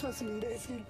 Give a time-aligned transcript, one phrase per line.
[0.00, 0.82] Seas imbécil.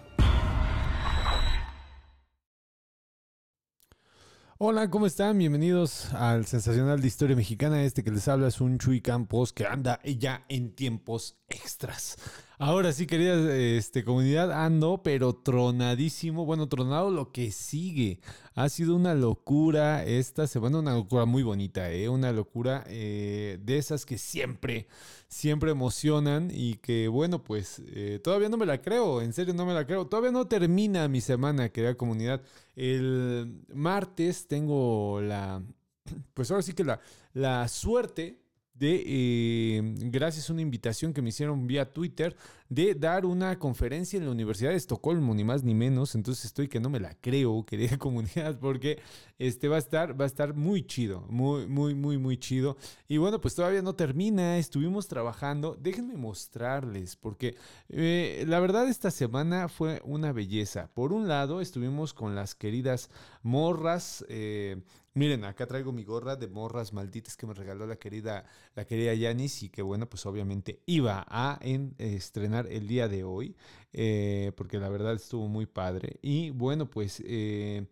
[4.58, 5.36] Hola, ¿cómo están?
[5.36, 7.82] Bienvenidos al Sensacional de Historia Mexicana.
[7.82, 12.18] Este que les habla es un Chuy Campos que anda ya en tiempos extras.
[12.62, 16.44] Ahora sí, querida este, comunidad, ando, pero tronadísimo.
[16.44, 18.20] Bueno, tronado lo que sigue.
[18.54, 22.10] Ha sido una locura esta semana, una locura muy bonita, ¿eh?
[22.10, 24.88] Una locura eh, de esas que siempre,
[25.26, 29.64] siempre emocionan y que, bueno, pues eh, todavía no me la creo, en serio no
[29.64, 30.06] me la creo.
[30.06, 32.42] Todavía no termina mi semana, querida comunidad.
[32.76, 35.62] El martes tengo la,
[36.34, 37.00] pues ahora sí que la,
[37.32, 38.39] la suerte
[38.80, 42.34] de, eh, gracias a una invitación que me hicieron vía Twitter,
[42.70, 46.14] de dar una conferencia en la Universidad de Estocolmo, ni más ni menos.
[46.14, 48.98] Entonces estoy que no me la creo, querida comunidad, porque
[49.38, 52.78] este va a estar, va a estar muy chido, muy, muy, muy, muy chido.
[53.06, 55.76] Y bueno, pues todavía no termina, estuvimos trabajando.
[55.78, 57.56] Déjenme mostrarles, porque
[57.90, 60.88] eh, la verdad esta semana fue una belleza.
[60.94, 63.10] Por un lado, estuvimos con las queridas
[63.42, 64.24] morras.
[64.30, 64.80] Eh,
[65.12, 68.44] Miren, acá traigo mi gorra de morras malditas que me regaló la querida,
[68.76, 71.58] la querida Yanis y que bueno, pues obviamente iba a
[71.98, 73.56] estrenar el día de hoy,
[73.92, 76.18] eh, porque la verdad estuvo muy padre.
[76.22, 77.86] Y bueno, pues eh,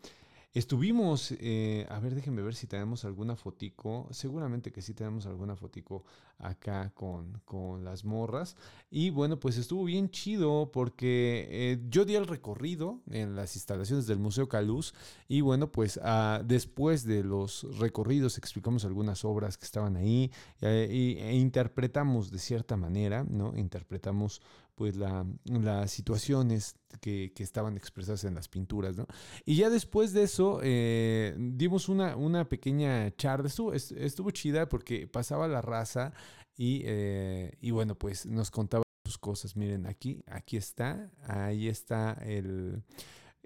[0.54, 4.08] Estuvimos, eh, a ver, déjenme ver si tenemos alguna fotico.
[4.10, 6.04] Seguramente que sí tenemos alguna fotico
[6.38, 8.56] acá con, con las morras.
[8.90, 14.06] Y bueno, pues estuvo bien chido porque eh, yo di el recorrido en las instalaciones
[14.06, 14.94] del Museo Caluz.
[15.28, 20.32] Y bueno, pues ah, después de los recorridos explicamos algunas obras que estaban ahí
[20.62, 23.54] eh, e interpretamos de cierta manera, ¿no?
[23.54, 24.40] Interpretamos
[24.78, 29.08] pues la, las situaciones que, estaban expresadas en las pinturas, ¿no?
[29.44, 35.08] Y ya después de eso eh, dimos una, una pequeña charla, estuvo, estuvo chida porque
[35.08, 36.12] pasaba la raza
[36.56, 39.56] y, eh, y bueno, pues nos contaba sus cosas.
[39.56, 42.84] Miren, aquí, aquí está, ahí está el,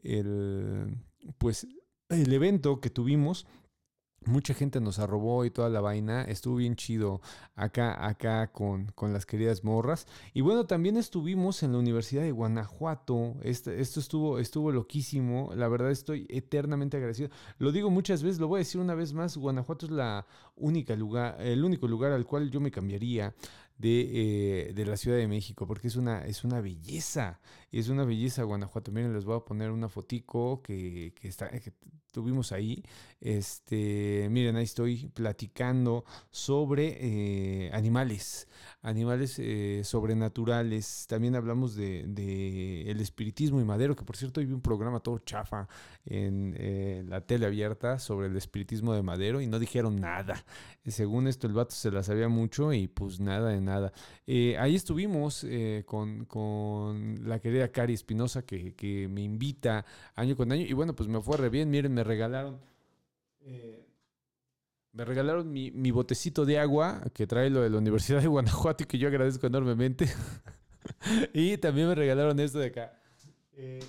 [0.02, 0.98] el,
[1.38, 1.66] pues,
[2.10, 3.46] el evento que tuvimos
[4.26, 6.22] Mucha gente nos arrobó y toda la vaina.
[6.22, 7.20] Estuvo bien chido
[7.56, 10.06] acá, acá con, con, las queridas morras.
[10.32, 13.34] Y bueno, también estuvimos en la Universidad de Guanajuato.
[13.42, 15.50] Este, esto estuvo, estuvo loquísimo.
[15.56, 17.30] La verdad estoy eternamente agradecido.
[17.58, 19.36] Lo digo muchas veces, lo voy a decir una vez más.
[19.36, 23.34] Guanajuato es la única lugar, el único lugar al cual yo me cambiaría
[23.82, 25.66] de, eh, de la Ciudad de México.
[25.66, 27.40] Porque es una, es una belleza.
[27.70, 28.92] Es una belleza Guanajuato.
[28.92, 31.72] Miren, les voy a poner una fotico que, que, está, que
[32.12, 32.84] tuvimos ahí.
[33.20, 38.46] Este miren, ahí estoy platicando sobre eh, animales,
[38.82, 41.06] animales eh, sobrenaturales.
[41.08, 45.68] También hablamos de, el espiritismo y madero, que por cierto hay un programa todo chafa
[46.04, 50.44] en la tele abierta sobre el espiritismo de madero y no dijeron nada.
[50.86, 53.92] Según esto, el vato se la sabía mucho y pues nada de nada.
[54.26, 55.46] ahí estuvimos
[55.86, 61.08] con, la querida Cari Espinosa que, que, me invita año con año y bueno, pues
[61.08, 61.70] me fue re bien.
[61.70, 62.60] Miren, me regalaron...
[64.92, 68.86] Me regalaron mi, botecito de agua que trae lo de la Universidad de Guanajuato y
[68.86, 70.06] que yo agradezco enormemente.
[71.32, 73.00] y también me regalaron esto de acá.
[73.54, 73.80] Eh,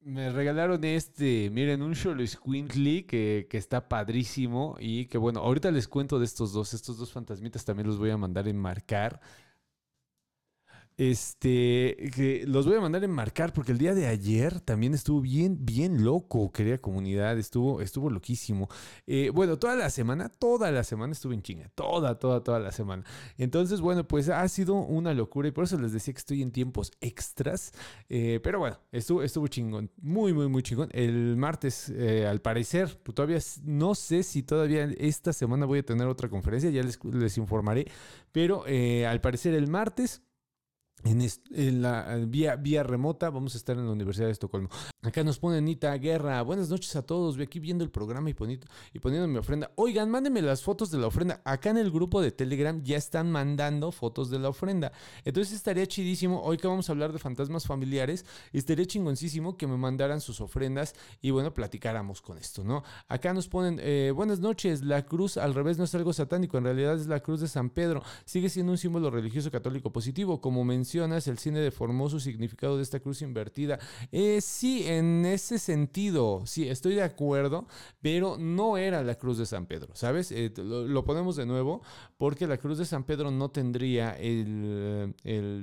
[0.00, 5.70] me regalaron este, miren, un Sholo Squinkly que, que está padrísimo y que bueno, ahorita
[5.70, 9.20] les cuento de estos dos, estos dos fantasmitas también los voy a mandar enmarcar.
[11.00, 15.64] Este, que los voy a mandar enmarcar porque el día de ayer también estuvo bien,
[15.64, 18.68] bien loco, querida comunidad, estuvo, estuvo loquísimo.
[19.06, 22.70] Eh, bueno, toda la semana, toda la semana estuve en chinga, toda, toda, toda la
[22.70, 23.04] semana.
[23.38, 26.52] Entonces, bueno, pues ha sido una locura y por eso les decía que estoy en
[26.52, 27.72] tiempos extras.
[28.10, 30.90] Eh, pero bueno, estuvo, estuvo chingón, muy, muy, muy chingón.
[30.92, 36.06] El martes, eh, al parecer, todavía no sé si todavía esta semana voy a tener
[36.08, 37.90] otra conferencia, ya les, les informaré,
[38.32, 40.20] pero al parecer el martes
[41.04, 43.30] en, la vía, vía remota.
[43.30, 44.68] Vamos a estar en la Universidad de Estocolmo.
[45.02, 46.42] Acá nos pone Anita Guerra.
[46.42, 47.38] Buenas noches a todos.
[47.38, 49.70] Ve aquí viendo el programa y, poniendo, y poniendo mi ofrenda.
[49.76, 51.40] Oigan, mándenme las fotos de la ofrenda.
[51.42, 54.92] Acá en el grupo de Telegram ya están mandando fotos de la ofrenda.
[55.24, 56.42] Entonces estaría chidísimo.
[56.42, 60.94] Hoy que vamos a hablar de fantasmas familiares, estaría chingoncísimo que me mandaran sus ofrendas
[61.22, 62.84] y bueno, platicáramos con esto, ¿no?
[63.08, 64.84] Acá nos ponen, eh, buenas noches.
[64.84, 66.58] La cruz al revés no es algo satánico.
[66.58, 68.02] En realidad es la cruz de San Pedro.
[68.26, 70.42] Sigue siendo un símbolo religioso católico positivo.
[70.42, 73.78] Como mencionas, el cine deformó su significado de esta cruz invertida.
[74.12, 77.66] Eh, sí, en ese sentido, sí, estoy de acuerdo,
[78.00, 80.32] pero no era la cruz de San Pedro, ¿sabes?
[80.32, 81.82] Eh, lo, ponemos de nuevo
[82.16, 85.14] porque la cruz de San Pedro no tendría el,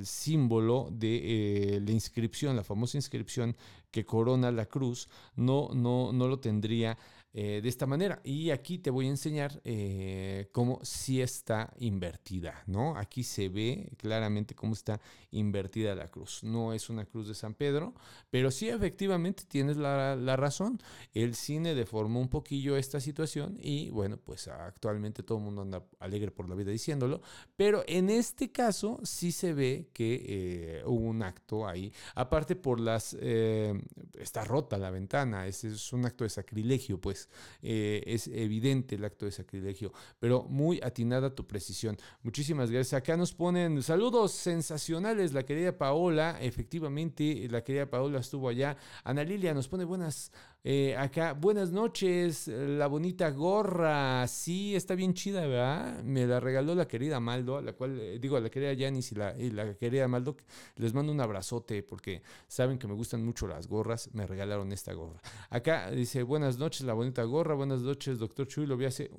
[0.03, 3.55] símbolo de eh, la inscripción, la famosa inscripción
[3.91, 6.97] que corona la cruz, no, no, no lo tendría
[7.33, 8.19] eh, de esta manera.
[8.23, 12.97] Y aquí te voy a enseñar eh, cómo sí está invertida, ¿no?
[12.97, 16.43] Aquí se ve claramente cómo está invertida la cruz.
[16.43, 17.93] No es una cruz de San Pedro,
[18.31, 20.79] pero sí efectivamente tienes la, la razón.
[21.13, 25.83] El cine deformó un poquillo esta situación y bueno, pues actualmente todo el mundo anda
[25.99, 27.21] alegre por la vida diciéndolo,
[27.55, 31.93] pero en este caso sí se ve que eh, hubo un acto ahí.
[32.15, 33.13] Aparte por las...
[33.13, 37.26] está rota la ventana, ese es un acto de sacrilegio, pues
[37.61, 41.97] eh, es evidente el acto de sacrilegio, pero muy atinada tu precisión.
[42.23, 42.93] Muchísimas gracias.
[42.93, 48.77] Acá nos ponen saludos sensacionales, la querida Paola, efectivamente, la querida Paola estuvo allá.
[49.03, 50.31] Ana Lilia nos pone buenas
[50.63, 56.03] eh, acá, buenas noches, la bonita gorra, sí, está bien chida, ¿verdad?
[56.03, 59.37] Me la regaló la querida Maldo, la cual, eh, digo, la querida Yanis y la,
[59.37, 60.35] y la querida Maldo,
[60.75, 64.93] les mando un abrazote porque saben que me gustan mucho las gorras, me regalaron esta
[64.93, 65.21] gorra.
[65.49, 69.09] Acá dice, buenas noches, la bonita gorra, buenas noches, doctor Chuy, lo vi hace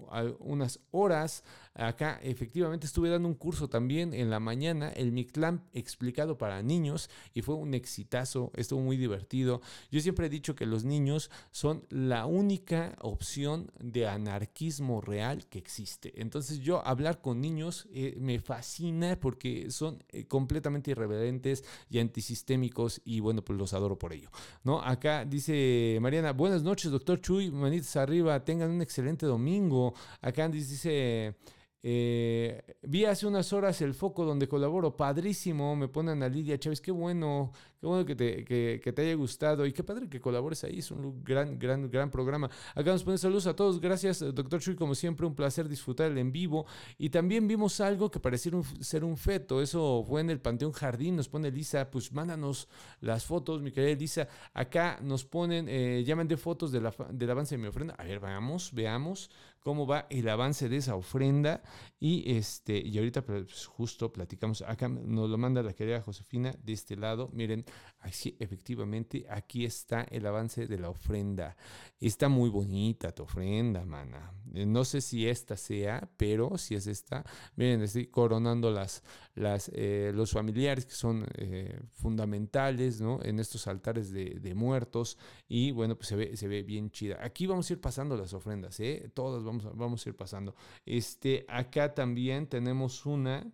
[0.40, 1.44] unas horas.
[1.79, 7.09] Acá efectivamente estuve dando un curso también en la mañana, el Mictlam explicado para niños
[7.35, 9.61] y fue un exitazo, estuvo muy divertido.
[9.93, 15.59] Yo siempre he dicho que los niños son la única opción de anarquismo real que
[15.59, 16.21] existe.
[16.21, 23.01] Entonces yo hablar con niños eh, me fascina porque son eh, completamente irreverentes y antisistémicos
[23.05, 24.31] y bueno, pues los adoro por ello.
[24.65, 24.83] ¿no?
[24.83, 29.95] Acá dice Mariana, buenas noches doctor Chuy, manitas arriba, tengan un excelente domingo.
[30.21, 31.37] Acá dice...
[31.81, 36.81] Eh, vi hace unas horas el foco donde colaboro, padrísimo, me ponen a Lidia Chávez,
[36.81, 40.65] qué bueno, qué bueno que te, que, te haya gustado y qué padre que colabores
[40.65, 42.51] ahí, es un gran, gran, gran programa.
[42.75, 46.19] Acá nos ponen saludos a todos, gracias doctor Chuy, como siempre, un placer disfrutar el
[46.19, 46.67] en vivo.
[46.99, 51.15] Y también vimos algo que pareciera ser un feto, eso fue en el Panteón Jardín,
[51.15, 52.69] nos pone Lisa, pues mándanos
[53.01, 56.79] las fotos, mi querida Lisa, acá nos ponen, eh, llaman de fotos de
[57.13, 59.31] del avance de mi ofrenda, a ver, veamos, veamos
[59.69, 61.61] cómo va el avance de esa ofrenda.
[62.00, 66.73] Y, este, y ahorita pues, justo platicamos, acá nos lo manda la querida Josefina de
[66.73, 67.29] este lado.
[67.35, 67.67] Miren,
[68.00, 71.55] así efectivamente, aquí está el avance de la ofrenda.
[72.00, 74.32] Está muy bonita tu ofrenda, mana.
[74.55, 77.23] Eh, no sé si esta sea, pero si es esta,
[77.55, 79.03] miren, estoy coronando las,
[79.38, 83.20] las, eh, los familiares que son eh, fundamentales ¿no?
[83.23, 85.19] en estos altares de, muertos.
[85.49, 87.19] Y bueno, pues se ve, se ve bien chida.
[87.20, 89.11] Aquí vamos a ir pasando las ofrendas, ¿eh?
[89.14, 90.55] todas vamos a, vamos a ir pasando.
[90.85, 93.46] Este, acá también tenemos una.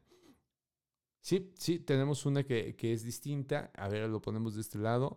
[1.21, 3.71] Sí, sí, tenemos una que, que es distinta.
[3.77, 5.17] A ver, lo ponemos de este lado.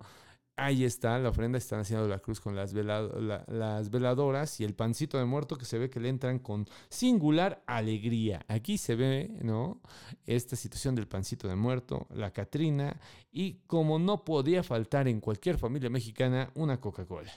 [0.59, 5.25] Ahí está, la ofrenda, están haciendo la cruz con las, veladoras y el pancito de
[5.25, 8.43] muerto que se ve que le entran con singular alegría.
[8.47, 9.79] Aquí se ve, ¿no?
[10.25, 12.99] Esta situación del pancito de muerto, la Catrina
[13.31, 17.31] y como no podía faltar en cualquier familia mexicana, una Coca-Cola.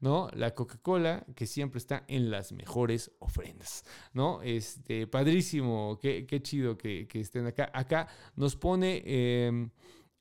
[0.00, 0.30] ¿no?
[0.32, 4.40] La Coca-Cola que siempre está en las mejores ofrendas, ¿no?
[4.40, 7.70] Este, padrísimo, qué, qué chido que, estén acá.
[7.74, 9.02] Acá nos pone...
[9.04, 9.68] Eh,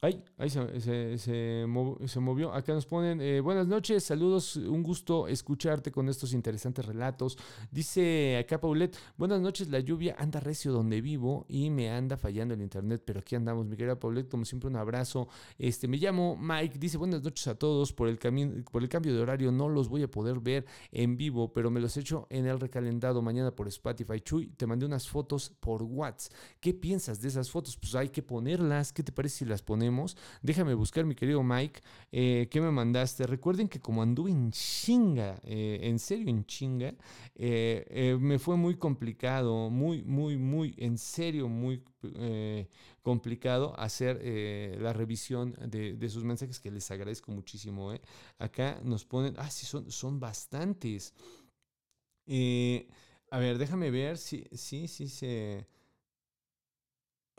[0.04, 2.52] Ay, ahí se, se, movió.
[2.56, 7.38] Acá nos ponen, eh, buenas noches, saludos, un gusto escucharte con estos interesantes relatos.
[7.70, 12.56] Dice acá Paulette, buenas noches, la lluvia anda recio donde vivo y me anda fallando
[12.56, 15.28] el internet, pero aquí andamos, mi querida Paulette, como siempre un abrazo.
[15.60, 18.18] Este, me llamo Mike, dice buenas noches a todos, por el,
[18.72, 21.80] por el cambio de horario no los voy a poder ver en vivo, pero me
[21.80, 24.20] los echo en el recalendado mañana por Spotify.
[24.20, 26.34] Chuy, te mandé unas fotos por WhatsApp.
[26.60, 27.78] ¿Qué piensas de esas fotos?
[27.78, 29.91] Pues hay que ponerlas, ¿qué te parece si las ponemos?
[30.42, 31.82] Déjame buscar, mi querido Mike,
[32.12, 33.28] eh, ¿qué me mandaste?
[33.28, 36.94] Recuerden que como anduve en chinga, eh, en serio en chinga,
[37.36, 41.84] eh, me fue muy complicado, muy, muy, muy, en serio, muy
[43.04, 44.22] complicado hacer
[44.80, 47.94] la revisión de, sus mensajes, que les agradezco muchísimo.
[48.40, 51.14] Acá nos ponen, ah, sí, son, son bastantes.
[53.30, 55.68] a ver, déjame ver si, sí, sí se...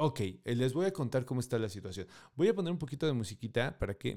[0.05, 2.09] Ok, eh, les voy a contar cómo está la situación.
[2.35, 4.17] Voy a poner un poquito de musiquita para que...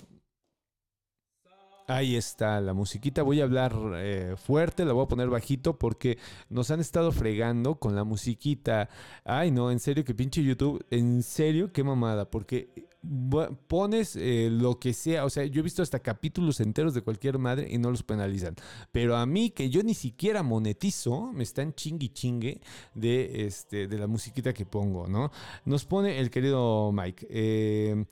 [1.86, 3.22] Ahí está la musiquita.
[3.22, 6.18] Voy a hablar eh, fuerte, la voy a poner bajito porque
[6.50, 8.90] nos han estado fregando con la musiquita.
[9.24, 10.84] Ay, no, en serio, que pinche YouTube.
[10.90, 12.32] En serio, qué mamada.
[12.32, 12.88] Porque
[13.68, 17.38] pones eh, lo que sea, o sea, yo he visto hasta capítulos enteros de cualquier
[17.38, 18.56] madre y no los penalizan.
[18.92, 22.62] Pero a mí, que yo ni siquiera monetizo, me están chingui chingue
[22.94, 25.32] de, este, de la musiquita que pongo, ¿no?
[25.66, 27.28] Nos pone el querido Mike.
[27.30, 28.06] Eh,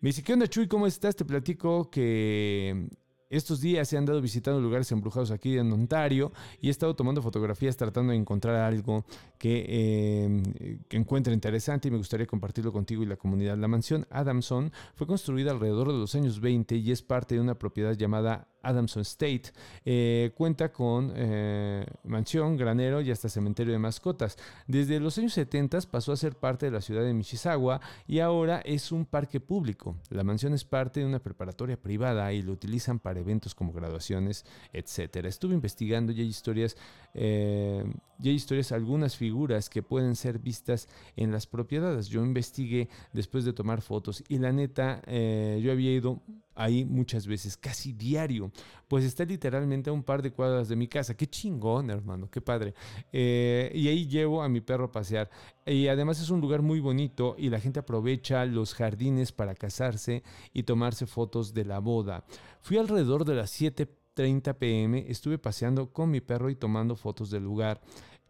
[0.00, 0.66] me dice, ¿qué onda Chuy?
[0.66, 1.14] ¿Cómo estás?
[1.14, 2.88] Te platico que
[3.32, 7.76] estos días he andado visitando lugares embrujados aquí en Ontario y he estado tomando fotografías
[7.76, 9.04] tratando de encontrar algo
[9.38, 10.42] que, em,
[10.90, 13.56] encuentre interesante y me gustaría compartirlo contigo y la comunidad.
[13.56, 17.58] La mansión Adamson fue construida alrededor de los años 20 y es parte de una
[17.58, 19.52] propiedad llamada Adamson State.
[19.84, 24.36] Eh, cuenta con eh, mansión, granero y hasta cementerio de mascotas.
[24.66, 28.60] Desde los años 70 pasó a ser parte de la ciudad de Mississauga y ahora
[28.64, 29.96] es un parque público.
[30.10, 34.44] La mansión es parte de una preparatoria privada y lo utilizan para eventos como graduaciones,
[34.72, 35.26] etc.
[35.26, 36.76] Estuve investigando y hay historias,
[37.14, 37.84] eh,
[38.20, 42.08] y hay historias, algunas figuras que pueden ser vistas en las propiedades.
[42.08, 46.20] Yo investigué después de tomar fotos y la neta, yo había ido
[46.54, 48.50] ahí muchas veces, casi diario,
[48.88, 51.16] pues está literalmente a un par de cuadras de mi casa.
[51.16, 52.74] Qué chingón, hermano, qué padre.
[53.12, 55.30] Eh, y ahí llevo a mi perro a pasear.
[55.64, 60.22] Y además es un lugar muy bonito y la gente aprovecha los jardines para casarse
[60.52, 62.24] y tomarse fotos de la boda.
[62.60, 67.44] Fui alrededor de las 7.30 pm, estuve paseando con mi perro y tomando fotos del
[67.44, 67.80] lugar.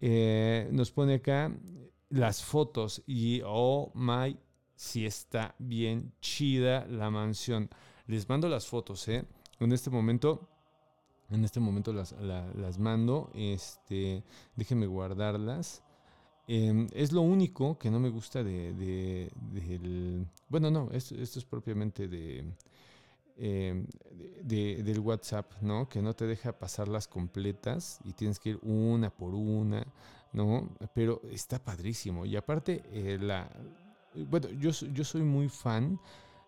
[0.00, 1.52] Eh, nos pone acá
[2.10, 4.36] las fotos y oh my,
[4.74, 7.70] si está bien chida la mansión.
[8.12, 9.24] Les mando las fotos, ¿eh?
[9.58, 10.46] En este momento,
[11.30, 13.30] en este momento las, mando.
[13.34, 14.22] Este,
[14.54, 15.82] déjenme guardarlas.
[16.46, 20.26] Em, es lo único que no me gusta de, del...
[20.46, 22.04] Bueno, no, esto, esto es propiamente
[23.38, 23.86] em,
[24.42, 25.88] de, del WhatsApp, ¿no?
[25.88, 29.86] Que no te deja pasarlas completas y tienes que ir una por una,
[30.34, 30.68] ¿no?
[30.94, 32.26] Pero está padrísimo.
[32.26, 33.48] Y aparte, eh, la...
[34.28, 35.98] Bueno, yo, yo soy muy fan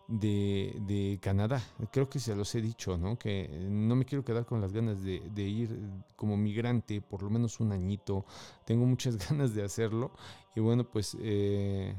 [0.08, 1.62] de, Canadá.
[1.90, 3.18] Creo que se los he dicho, ¿no?
[3.18, 5.78] Que no me quiero quedar con las ganas de, ir
[6.16, 8.24] como migrante por lo menos un añito.
[8.64, 10.12] Tengo muchas ganas de hacerlo.
[10.54, 11.94] Y bueno, pues eh,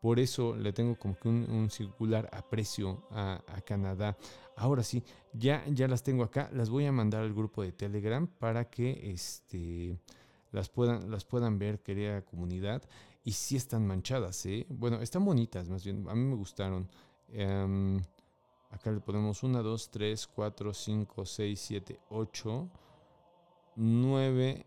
[0.00, 4.16] por eso le tengo como que un, circular aprecio a, Canadá.
[4.56, 6.50] Ahora sí, ya, ya las tengo acá.
[6.52, 9.98] Las voy a mandar al grupo de Telegram para que este,
[10.50, 12.82] las, puedan, las puedan ver, querida comunidad.
[13.24, 14.66] Y sí están manchadas, ¿eh?
[14.68, 16.04] Bueno, están bonitas, más bien.
[16.08, 16.88] A mí me gustaron.
[17.32, 18.00] Em,
[18.70, 22.70] acá le ponemos 1, 2, 3, 4, 5, 6, 7, 8,
[23.76, 24.66] 9,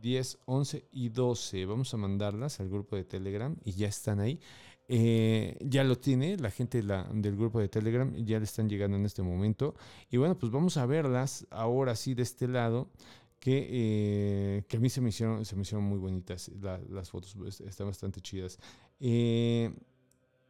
[0.00, 1.66] 10, 11 y 12.
[1.66, 4.40] Vamos a mandarlas al grupo de Telegram y ya están ahí.
[4.88, 9.06] Eh, ya lo tiene la gente del grupo de Telegram, ya le están llegando en
[9.06, 9.74] este momento.
[10.10, 12.90] Y bueno, pues vamos a verlas ahora sí de este lado.
[13.38, 16.48] Que, eh, que a mí se me hicieron, se me hicieron muy bonitas
[16.88, 18.56] las fotos, pues, están bastante chidas.
[19.00, 19.74] Eh,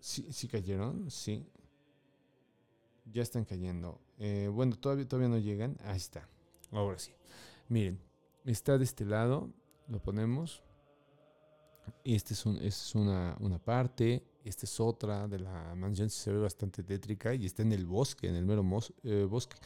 [0.03, 1.47] Sí, sí cayeron, sí.
[3.13, 4.01] Ya están cayendo.
[4.19, 5.79] Eh, bueno, todavía, todavía no llegan.
[5.85, 6.29] Ahí está.
[6.73, 7.13] Ahora sí.
[7.69, 8.01] Miren,
[8.45, 9.49] está de este lado.
[9.87, 10.61] Lo ponemos.
[12.03, 14.27] Este es, un, es una, una, parte.
[14.45, 16.11] Esta es otra de la mansión.
[16.11, 17.33] Se ve bastante tétrica.
[17.33, 18.65] Y está en el bosque, en el mero
[19.05, 19.57] eh, bosque.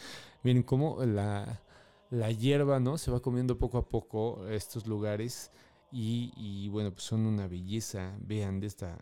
[0.43, 1.63] Miren cómo la,
[2.11, 2.99] la hierba, ¿no?
[2.99, 5.51] Se va comiendo poco a poco estos lugares.
[5.93, 8.17] Y, bueno, pues son una belleza.
[8.21, 8.99] Vean, de esta,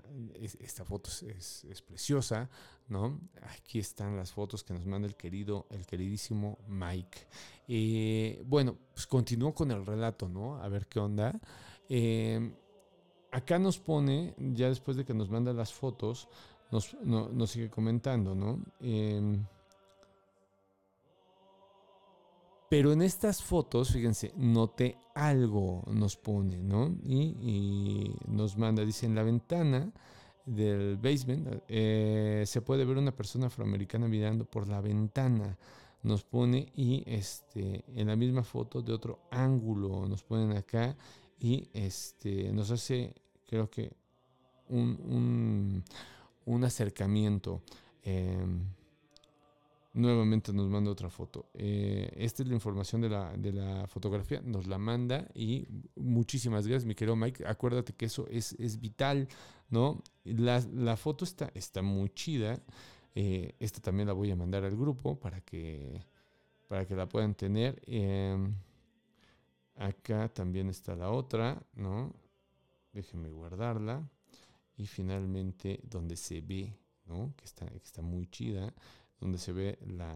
[0.60, 2.48] esta foto es, preciosa,
[2.88, 3.20] ¿no?
[3.58, 7.26] Aquí están las fotos que nos manda el querido, el queridísimo Mike.
[7.68, 10.62] Eh, bueno, pues continúo con el relato, ¿no?
[10.62, 11.40] A ver qué onda.
[11.88, 12.54] Eh,
[13.32, 16.28] acá nos pone, ya después de que nos manda las fotos,
[16.70, 18.62] nos, nos sigue comentando, ¿no?
[18.80, 19.38] Eh,
[22.74, 26.88] Pero en estas fotos, fíjense, noté algo, nos pone, ¿no?
[27.04, 29.92] Y, nos manda, dice, en la ventana
[30.44, 35.56] del basement eh, se puede ver una persona afroamericana mirando por la ventana.
[36.02, 40.96] Nos pone y este, en la misma foto de otro ángulo nos ponen acá
[41.38, 43.14] y este, nos hace,
[43.46, 43.92] creo que,
[44.68, 45.84] un,
[46.44, 47.62] un, acercamiento.
[48.02, 48.64] Em,
[49.94, 51.50] Nuevamente nos manda otra foto.
[51.54, 54.40] Eh, esta es la información de la, de la, fotografía.
[54.44, 57.46] Nos la manda y muchísimas gracias, mi querido Mike.
[57.46, 59.28] Acuérdate que eso es, es vital,
[59.68, 60.02] ¿no?
[60.24, 62.60] La, la, foto está, está muy chida.
[63.14, 66.04] Eh, esta también la voy a mandar al grupo para que,
[66.66, 67.80] para que la puedan tener.
[67.86, 68.52] Em,
[69.76, 72.12] acá también está la otra, ¿no?
[72.92, 74.02] Déjenme guardarla.
[74.76, 77.32] Y finalmente donde se ve, ¿no?
[77.36, 78.74] Que está, que está muy chida
[79.20, 80.14] donde se ve la,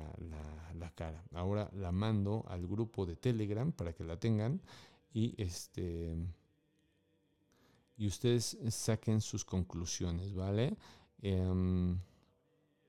[0.75, 1.25] la, cara.
[1.33, 4.61] Ahora la mando al grupo de Telegram para que la tengan
[5.13, 6.17] y este
[7.97, 10.77] y ustedes saquen sus conclusiones, ¿vale?
[11.21, 11.99] Em,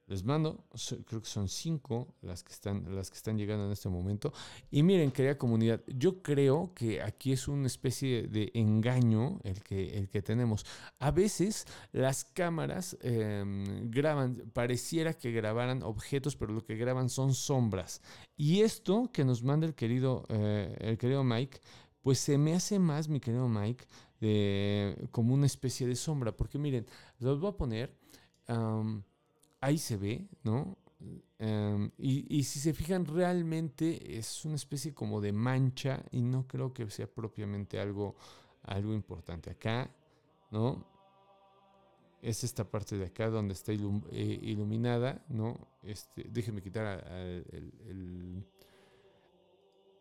[0.10, 0.66] les mando,
[1.06, 4.34] creo que son cinco las que están, las que están llegando en este momento.
[4.72, 10.00] Y miren, querida comunidad, yo creo que aquí es una especie de engaño el que,
[10.00, 10.66] el que tenemos.
[10.98, 17.36] A veces las cámaras em, graban, pareciera que grabaran objetos, pero lo que graban son
[17.36, 18.02] sombras.
[18.36, 21.60] Y esto que nos manda el querido, eh, el querido Mike,
[22.02, 23.86] pues se me hace más, mi querido Mike,
[25.12, 26.36] como una especie de sombra.
[26.36, 26.88] Porque miren,
[27.20, 27.96] los voy a poner
[29.62, 30.78] ahí se ve, ¿no?
[31.38, 36.46] Em, y, y, si se fijan, realmente es una especie como de mancha y no
[36.48, 38.16] creo que sea propiamente algo,
[38.64, 39.50] algo importante.
[39.50, 39.90] Acá,
[40.52, 40.86] ¿no?
[42.22, 45.58] Es esta parte de acá donde está eh, iluminada, ¿no?
[45.82, 48.44] Este, déjenme quitar el, el,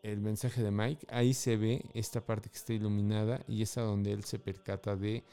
[0.03, 1.07] el, mensaje de Mike.
[1.09, 4.97] Ahí se ve esta parte que está iluminada y es a donde él se percata
[4.97, 5.23] de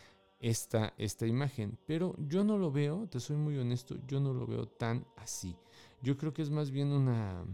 [0.41, 1.79] esta, esta imagen.
[1.87, 5.57] Pero yo no lo veo, te soy muy honesto, yo no lo veo tan así.
[6.03, 7.45] Yo creo que es más bien una...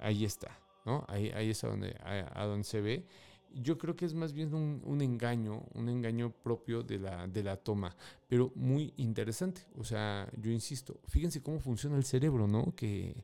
[0.00, 1.04] Ahí está, ¿no?
[1.08, 3.06] Ahí, ahí es a donde, a, donde se ve.
[3.54, 7.42] Yo creo que es más bien un, un, engaño, un engaño propio de la, de
[7.44, 7.96] la toma,
[8.28, 9.62] pero muy interesante.
[9.78, 12.74] O sea, yo insisto, fíjense cómo funciona el cerebro, ¿no?
[12.74, 13.14] Que,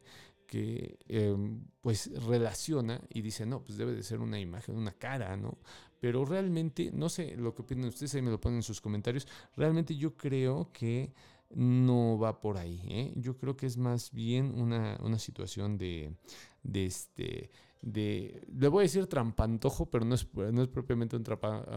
[0.51, 1.37] que eh,
[1.81, 5.59] pues relaciona y dice, no, pues debe de ser una imagen, una cara, ¿no?
[6.01, 9.29] Pero realmente, no sé lo que opinan ustedes, ahí me lo ponen en sus comentarios,
[9.57, 11.13] realmente yo creo que
[11.51, 12.83] no va por ahí.
[12.89, 13.13] ¿eh?
[13.15, 16.17] Yo creo que es más bien una, una situación de,
[16.65, 17.51] de este
[17.83, 21.25] de, le voy a decir trampantojo, pero no es, no es propiamente un,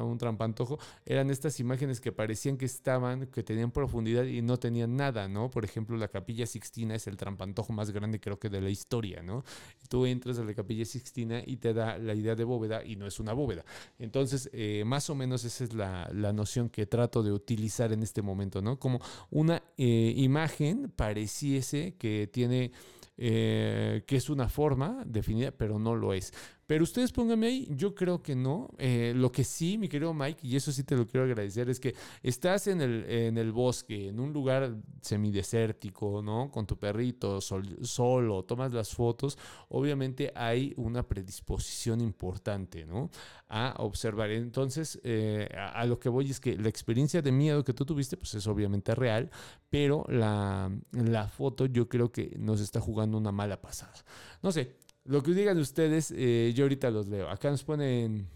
[0.01, 4.95] un trampantojo, eran estas imágenes que parecían que estaban, que tenían profundidad y no tenían
[4.95, 5.49] nada, ¿no?
[5.49, 9.21] Por ejemplo, la capilla Sixtina es el trampantojo más grande creo que de la historia,
[9.21, 9.43] ¿no?
[9.89, 13.07] Tú entras a la capilla Sixtina y te da la idea de bóveda y no
[13.07, 13.63] es una bóveda.
[13.99, 18.03] Entonces, eh, más o menos esa es la, la, noción que trato de utilizar en
[18.03, 18.79] este momento, ¿no?
[18.79, 22.71] Como una eh, imagen pareciese que tiene
[23.17, 26.33] eh, que es una forma definida, pero no lo es.
[26.73, 28.67] Pero ustedes pónganme ahí, yo creo que no.
[28.79, 31.79] Eh, lo que sí, mi querido Mike, y eso sí te lo quiero agradecer, es
[31.79, 36.49] que estás en el, en el bosque, en un lugar semidesértico, ¿no?
[36.49, 39.37] Con tu perrito, solo, tomas las fotos.
[39.69, 43.11] Obviamente hay una predisposición importante, ¿no?
[43.49, 44.31] A observar.
[44.31, 48.17] Entonces, eh, a, lo que voy es que la experiencia de miedo que tú tuviste,
[48.17, 49.29] pues es obviamente real,
[49.69, 53.93] pero la, la foto yo creo que nos está jugando una mala pasada.
[54.41, 57.29] No sé, lo que digan ustedes, eh, yo ahorita los leo.
[57.29, 58.27] Acá nos ponen.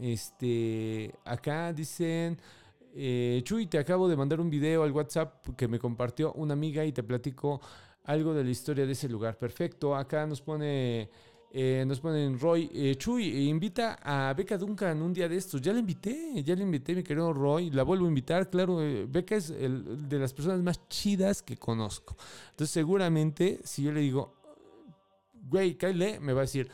[0.00, 1.14] Este.
[1.24, 2.38] Acá dicen.
[2.92, 6.84] Eh, Chuy, te acabo de mandar un video al WhatsApp que me compartió una amiga
[6.84, 7.60] y te platico
[8.02, 9.38] algo de la historia de ese lugar.
[9.38, 9.94] Perfecto.
[9.94, 11.08] Acá nos pone.
[11.52, 15.60] Eh, nos ponen Roy, Chuy, invita a Beca Duncan un día de estos.
[15.60, 17.70] Ya la invité, ya la invité, mi querido Roy.
[17.70, 18.50] La vuelvo a invitar.
[18.50, 18.78] Claro,
[19.08, 22.16] Beca es de las personas más chidas que conozco.
[22.50, 24.39] Entonces, seguramente, si yo le digo,
[25.50, 26.70] güey, Kyle me va a decir,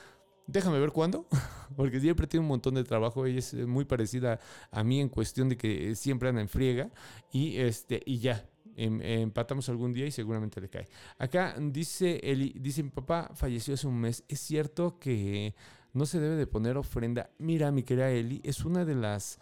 [0.47, 1.27] déjame ver cuándo,
[1.77, 4.39] porque siempre tiene un montón de trabajo, ella es eh, muy parecida
[4.71, 6.91] a mí en cuestión de que siempre anda en friega
[7.33, 8.49] y, este, y ya.
[8.79, 10.87] Em, empatamos algún día y seguramente le cae.
[11.19, 14.23] Acá dice Eli, dice mi papá falleció hace un mes.
[14.29, 15.55] Es cierto que
[15.95, 17.31] no se debe de poner ofrenda.
[17.39, 19.39] Mira, mi querida Eli, es una de las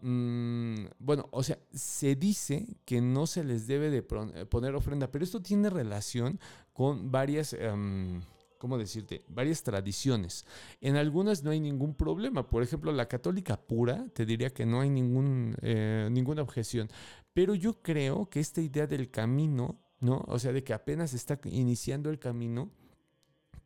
[0.00, 5.24] mm, bueno, o sea, se dice que no se les debe de poner ofrenda, pero
[5.24, 6.38] esto tiene relación
[6.72, 8.22] con varias, em,
[8.58, 9.24] ¿cómo decirte?
[9.28, 10.44] Varias tradiciones.
[10.80, 12.48] En algunas no hay ningún problema.
[12.48, 16.88] Por ejemplo, la católica pura, te diría que no hay ningún, eh, ninguna objeción.
[17.32, 20.24] Pero yo creo que esta idea del camino, ¿no?
[20.26, 22.70] O sea, de que apenas está iniciando el camino,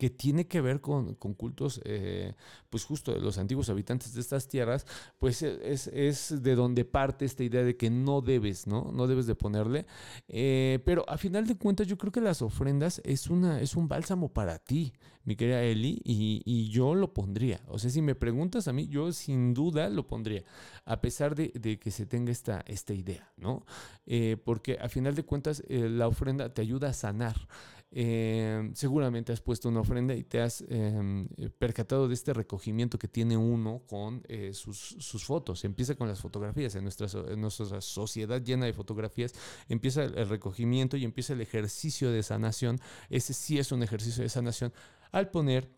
[0.03, 2.33] que tiene que ver con, cultos, eh,
[2.69, 4.85] pues justo de los antiguos habitantes de estas tierras,
[5.17, 8.91] pues es, es, de donde parte esta idea de que no debes, ¿no?
[8.93, 9.85] No debes de ponerle.
[10.27, 13.87] Eh, pero a final de cuentas yo creo que las ofrendas es, una, es un
[13.87, 14.91] bálsamo para ti,
[15.23, 17.61] mi querida Eli, y, yo lo pondría.
[17.69, 20.43] O sea, si me preguntas a mí, yo sin duda lo pondría,
[20.83, 23.65] a pesar de, que se tenga esta, esta idea, ¿no?
[24.05, 27.47] Eh, porque a final de cuentas la ofrenda te ayuda a sanar.
[27.95, 31.27] Eh, seguramente has puesto una ofrenda y te has em,
[31.59, 35.63] percatado de este recogimiento que tiene uno con eh, sus, fotos.
[35.63, 36.73] Empieza con las fotografías.
[36.73, 39.33] En nuestra, nuestra sociedad llena de fotografías,
[39.69, 42.79] empieza el recogimiento y empieza el ejercicio de sanación.
[43.09, 44.73] Ese sí es un ejercicio de sanación
[45.11, 45.69] al poner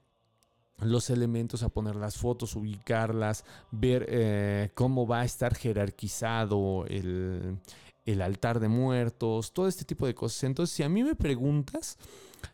[0.79, 7.59] los elementos, a poner las fotos, ubicarlas, ver eh, cómo va a estar jerarquizado el,
[8.05, 10.43] el altar de muertos, todo este tipo de cosas.
[10.43, 11.97] Entonces, si a mí me preguntas,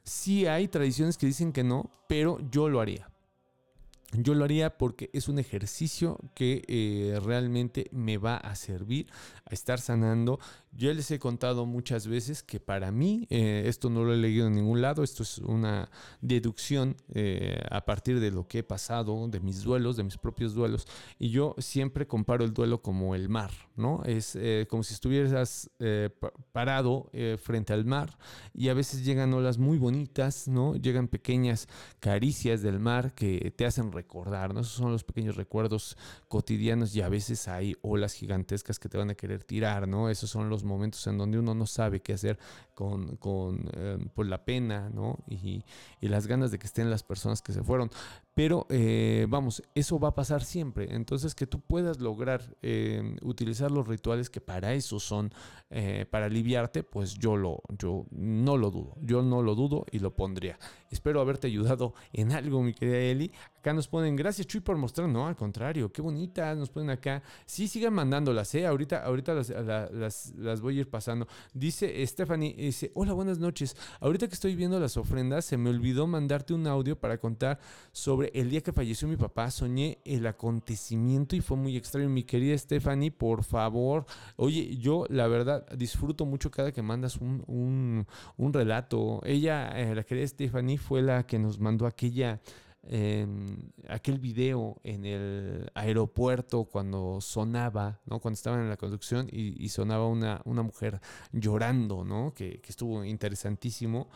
[0.03, 3.09] sí hay tradiciones que dicen que no, pero yo lo haría.
[4.13, 9.07] Yo lo haría porque es un ejercicio que eh, realmente me va a servir
[9.45, 10.39] a estar sanando.
[10.73, 14.47] Yo les he contado muchas veces que para mí, eh, esto no lo he leído
[14.47, 15.89] en ningún lado, esto es una
[16.21, 20.53] deducción eh, a partir de lo que he pasado, de mis duelos, de mis propios
[20.53, 20.87] duelos.
[21.19, 24.03] Y yo siempre comparo el duelo como el mar, ¿no?
[24.05, 24.37] Es
[24.69, 25.69] como si estuvieras
[26.51, 27.09] parado
[27.41, 28.17] frente al mar
[28.53, 30.75] y a veces llegan olas muy bonitas, ¿no?
[30.75, 31.67] Llegan pequeñas
[31.99, 34.61] caricias del mar que te hacen recordar, ¿no?
[34.61, 39.09] Esos son los pequeños recuerdos cotidianos y a veces hay olas gigantescas que te van
[39.09, 40.09] a querer tirar, ¿no?
[40.09, 42.37] Esos son los momentos en donde uno no sabe qué hacer
[42.73, 45.19] con, con eh, por la pena, ¿no?
[45.27, 45.63] Y,
[45.99, 47.89] y las ganas de que estén las personas que se fueron.
[48.33, 50.95] Pero eh, vamos, eso va a pasar siempre.
[50.95, 55.33] Entonces que tú puedas lograr eh, utilizar los rituales que para eso son,
[56.09, 58.95] para aliviarte, pues yo, lo, yo no lo dudo.
[59.01, 60.57] Yo no lo dudo y lo pondría.
[60.89, 63.31] Espero haberte ayudado en algo, mi querida Eli.
[63.61, 65.07] Acá nos ponen, gracias Chuy por mostrar.
[65.07, 66.55] No, al contrario, qué bonita.
[66.55, 67.21] Nos ponen acá.
[67.45, 68.65] Sí, sigan mandándolas, ¿eh?
[68.65, 71.27] Ahorita, ahorita las, las, las voy a ir pasando.
[71.53, 73.77] Dice Stephanie, dice, hola, buenas noches.
[73.99, 77.59] Ahorita que estoy viendo las ofrendas, se me olvidó mandarte un audio para contar
[77.91, 79.51] sobre el día que falleció mi papá.
[79.51, 82.09] Soñé el acontecimiento y fue muy extraño.
[82.09, 84.07] Mi querida Stephanie, por favor.
[84.37, 89.21] Oye, yo la verdad disfruto mucho cada que mandas un, un, un relato.
[89.23, 92.41] Ella, eh, la querida Stephanie, fue la que nos mandó aquella
[93.87, 98.19] aquel video en el aeropuerto cuando sonaba, ¿no?
[98.19, 100.99] Cuando estaban en la conducción y, sonaba una, una, mujer
[101.31, 102.33] llorando, ¿no?
[102.33, 104.09] Que, que estuvo interesantísimo.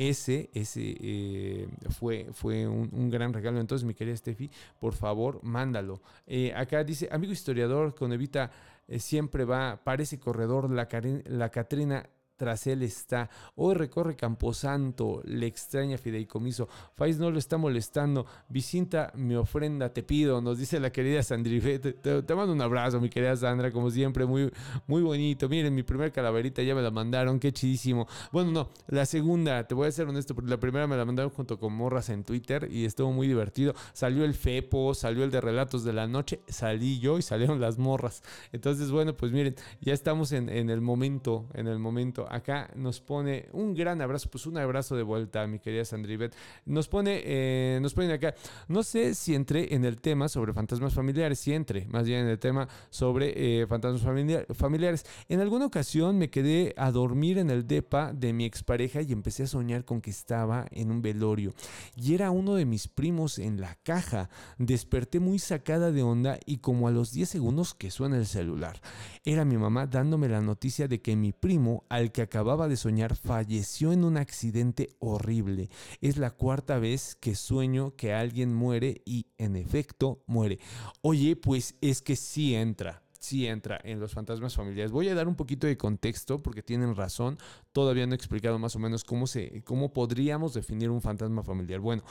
[0.00, 3.60] Ese, ese eh, fue, fue un, gran regalo.
[3.60, 6.00] Entonces, mi querida Steffi, por favor, mándalo.
[6.26, 8.50] Eh, acá dice, amigo historiador, con Evita
[8.88, 10.88] eh, siempre va, parece corredor, la,
[11.26, 12.08] la Catrina
[12.40, 13.28] tras él está.
[13.54, 16.70] Hoy recorre Camposanto, le extraña fideicomiso.
[16.94, 18.24] Faiz no lo está molestando.
[18.48, 21.78] Vicinta, mi ofrenda te pido, nos dice la querida Sandrife.
[21.78, 24.50] Te, mando un abrazo, mi querida Sandra, como siempre, muy,
[24.86, 25.50] muy bonito.
[25.50, 28.08] Miren, mi primer calaverita ya me la mandaron, qué chidísimo.
[28.32, 31.30] Bueno, no, la segunda, te voy a ser honesto, porque la primera me la mandaron
[31.30, 33.74] junto con morras en Twitter y estuvo muy divertido.
[33.92, 37.76] Salió el Fepo, salió el de Relatos de la Noche, salí yo y salieron las
[37.76, 38.22] morras.
[38.50, 43.48] Entonces, bueno, pues miren, ya estamos en el momento, en el momento acá nos pone
[43.52, 46.34] un gran abrazo, pues un abrazo de vuelta, mi querida Sandribet.
[46.64, 48.34] Nos pone, eh, nos ponen acá,
[48.68, 52.28] no sé si entré en el tema sobre fantasmas familiares, si entre, más bien en
[52.28, 55.04] el tema sobre eh, fantasmas familiar, familiares.
[55.28, 59.44] En alguna ocasión me quedé a dormir en el depa de mi expareja y empecé
[59.44, 61.52] a soñar con que estaba en un velorio.
[61.96, 64.30] Y era uno de mis primos en la caja.
[64.58, 68.80] Desperté muy sacada de onda y como a los 10 segundos que suena el celular.
[69.24, 73.16] Era mi mamá dándome la noticia de que mi primo, al que acababa de soñar
[73.16, 75.70] falleció en un accidente horrible.
[76.02, 80.58] Es la cuarta vez que sueño que alguien muere y en efecto muere.
[81.00, 84.90] Oye, pues es que sí entra sí entra en los fantasmas familiares.
[84.90, 87.38] Voy a dar un poquito de contexto porque tienen razón.
[87.72, 91.80] Todavía no he explicado más o menos cómo, se, cómo podríamos definir un fantasma familiar.
[91.80, 92.02] Bueno,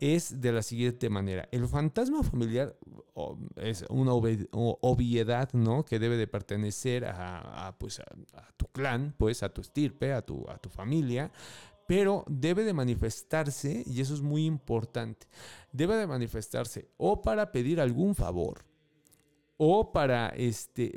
[0.00, 1.48] es de la siguiente manera.
[1.52, 2.76] El fantasma familiar
[3.56, 5.84] es una obviedad, ¿no?
[5.84, 10.48] Que debe de pertenecer a, pues, a, tu clan, pues, a tu estirpe, a tu,
[10.48, 11.30] a tu familia
[11.86, 15.26] pero debe de manifestarse, y eso es muy importante,
[15.70, 18.64] debe de manifestarse o para pedir algún favor,
[19.56, 20.92] o para, este,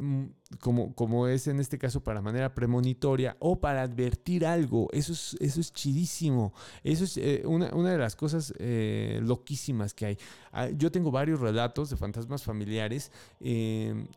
[0.60, 4.88] como, como es en este caso, para manera premonitoria o para advertir algo.
[4.91, 6.54] Eso es, eso es chidísimo.
[6.84, 10.17] Eso es eh, una, una, de las cosas eh, loquísimas que hay.
[10.52, 13.12] Ah, yo tengo varios relatos de fantasmas familiares.
[13.39, 14.08] Eh,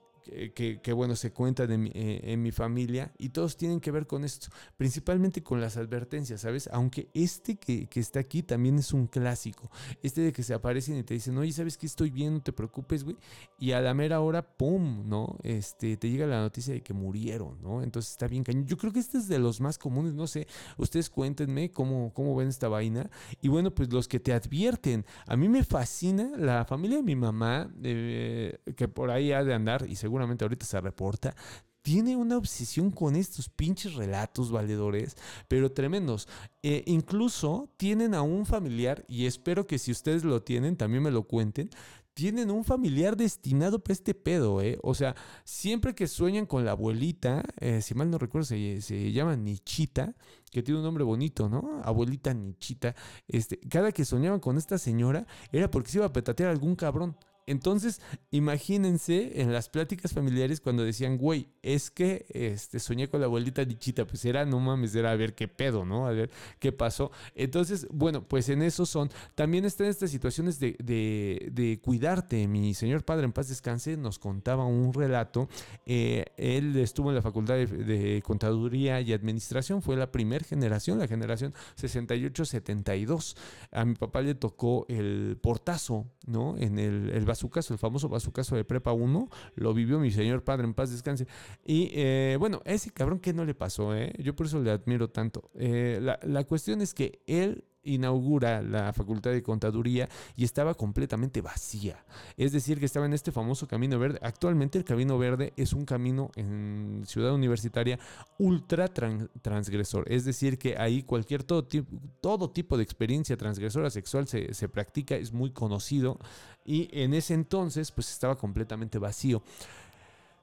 [0.55, 4.25] que, que, bueno, se cuentan eh, en mi, familia y todos tienen que ver con
[4.25, 6.69] esto, principalmente con las advertencias, ¿sabes?
[6.73, 9.71] Aunque este que, que, está aquí también es un clásico,
[10.03, 12.35] este de que se aparecen y te dicen, oye, ¿sabes qué estoy bien?
[12.35, 13.17] No te preocupes, güey,
[13.59, 15.39] y a la mera hora, ¡pum!, ¿no?
[15.43, 17.83] Este, te llega la noticia de que murieron, ¿no?
[17.83, 18.67] Entonces está bien cañón.
[18.67, 22.35] Yo creo que este es de los más comunes, no sé, ustedes cuéntenme cómo, cómo
[22.35, 26.65] ven esta vaina y bueno, pues los que te advierten, a mí me fascina la
[26.65, 30.67] familia de mi mamá, eh, que por ahí ha de andar y seguro seguramente ahorita
[30.67, 31.37] se reporta,
[31.83, 35.17] tiene una obsesión con estos pinches relatos valedores,
[35.49, 36.29] pero tremendos.
[36.63, 41.13] Eh, incluso tienen a un familiar, y espero que si ustedes lo tienen, también me
[41.13, 41.71] lo cuenten.
[42.13, 44.79] Tienen un familiar destinado para este pedo, ¿eh?
[44.83, 49.13] O sea, siempre que sueñan con la abuelita, eh, si mal no recuerdo, se, se,
[49.13, 50.15] llama Nichita,
[50.51, 51.81] que tiene un nombre bonito, ¿no?
[51.85, 52.95] Abuelita Nichita.
[53.29, 57.17] Este, cada que soñaban con esta señora era porque se iba a petatear algún cabrón.
[57.51, 63.27] Entonces, imagínense en las pláticas familiares cuando decían, güey, es que este, soñé con la
[63.27, 66.07] abuelita dichita, pues era, no mames, era a ver qué pedo, ¿no?
[66.07, 67.11] A ver qué pasó.
[67.35, 69.11] Entonces, bueno, pues en eso son.
[69.35, 72.47] También están estas situaciones de, de, de cuidarte.
[72.47, 75.49] Mi señor padre, en paz descanse, nos contaba un relato.
[75.87, 81.09] Eh, él estuvo en la facultad de, Contaduría y Administración, fue la primera generación, la
[81.09, 83.37] generación 68-72.
[83.73, 86.57] A mi papá le tocó el portazo, ¿no?
[86.57, 90.65] En el, el bazucazo, el famoso bazucazo de Prepa 1, lo vivió mi señor padre
[90.65, 91.27] en paz descanse.
[91.65, 94.13] Y eh, bueno, ese cabrón que no le pasó, ¿eh?
[94.19, 95.51] yo por eso le admiro tanto.
[95.55, 101.41] Eh, la, la, cuestión es que él inaugura la Facultad de Contaduría y estaba completamente
[101.41, 102.05] vacía.
[102.37, 104.19] Es decir, que estaba en este famoso Camino Verde.
[104.23, 107.99] Actualmente el Camino Verde es un camino en Ciudad Universitaria
[108.39, 110.11] ultra transgresor.
[110.11, 114.69] Es decir, que ahí cualquier todo tipo, todo tipo de experiencia transgresora sexual se, se
[114.69, 116.19] practica, es muy conocido
[116.65, 119.43] y en ese entonces pues estaba completamente vacío.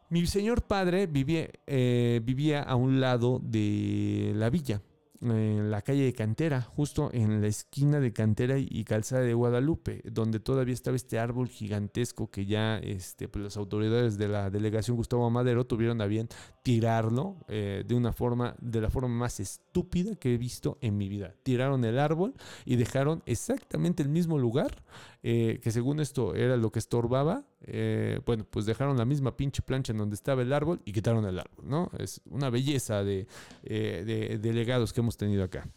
[0.10, 4.82] Mi señor padre vivía, eh, vivía a un lado de la villa
[5.22, 10.02] en la calle de Cantera, justo en la esquina de Cantera y Calzada de Guadalupe,
[10.06, 14.98] donde todavía estaba este árbol gigantesco que ya este, pues las autoridades de la delegación
[14.98, 16.30] Gustavo Madero tuvieron a bien
[16.64, 21.10] tirarlo eh, de una forma, de la forma más estúpida que he visto en mi
[21.10, 21.34] vida.
[21.44, 22.34] Tiraron el árbol
[22.66, 24.84] y dejaron exactamente el mismo lugar,
[25.30, 27.44] eh, que según esto era lo que estorbaba.
[27.64, 31.26] Eh, bueno, pues dejaron la misma pinche plancha en donde estaba el árbol y quitaron
[31.26, 31.92] el árbol, ¿no?
[32.00, 33.28] Es una belleza de,
[33.62, 35.68] de, de legados que hemos tenido acá.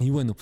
[0.00, 0.34] Y bueno,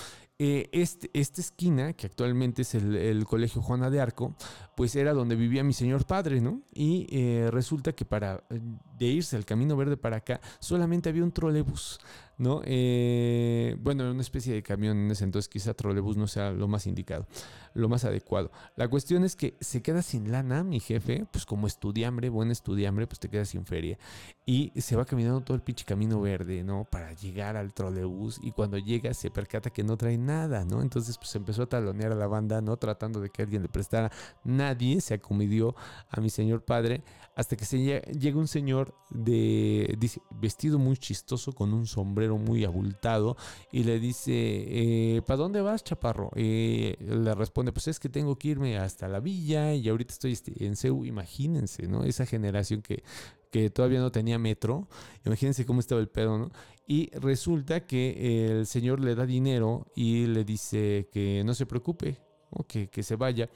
[0.44, 4.34] eh, este, esta esquina, que actualmente es el, Colegio Juana de Arco,
[4.76, 6.62] pues era donde vivía mi señor padre, ¿no?
[6.74, 8.60] Y eh, resulta que para eh,
[8.98, 12.00] de irse al Camino Verde para acá, solamente había un trolebús.
[12.38, 12.62] ¿No?
[12.64, 16.86] Eh, bueno, una especie de camión en ese entonces, quizá trolebús no sea lo más
[16.86, 17.26] indicado,
[17.74, 18.50] lo más adecuado.
[18.76, 23.06] La cuestión es que se queda sin lana, mi jefe, pues como estudiambre, buen estudiambre,
[23.06, 23.98] pues te quedas sin feria.
[24.44, 26.84] Y se va caminando todo el pinche camino verde, ¿no?
[26.84, 30.82] Para llegar al trolebús y cuando llega se percata que no trae nada, ¿no?
[30.82, 32.76] Entonces pues empezó a talonear a la banda, ¿no?
[32.76, 34.10] Tratando de que alguien le prestara.
[34.44, 35.74] Nadie se acomidió
[36.10, 37.02] a mi señor padre
[37.34, 39.98] hasta que se llega un señor de,
[40.30, 43.36] vestido muy chistoso con un sombrero muy abultado
[43.70, 46.30] y le dice, eh, ¿para dónde vas, chaparro?
[46.36, 50.32] Y le responde, pues es que tengo que irme hasta la villa y ahorita estoy
[50.32, 52.04] este, en CEU, imagínense, ¿no?
[52.04, 53.02] Esa generación que,
[53.50, 54.88] que todavía no tenía metro,
[55.24, 56.50] imagínense cómo estaba el pedo, ¿no?
[56.86, 62.18] Y resulta que el señor le da dinero y le dice que no se preocupe,
[62.50, 63.48] o que, que se vaya.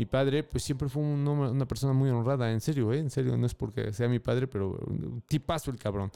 [0.00, 3.00] Mi padre, pues siempre fue una persona muy honrada, en serio, ¿eh?
[3.00, 4.78] En serio, no es porque sea mi padre, pero
[5.28, 6.10] tipazo el cabrón.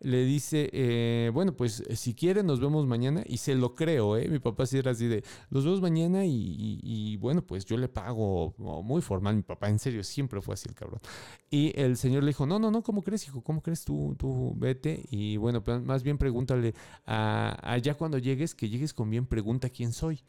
[0.00, 4.28] Le dice, eh, bueno, pues si quiere nos vemos mañana y se lo creo, ¿eh?
[4.28, 8.52] Mi papá sí era así de, nos vemos mañana y, bueno, pues yo le pago
[8.58, 9.36] muy formal.
[9.36, 11.00] Mi papá, en serio, siempre fue así el cabrón.
[11.48, 13.40] Y el señor le dijo, no, no, no, ¿cómo crees, hijo?
[13.40, 14.14] ¿Cómo crees tú?
[14.18, 16.74] Tú vete y bueno, pues, más bien pregúntale
[17.06, 20.22] allá cuando llegues, que llegues con bien, pregunta quién soy.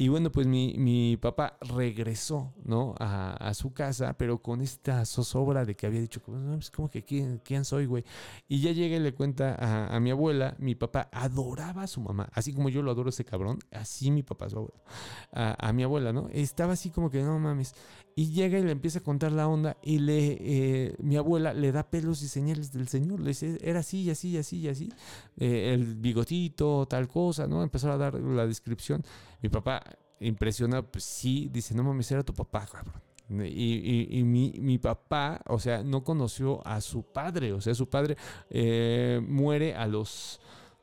[0.00, 2.94] Y bueno, pues mi, mi papá regresó, ¿no?
[3.00, 6.88] A, a, su casa, pero con esta zozobra de que había dicho, no, pues como
[6.88, 8.04] que ¿quién, quién, soy, güey.
[8.46, 12.00] Y ya llega y le cuenta a, a, mi abuela, mi papá adoraba a su
[12.00, 14.84] mamá, así como yo lo adoro a ese cabrón, así mi papá, su abuelo,
[15.32, 16.28] a, a mi abuela, ¿no?
[16.30, 17.74] Estaba así como que, no mames.
[18.18, 21.70] Y llega y le empieza a contar la onda y le, eh, mi abuela le
[21.70, 23.20] da pelos y señales del Señor.
[23.20, 24.92] Le dice, era así, así, así, así.
[25.36, 27.62] Eh, el bigotito, tal cosa, ¿no?
[27.62, 29.04] Empezó a dar la descripción.
[29.40, 29.84] Mi papá,
[30.18, 33.00] impresionado, pues sí, dice, no mames, era tu papá, cabrón.
[33.46, 37.88] Y, y, mi, mi, papá, o sea, no conoció a su padre, o sea, su
[37.88, 38.16] padre
[38.50, 40.40] eh, muere a los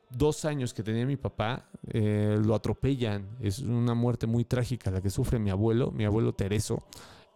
[0.08, 5.02] dos años que tenía mi papá, eh, lo atropellan, es una muerte muy trágica la
[5.02, 6.82] que sufre mi abuelo, mi abuelo Tereso.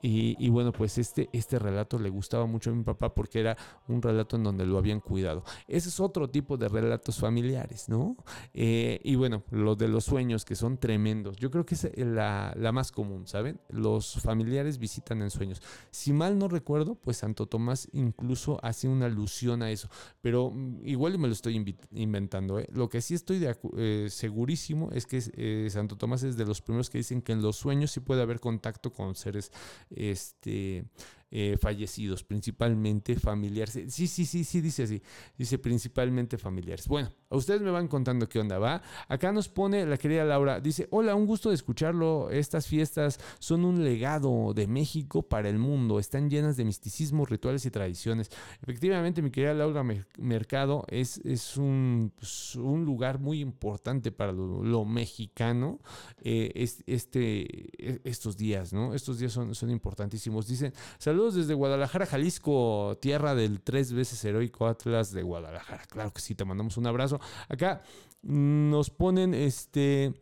[0.03, 3.57] Y, bueno, pues este, este relato le gustaba mucho a mi papá porque era
[3.89, 5.45] un relato en donde lo habían cuidado.
[5.69, 8.17] Ese es otro tipo de relatos familiares, ¿no?
[8.55, 11.37] Eh, y bueno, los de los sueños que son tremendos.
[11.37, 13.61] Yo creo que es la, la, más común, ¿saben?
[13.69, 15.61] Los familiares visitan en sueños.
[15.91, 19.89] Si mal no recuerdo, pues Santo Tomás incluso hace una alusión a eso.
[20.21, 22.59] Pero mm, igual me lo estoy inventando.
[22.59, 22.69] ¿eh?
[22.73, 26.63] Lo que sí estoy de eh, segurísimo es que eh, Santo Tomás es de los
[26.63, 29.53] primeros que dicen que en los sueños sí puede haber contacto con seres
[29.91, 30.85] este,
[31.33, 33.79] eh, fallecidos, principalmente familiares.
[33.89, 35.01] Sí, sí, sí, sí, dice así.
[35.39, 36.89] Dice principalmente familiares.
[36.89, 38.83] Bueno, a ustedes me van contando qué onda va.
[39.07, 40.59] Acá nos pone la querida Laura.
[40.61, 42.31] Dice, hola, un gusto de escucharlo.
[42.31, 46.01] Estas fiestas son un legado de México para el mundo.
[46.01, 48.29] Están llenas de misticismo, rituales y tradiciones.
[48.61, 49.85] Efectivamente, mi querida Laura
[50.19, 55.79] Mercado es, es un, pues, un lugar muy importante para lo, mexicano.
[56.23, 57.43] Eh, es, este,
[57.79, 58.95] e, estos días, ¿no?
[58.95, 60.49] Estos días son, son importantísimos.
[60.49, 65.85] Dicen, saludos Desde Guadalajara, Jalisco, tierra del tres veces heroico Atlas de Guadalajara.
[65.89, 67.21] Claro que sí, te mandamos un abrazo.
[67.49, 67.83] Acá
[68.23, 70.15] nos ponen este.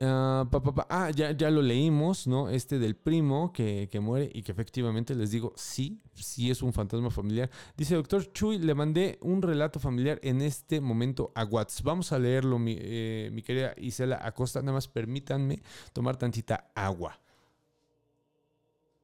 [0.00, 0.48] ah,
[0.88, 2.48] ah ya, ya, lo leímos, ¿no?
[2.48, 7.10] Este del primo que, muere y que efectivamente les digo, sí, sí es un fantasma
[7.10, 7.50] familiar.
[7.76, 11.84] Dice doctor Chuy, le mandé un relato familiar en este momento a WhatsApp.
[11.84, 14.60] Vamos a leerlo, mi, eh, mi querida Isela Acosta.
[14.60, 15.62] Nada más permítanme
[15.92, 17.20] tomar tantita agua.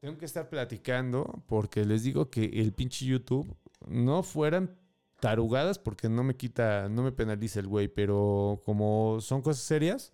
[0.04, 3.56] Tengo que estar platicando porque les digo que el pinche YouTube
[3.88, 4.76] no fueran
[5.18, 10.12] tarugadas porque no me quita, no me penaliza el güey, pero como son cosas serias.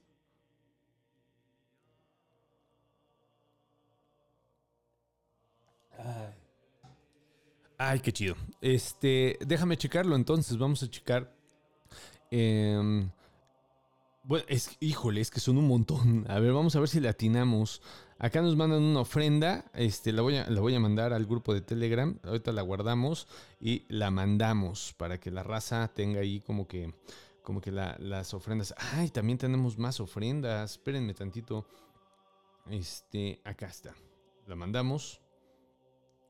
[7.76, 7.98] Ay.
[7.98, 8.36] Qué chido.
[8.60, 10.56] Este, déjame checarlo entonces.
[10.56, 11.34] Vamos a checar.
[12.30, 13.10] Em,
[14.22, 14.44] bueno,
[14.78, 16.26] híjole, es que son un montón.
[16.30, 17.82] A ver, vamos a ver si le atinamos.
[18.22, 19.64] Acá nos mandan una ofrenda.
[19.72, 22.18] Este, la voy, a, la voy a mandar al grupo de Telegram.
[22.22, 23.26] Ahorita la guardamos
[23.60, 26.92] y la mandamos para que la raza tenga ahí como que,
[27.42, 28.74] como que la- las ofrendas.
[28.92, 30.72] Ay, también tenemos más ofrendas.
[30.72, 31.66] Espérenme tantito.
[32.68, 33.94] Este, acá está.
[34.46, 35.22] La mandamos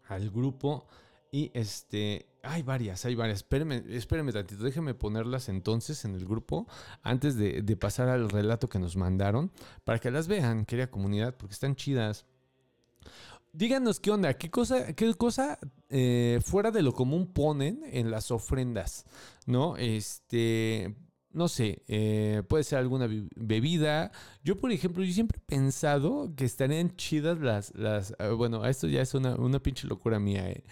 [0.06, 0.86] al grupo.
[1.32, 3.38] Y este, hay varias, hay varias.
[3.38, 6.66] Espérenme, espérenme tantito, déjenme ponerlas entonces en el grupo
[7.02, 9.52] antes de, de pasar al relato que nos mandaron
[9.84, 12.26] para que las vean, querida comunidad, porque están chidas.
[13.52, 18.30] Díganos qué onda, qué cosa, qué cosa eh, fuera de lo común ponen en las
[18.30, 19.04] ofrendas,
[19.46, 19.76] ¿no?
[19.76, 20.94] Este,
[21.32, 24.12] no sé, eh, puede ser alguna be- bebida.
[24.44, 28.86] Yo, por ejemplo, yo siempre he pensado que estarían chidas las, las, eh, bueno, esto
[28.86, 30.64] ya es una, una pinche locura mía, ¿eh?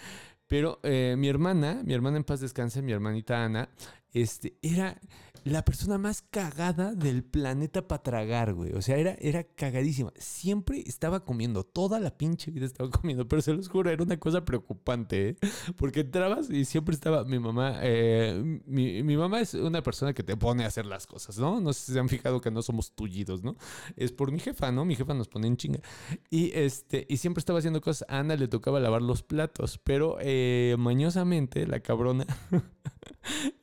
[0.49, 3.69] Pero eh, mi hermana, mi hermana en paz descanse, mi hermanita Ana,
[4.13, 5.01] este, era
[5.45, 8.73] la persona más cagada del planeta para tragar, güey.
[8.73, 10.13] O sea, era, era cagadísima.
[10.17, 14.19] Siempre estaba comiendo, toda la pinche vida estaba comiendo, pero se los juro, era una
[14.19, 15.37] cosa preocupante, ¿eh?
[15.77, 17.79] Porque entrabas y siempre estaba mi mamá.
[17.83, 21.61] eh, mi, mi mamá es una persona que te pone a hacer las cosas, ¿no?
[21.61, 23.57] No sé si se han fijado que no somos tullidos, ¿no?
[23.97, 24.85] Es por mi jefa, ¿no?
[24.85, 25.81] Mi jefa nos pone en chinga.
[26.31, 28.07] Y este, y siempre estaba haciendo cosas.
[28.09, 32.27] A Ana le tocaba lavar los platos, pero eh, mañosamente la cabrona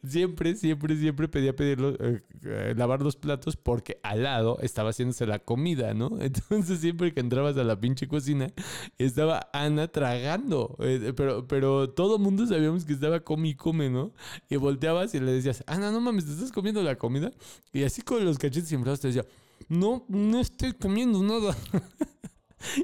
[0.08, 5.40] siempre, siempre, siempre pedía pedirlo, eh, lavar los platos porque al lado estaba haciéndose la
[5.40, 6.18] comida, ¿no?
[6.22, 8.52] Entonces siempre que entrabas a la pinche cocina
[8.98, 14.14] estaba Ana tragando, eh, pero, pero todo mundo sabíamos que estaba come y come, ¿no?
[14.50, 17.32] Y volteabas y le decías, Ana, no mames, ¿te estás comiendo la comida?
[17.74, 19.26] Y así con los cachetes inflados te decía,
[19.70, 21.56] no, no estoy comiendo nada.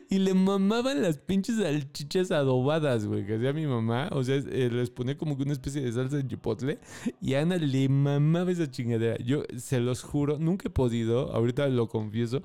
[0.10, 4.10] Y le mamaban las pinches salchichas adobadas, güey, que hacía mi mamá.
[4.12, 6.80] O sea, eh, les ponía como que una especie de salsa de chipotle.
[7.22, 9.18] Y a Ana le mamaba esa chingadera.
[9.24, 12.42] Yo se los juro, nunca he podido, ahorita lo confieso.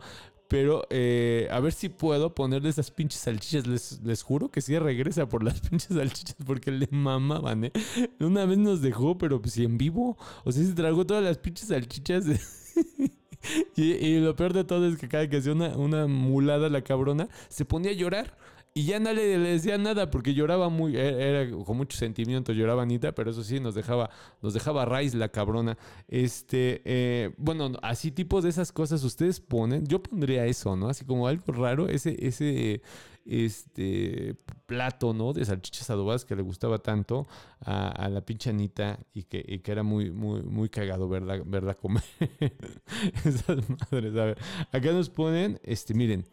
[0.49, 3.67] Pero eh, a ver si puedo ponerle esas pinches salchichas.
[3.67, 7.73] Les, les juro que sí regresa por las pinches salchichas porque le mamaban, ¿eh?
[8.21, 10.17] Una vez nos dejó, pero pues en vivo.
[10.45, 12.27] O sea, se tragó todas las pinches salchichas.
[13.77, 17.29] Y, lo peor de todo es que cada que hacía una, una mulada la cabrona,
[17.49, 18.37] se ponía a llorar.
[18.75, 22.83] Y ya nadie le decía nada porque lloraba muy, era, era con mucho sentimiento, lloraba
[22.83, 24.11] Anita, pero eso sí, nos dejaba,
[24.43, 25.79] nos dejaba raíz la cabrona.
[26.09, 30.91] Este, eh, bueno, así tipos de esas cosas ustedes ponen, yo pondría eso, ¿no?
[30.91, 32.83] Así como algo raro, ese, ese,
[33.29, 34.37] este
[34.67, 35.33] plato, ¿no?
[35.33, 37.27] De salchichas adobadas que le gustaba tanto
[37.61, 41.75] a, la pinche Anita y que, y que era muy, muy, muy cagado verla, verla
[41.75, 42.03] comer.
[43.25, 44.39] Esas madres, a ver.
[44.73, 46.25] Acá nos ponen, este, miren,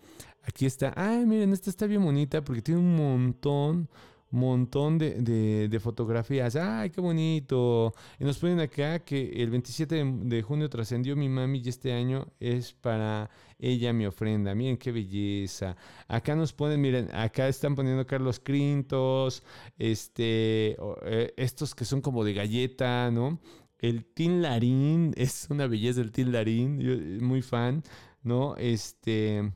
[0.44, 0.94] aquí está.
[0.96, 3.90] Ay, miren, esta está bien bonita porque tiene un montón,
[4.32, 6.56] montón de, de- de fotografías.
[6.56, 7.94] Ay, qué bonito.
[8.20, 11.94] Y nos ponen acá que el 27 de, de junio trascendió mi mami y este
[11.94, 13.30] año es para
[13.64, 14.54] ella mi ofrenda.
[14.54, 15.76] Miren qué belleza.
[16.08, 19.44] Acá nos ponen, miren, acá están poniendo Carlos Crintos,
[19.78, 23.40] este, eh, estos que son como de galleta, ¿no?
[23.80, 27.84] El Tin Larín, es una belleza el Tin Larín, yo eh, muy fan,
[28.22, 28.56] ¿no?
[28.58, 29.52] Este,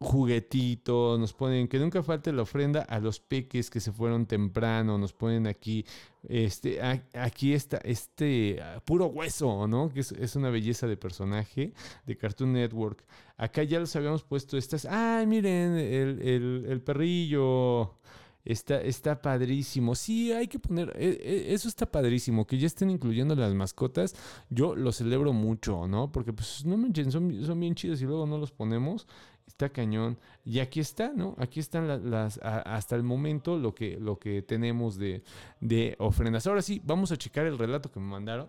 [0.00, 4.98] juguetito, nos ponen que nunca falte la ofrenda a los peques que se fueron temprano,
[4.98, 5.84] nos ponen aquí,
[6.28, 6.80] este,
[7.14, 9.88] aquí está, este, puro hueso, ¿no?
[9.90, 11.72] Que es, una belleza de personaje
[12.06, 13.04] de Cartoon Network.
[13.36, 17.94] Acá ya los habíamos puesto estas, ay, miren, el, el- el perrillo.
[18.44, 19.94] Está, está padrísimo.
[19.94, 20.94] Sí, hay que poner.
[20.96, 22.46] e- e- Eso está padrísimo.
[22.46, 24.14] Que ya estén incluyendo las mascotas.
[24.48, 26.10] Yo lo celebro mucho, ¿no?
[26.10, 26.76] Porque, pues, no
[27.10, 29.06] son, son bien chidos y luego no los ponemos.
[29.48, 30.16] Está cañón.
[30.44, 31.34] Y aquí está, ¿no?
[31.38, 32.38] Aquí están la- las.
[32.42, 35.24] hasta el momento lo que, lo que tenemos de,
[35.60, 36.46] de ofrendas.
[36.46, 38.48] Ahora sí, vamos a checar el relato que me mandaron.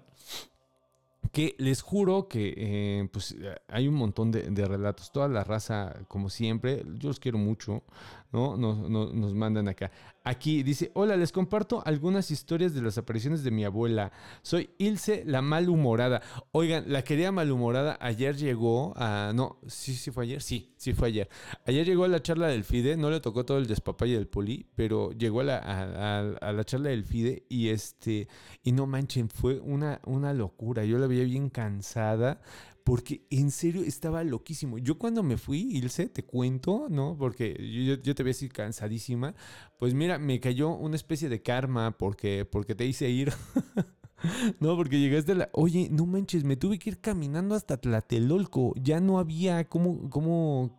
[1.32, 5.12] Que les juro que eh, pues eh, hay un montón de relatos.
[5.12, 7.84] Toda la raza, como siempre, yo los quiero mucho,
[8.32, 8.58] ¿no?
[8.58, 9.92] Nos, nos- mandan acá.
[10.24, 14.12] Aquí dice, hola, les comparto algunas historias de las apariciones de mi abuela.
[14.42, 16.22] Soy Ilse, la malhumorada.
[16.52, 19.32] Oigan, la querida malhumorada ayer llegó a...
[19.34, 20.42] No, sí, sí fue ayer.
[20.42, 21.30] Sí, sí fue ayer.
[21.66, 24.66] Ayer llegó a la charla del FIDE, no le tocó todo el despapalle del poli,
[24.76, 26.20] pero llegó a la, a-
[26.50, 28.28] a la charla del FIDE y este...
[28.64, 30.84] Y no manchen, fue una, una locura.
[30.86, 32.42] Yo la veía bien cansada
[32.90, 34.80] porque en serio estaba loquísimo.
[34.80, 37.16] Yo cuando me fui, Ilse, te cuento, ¿no?
[37.20, 39.36] Porque yo, yo- te veía así cansadísima.
[39.78, 43.32] Pues mira, me cayó una especie de karma porque, porque te hice ir.
[44.60, 45.50] No, porque llegaste a la.
[45.54, 48.74] Oye, no manches, me tuve que ir caminando hasta Tlatelolco.
[48.82, 50.76] Ya no había cómo, cómo,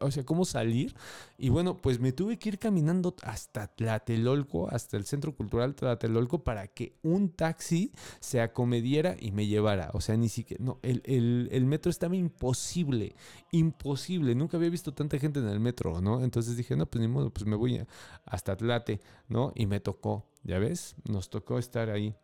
[0.00, 0.94] o sea, cómo salir.
[1.38, 6.44] Y bueno, pues me tuve que ir caminando hasta Tlatelolco, hasta el Centro Cultural Tlatelolco,
[6.44, 9.90] para que un taxi se acomediera y me llevara.
[9.94, 10.62] O sea, ni siquiera.
[10.64, 13.14] No, el, el- el metro estaba imposible.
[13.52, 14.34] Imposible.
[14.34, 16.22] Nunca había visto tanta gente en el metro, ¿no?
[16.22, 17.82] Entonces dije, no, pues ni modo, pues me voy
[18.24, 19.52] hasta Tlate, ¿no?
[19.54, 20.26] Y me tocó.
[20.42, 20.94] ¿Ya ves?
[21.08, 22.14] Nos tocó estar ahí.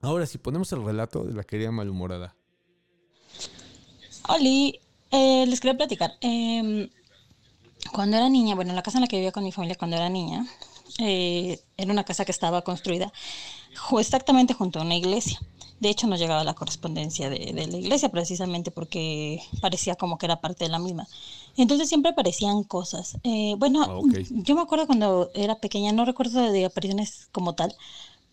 [0.00, 2.34] Ahora, si ponemos el relato de la querida malhumorada.
[4.28, 4.80] Oli,
[5.10, 6.12] eh, les quería platicar.
[6.20, 6.88] Em,
[7.92, 10.08] cuando era niña, bueno, la casa en la que vivía con mi familia cuando era
[10.08, 10.46] niña,
[10.98, 13.12] eh, era una casa que estaba construida
[13.98, 15.40] exactamente junto a una iglesia.
[15.80, 20.26] De hecho, nos llegaba la correspondencia de, de la iglesia precisamente porque parecía como que
[20.26, 21.06] era parte de la misma.
[21.56, 23.16] Entonces siempre aparecían cosas.
[23.22, 27.74] Eh, bueno, Ah, yo me acuerdo cuando era pequeña, no recuerdo de apariciones como tal,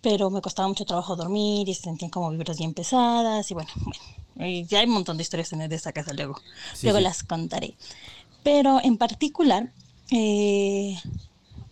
[0.06, 3.72] pero me costaba mucho trabajo dormir y se sentían como vibras bien pesadas y bueno,
[3.84, 6.36] bueno, y ya hay un montón de historias en esa casa luego,
[6.76, 7.04] Sí, luego sí.
[7.04, 7.74] las contaré.
[8.44, 9.72] Pero en particular,
[10.12, 10.96] eh,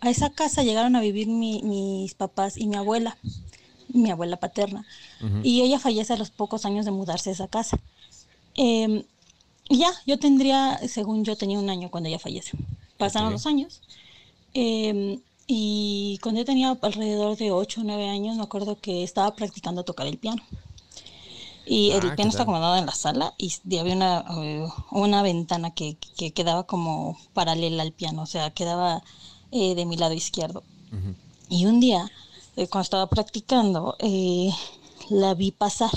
[0.01, 3.17] a esa casa llegaron a vivir mi- mis papás y mi abuela,
[3.89, 4.83] mi abuela paterna,
[5.43, 7.77] y ella fallece a los pocos años de mudarse a esa casa.
[9.69, 12.51] Y ya, yo tendría, según yo tenía un año cuando ella fallece.
[12.97, 13.33] Pasaron Ok.
[13.33, 13.81] los años.
[14.55, 19.35] em, y cuando yo tenía alrededor de 8 o 9 años, me acuerdo que estaba
[19.35, 20.41] practicando tocar el piano.
[21.65, 25.21] Y Ah, el ¿qué piano está acomodado en la sala y había una, eh, una
[25.21, 29.01] ventana que, que quedaba como paralela al piano, o sea, quedaba
[29.51, 30.63] eh, de mi lado izquierdo.
[30.91, 31.15] Ujú.
[31.49, 32.11] Y un día,
[32.55, 34.51] eh, cuando estaba practicando, eh,
[35.09, 35.91] la vi pasar,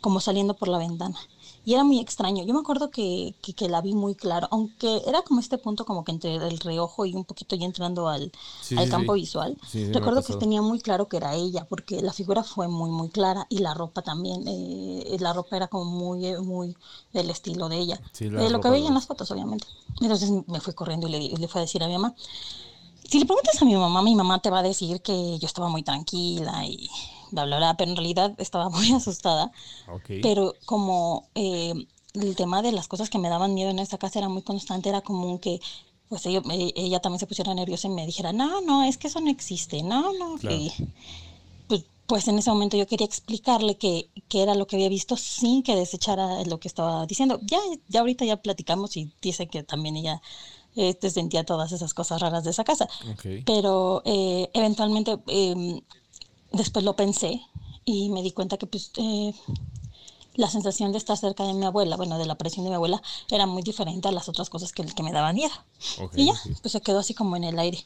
[0.00, 1.18] como saliendo por la ventana.
[1.64, 2.44] Y era muy extraño.
[2.44, 5.84] Yo me acuerdo que, que, que la vi muy claro, aunque era como este punto
[5.84, 9.12] como que entre el reojo y un poquito ya entrando al, Sí, al sí, campo
[9.14, 9.20] sí.
[9.20, 9.56] visual.
[9.92, 13.46] Recuerdo que tenía muy claro que era ella, porque la figura fue muy, muy clara
[13.48, 14.42] y la ropa también.
[14.48, 16.76] eh, la ropa era como muy, eh, muy
[17.12, 18.00] del estilo de ella.
[18.34, 19.66] De lo que veía en las fotos, obviamente.
[20.00, 22.14] Entonces me fui corriendo y le, di- le fui a decir a mi mamá,
[23.08, 25.68] si le preguntas a mi mamá, mi mamá te va a decir que yo estaba
[25.68, 26.88] muy tranquila y
[27.32, 29.50] bla, bla, bla, pero en realidad estaba muy asustada.
[29.88, 30.10] Ok.
[30.22, 31.74] Pero como eh,
[32.14, 34.88] el tema de las cosas que me daban miedo en esta casa era muy constante,
[34.88, 35.60] era común que
[36.08, 39.08] pues ella, eh, ella también se pusiera nerviosa y me dijera, no, no, es que
[39.08, 40.36] eso no existe, no, no.
[40.36, 40.56] Claro.
[40.56, 40.70] Y,
[41.68, 45.16] pues, pues en ese momento yo quería explicarle que, que era lo que había visto
[45.16, 47.40] sin que desechara lo que estaba diciendo.
[47.44, 47.58] Ya,
[47.88, 50.20] ya ahorita ya platicamos y dice que también ella
[50.76, 52.88] este, sentía todas esas cosas raras de esa casa.
[53.10, 53.44] Ok.
[53.46, 55.80] Pero eh, eventualmente em,
[56.52, 57.40] después lo pensé
[57.84, 59.32] y me di cuenta que pues eh,
[60.34, 63.02] la sensación de estar cerca de mi abuela, bueno, de la aparición de mi abuela,
[63.30, 65.52] era muy diferente a las otras cosas que, que me daban miedo.
[66.22, 67.84] Y ya, pues se quedó así como en el aire.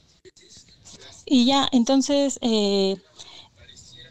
[1.25, 2.97] Y ya, entonces, eh,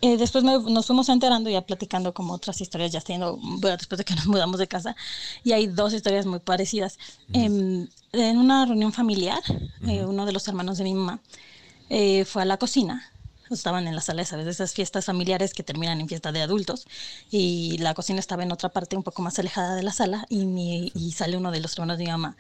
[0.02, 3.98] eh, después me- nos fuimos enterando, ya platicando como otras historias, ya teniendo, bueno, después
[3.98, 4.96] de que nos mudamos de casa,
[5.44, 6.98] y hay dos historias muy parecidas.
[7.34, 9.42] Em, en una reunión familiar,
[9.88, 11.20] eh, uno de los hermanos de mi mamá
[11.90, 13.12] eh, fue a la cocina.
[13.52, 14.46] Estaban en la sala, ¿sabes?
[14.46, 16.86] De esas fiestas familiares que terminan en fiesta de adultos.
[17.32, 20.26] Y la cocina estaba en otra parte, un poco más alejada de la sala.
[20.30, 22.36] Y, mi- y sale uno de los hermanos de mi mamá.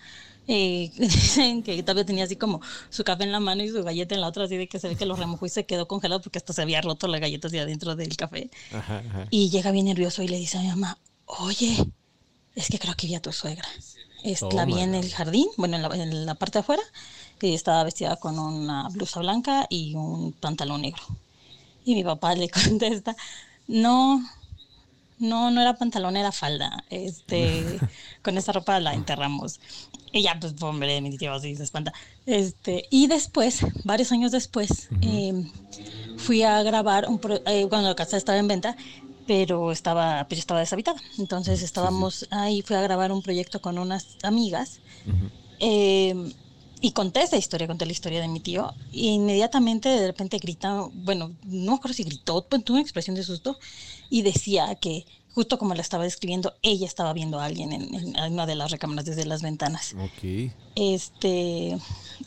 [0.47, 4.13] Eh, dicen que todavía tenía así como su café en la mano y su galleta
[4.15, 6.21] en la otra, así de que se ve que lo remojó y se quedó congelado
[6.21, 8.49] porque hasta se había roto la galleta hacia adentro del café.
[8.71, 9.27] Ajá, ajá.
[9.31, 11.75] Y llega bien nervioso y le dice a mi mamá, oye,
[12.55, 13.67] es que creo que vi a tu suegra.
[14.23, 16.81] Es, la vi en el jardín, bueno, en la, en la parte de afuera,
[17.41, 21.01] y estaba vestida con una blusa blanca y un pantalón negro.
[21.83, 23.15] Y mi papá le contesta,
[23.67, 24.21] no,
[25.17, 26.83] no, no era pantalón, era falda.
[26.89, 27.79] Este,
[28.23, 29.59] con esa ropa la enterramos.
[30.11, 31.93] Y ya, pues, hombre, mi tío así se espanta.
[32.25, 35.49] Este, y después, varios años después, em,
[36.17, 38.75] fui a grabar un pro- eh, cuando la casa estaba en venta,
[39.25, 41.01] pero estaba, pues, estaba deshabitada.
[41.17, 44.79] Entonces estábamos ahí, fui a grabar un proyecto con unas amigas.
[45.05, 45.29] Ujú.
[45.59, 46.33] eh,
[46.81, 48.73] y conté esa historia, conté la historia de mi tío.
[48.91, 53.23] Y inmediatamente de repente grita, bueno, no me acuerdo si gritó, tuvo una expresión de
[53.23, 53.57] susto
[54.09, 55.05] y decía que
[55.35, 58.71] justo como la estaba describiendo, ella estaba viendo a alguien en, en una de las
[58.71, 59.93] recámaras desde las ventanas.
[59.93, 60.51] Ok.
[60.75, 61.77] Este,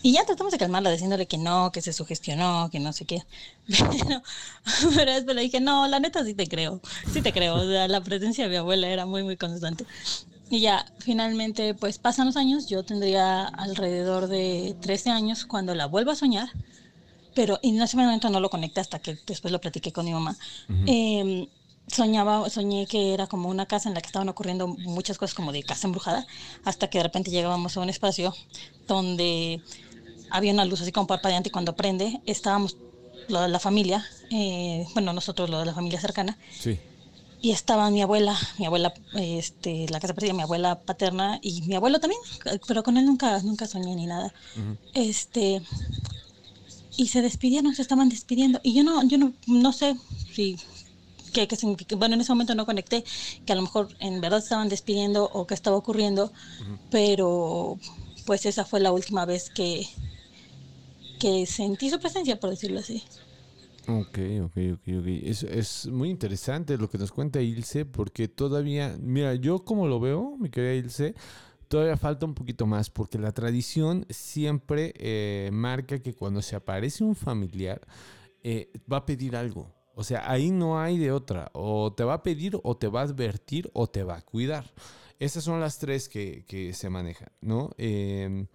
[0.03, 3.23] y ya tratamos de calmarla diciéndole que no, que se sugestionó, que no sé qué.
[3.67, 4.23] Pero,
[4.95, 6.81] pero después le dije, no, la neta sí te creo,
[7.13, 7.57] sí te creo.
[7.57, 9.85] O sea, la presencia de mi abuela era muy, muy constante.
[10.51, 15.87] Y ya, finalmente, pues pasan los años, yo tendría alrededor de 13 años cuando la
[15.87, 16.49] vuelvo a soñar,
[17.35, 20.37] pero en ese momento no lo conecté hasta que después lo platiqué con mi mamá.
[20.87, 21.47] Em,
[21.87, 25.53] soñaba, soñé que era como una casa en la que estaban ocurriendo muchas cosas como
[25.53, 26.27] de casa embrujada,
[26.65, 28.35] hasta que de repente llegábamos a un espacio
[28.87, 29.61] donde
[30.31, 32.77] había una luz así como parpadeante y cuando prende estábamos
[33.29, 36.79] lo de la familia, eh, bueno, nosotros lo de la familia cercana, Sí.
[37.41, 41.75] Y estaba mi abuela, mi abuela, este, la casa parecía mi abuela paterna y mi
[41.75, 42.21] abuelo también,
[42.67, 44.35] pero con él nunca, nunca soñé ni nada.
[44.95, 45.63] Este,
[46.97, 49.97] y se despidieron, se estaban despidiendo, y yo no, yo no, no sé
[50.35, 50.57] si
[51.33, 53.05] qué, qué significa, bueno, en ese momento no conecté,
[53.47, 56.33] que a lo mejor en verdad estaban despidiendo o qué estaba ocurriendo,
[56.91, 57.79] pero
[58.27, 59.87] pues esa fue la última vez que,
[61.21, 63.05] que sentí su presencia, por decirlo así.
[63.89, 65.07] Ok, ok, ok, ok.
[65.23, 69.99] Es, es muy interesante lo que nos cuenta Ilse, porque todavía, mira, yo como lo
[69.99, 71.15] veo, mi querida Ilse,
[71.69, 77.03] todavía falta un poquito más, porque la tradición siempre eh, marca que cuando se aparece
[77.03, 77.81] un familiar,
[78.43, 79.73] eh, va a pedir algo.
[79.95, 81.51] O sea, ahí no hay de otra.
[81.55, 84.71] O te va a pedir, o te va a advertir, o te va a cuidar.
[85.19, 87.71] Esas son las tres que, que se manejan, ¿no?
[87.79, 88.47] Eh,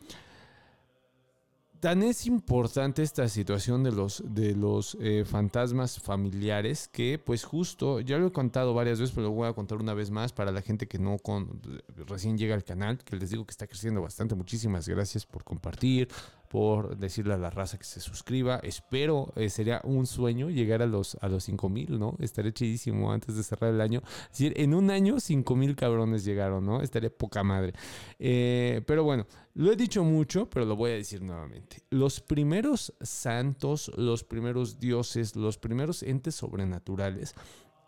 [1.83, 7.99] tan es importante esta situación de los, de los eh, fantasmas familiares que pues justo,
[7.99, 10.53] ya lo he contado varias veces, pero lo voy a contar una vez más para
[10.53, 11.59] la gente que no con,
[12.07, 14.33] recién llega al canal, que les digo que está creciendo bastante.
[14.33, 16.07] Muchísimas gracias por compartir,
[16.53, 18.59] por decirle a la raza que se suscriba.
[18.61, 22.15] Espero, eh, sería un sueño llegar a los, a los 5000, ¿no?
[22.19, 24.03] Estaría chidísimo antes de cerrar el año.
[24.25, 26.83] Es decir, en un año 5000 cabrones llegaron, ¿no?
[26.83, 27.73] Estaría poca madre.
[28.19, 29.25] Eh, pero bueno,
[29.55, 31.77] lo he dicho mucho, pero lo voy a decir nuevamente.
[31.89, 37.33] Los primeros santos, los primeros dioses, los primeros entes sobrenaturales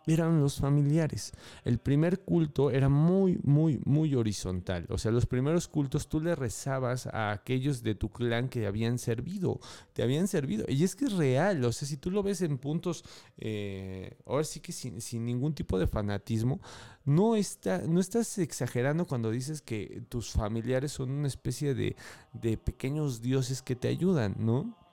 [0.08, 1.34] eran los familiares.
[1.64, 4.86] El primer culto era muy, muy, muy horizontal.
[4.90, 9.00] O sea, los primeros cultos tú le rezabas a aquellos de tu clan que habían
[9.00, 9.60] servido,
[9.94, 10.66] te habían servido.
[10.68, 13.04] Y es que es real, o sea, si tú lo ves en puntos,
[13.38, 16.62] eh, ahora sí que sin, sin, ningún tipo de fanatismo,
[17.04, 21.96] no, está, no estás exagerando cuando dices que tus familiares son una especie de,
[22.34, 24.85] de pequeños dioses que te ayudan, ¿no?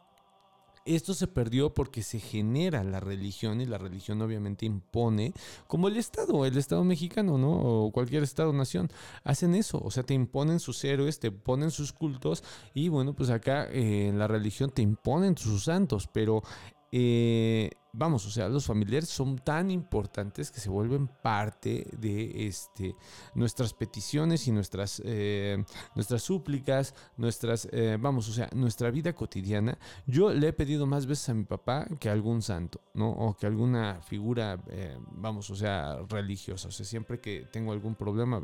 [0.85, 5.33] Esto se perdió porque se genera la religión y la religión obviamente impone,
[5.66, 7.53] como el Estado, el Estado mexicano, ¿no?
[7.53, 8.91] O cualquier Estado-nación,
[9.22, 12.43] hacen eso, o sea, te imponen sus héroes, te ponen sus cultos
[12.74, 16.43] y bueno, pues acá eh, la religión te imponen sus santos, pero
[16.91, 22.97] eh, vamos, o sea, los familiares son tan importantes que se vuelven parte de este,
[23.34, 25.62] nuestras peticiones y nuestras, eh,
[25.95, 29.78] nuestras súplicas, nuestras, eh, vamos, o sea, nuestra vida cotidiana.
[30.07, 33.11] Yo le he pedido más veces a mi papá que algún santo, ¿no?
[33.11, 36.68] O que alguna figura, eh, vamos, o sea, religiosa.
[36.68, 38.43] O sea, siempre que tengo algún problema,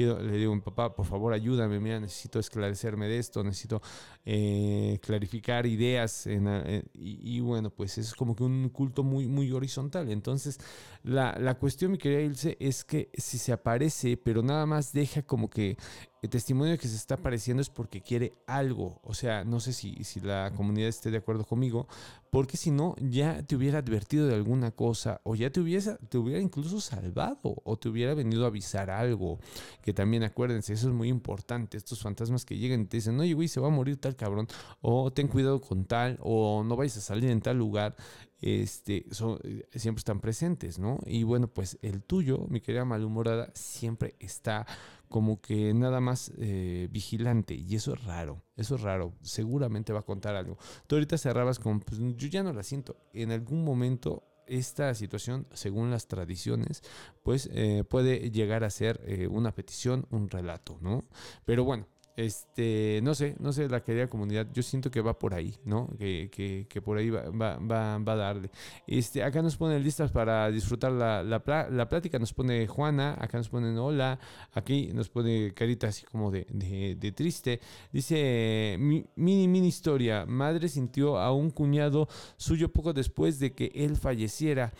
[0.00, 3.82] le digo a papá, por favor, ayúdame, mira, necesito esclarecerme de esto, necesito
[4.24, 6.26] eh, clarificar ideas.
[6.26, 10.10] Eh, y, y, bueno, pues es como que un culto muy, muy horizontal.
[10.10, 10.58] Entonces,
[11.02, 15.22] la, la cuestión, mi querida Ilse, es que si se aparece, pero nada más deja
[15.22, 15.76] como que
[16.22, 19.00] el testimonio que se está apareciendo es porque quiere algo.
[19.02, 21.86] O sea, no sé si, si la comunidad esté de acuerdo conmigo,
[22.30, 26.18] porque si no, ya te hubiera advertido de alguna cosa, o ya te hubiera, te
[26.18, 29.38] hubiera incluso salvado, o te hubiera venido a avisar algo.
[29.82, 31.76] Que también acuérdense, eso es muy importante.
[31.76, 34.48] Estos fantasmas que llegan y te dicen, oye, güey, se va a morir tal cabrón,
[34.80, 37.96] o ten cuidado con tal, o no vayas a salir en tal lugar
[38.40, 39.38] este, son,
[39.74, 40.98] siempre están presentes, ¿no?
[41.06, 44.66] Y bueno, pues el tuyo, mi querida malhumorada, siempre está
[45.08, 50.00] como que nada más eh, vigilante y eso es raro, eso es raro, seguramente va
[50.00, 50.58] a contar algo.
[50.86, 55.46] Tú ahorita cerrabas con, pues yo ya no la siento, en algún momento esta situación,
[55.52, 56.82] según las tradiciones,
[57.22, 61.04] pues eh, puede llegar a ser eh, una petición, un relato, ¿no?
[61.44, 61.86] Pero bueno,
[62.18, 65.88] este, no sé, no sé, la querida comunidad, yo siento que va por ahí, ¿no?
[66.00, 68.50] Que, que, que por ahí va, va, va, va, a darle.
[68.88, 71.40] Este, acá nos ponen listas para disfrutar la, la,
[71.70, 74.18] la, plática, nos pone Juana, acá nos ponen hola,
[74.52, 77.60] aquí nos pone carita así como de, de, de triste.
[77.92, 83.70] Dice, mi, mini, mini historia, madre sintió a un cuñado suyo poco después de que
[83.76, 84.72] él falleciera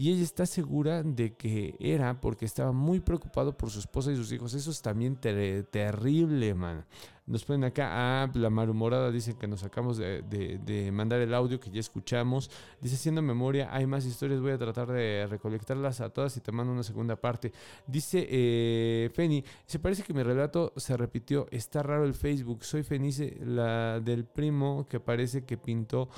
[0.00, 4.16] y ella está segura de que era porque estaba muy preocupado por su esposa y
[4.16, 4.54] sus hijos.
[4.54, 6.84] Eso es también ter terrible, man.
[7.26, 7.88] Nos ponen acá,
[8.22, 9.60] ah, la malhumorada dice que nos
[9.98, 12.48] de, de, de, mandar el audio que ya escuchamos.
[12.80, 16.52] Dice, haciendo memoria, hay más historias, voy a tratar de recolectarlas a todas y te
[16.52, 17.52] mando una segunda parte.
[17.86, 22.84] Dice eh, Feni, se parece que mi relato se repitió, está raro el Facebook, soy
[22.84, 26.08] Fenice, la del primo que parece que pintó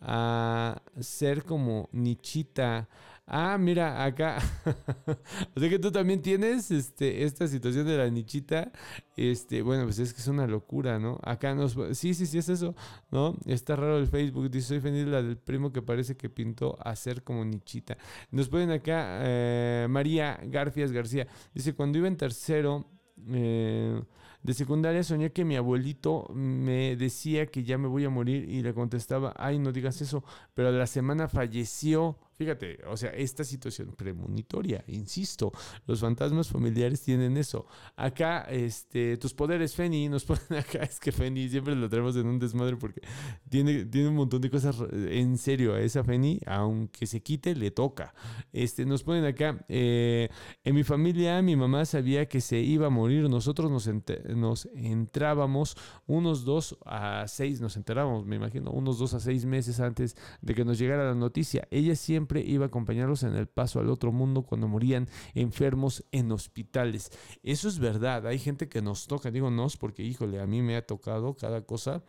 [0.00, 2.88] a ser como Nichita.
[3.26, 4.38] Ah, mira, acá.
[5.56, 8.70] o sea que tú también tienes este, esta situación de la nichita.
[9.16, 11.18] Este, bueno, pues es que es una locura, ¿no?
[11.22, 11.74] Acá nos.
[11.96, 12.74] Sí, sí, sí, es eso,
[13.10, 13.34] ¿no?
[13.46, 14.50] Está raro el Facebook.
[14.50, 17.96] Dice: Soy feliz la del primo que parece que pintó a ser como nichita.
[18.30, 21.26] Nos ponen acá eh, María Garfias García.
[21.54, 22.86] Dice: Cuando iba en tercero.
[23.28, 24.02] Eh,
[24.42, 28.60] De secundaria soñé que mi abuelito me decía que ya me voy a morir y
[28.62, 30.22] le contestaba, ay, no digas eso,
[30.52, 32.18] pero a la semana falleció.
[32.36, 35.52] Fíjate, o sea, esta situación premonitoria, insisto,
[35.86, 37.66] los fantasmas familiares tienen eso.
[37.94, 42.26] Acá, este, tus poderes, Feni, nos ponen acá, es que Feni siempre lo tenemos en
[42.26, 43.02] un desmadre porque
[43.48, 47.70] tiene, tiene un montón de cosas en serio a esa Feni, aunque se quite, le
[47.70, 48.14] toca.
[48.52, 50.28] Este, nos ponen acá, eh,
[50.64, 53.88] en mi familia mi mamá sabía que se iba a morir, nosotros nos,
[54.34, 55.76] nos entrábamos
[56.06, 60.54] unos dos a seis, nos enterábamos, me imagino, unos dos a seis meses antes de
[60.54, 61.68] que nos llegara la noticia.
[61.70, 66.32] Ella siempre iba a acompañarlos en el paso al otro mundo cuando morían enfermos en
[66.32, 67.10] hospitales.
[67.42, 70.76] Eso es verdad, hay gente que nos toca, digo nos porque híjole, a mí me
[70.76, 72.02] ha tocado cada cosa.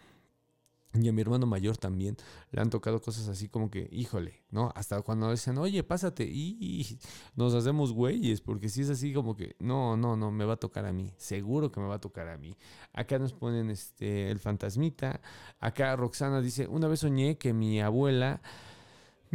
[1.01, 2.15] Y a mi hermano mayor también
[2.51, 4.71] le han tocado cosas así como que, híjole, ¿no?
[4.75, 6.99] Hasta cuando dicen, oye, pásate, y,
[7.35, 10.57] nos hacemos güeyes, porque si es así como que, no, no, no, me va a
[10.57, 12.57] tocar a mí, seguro que me va a tocar a mí.
[12.93, 15.21] Acá nos ponen este, el fantasmita,
[15.59, 18.41] acá Roxana dice, una vez soñé que mi abuela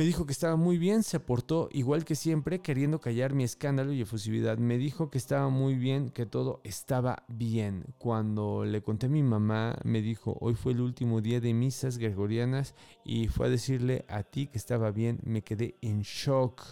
[0.00, 3.92] me dijo que estaba muy bien, se aportó igual que siempre, queriendo callar mi escándalo
[3.92, 4.56] y efusividad.
[4.56, 7.84] Me dijo que estaba muy bien, que todo estaba bien.
[7.98, 11.98] Cuando le conté a mi mamá, me dijo, hoy fue el último día de misas
[11.98, 12.74] gregorianas
[13.04, 15.20] y fue a decirle a ti que estaba bien.
[15.22, 16.62] Me quedé en shock.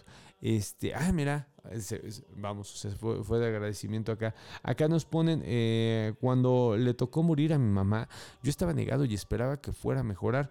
[0.40, 1.48] Este, ah, mira,
[2.34, 4.34] vamos, fue, fue, de agradecimiento acá.
[4.62, 8.08] Acá nos ponen, eh, cuando le tocó morir a mi mamá,
[8.42, 10.48] yo estaba negado y esperaba que fuera a mejorar.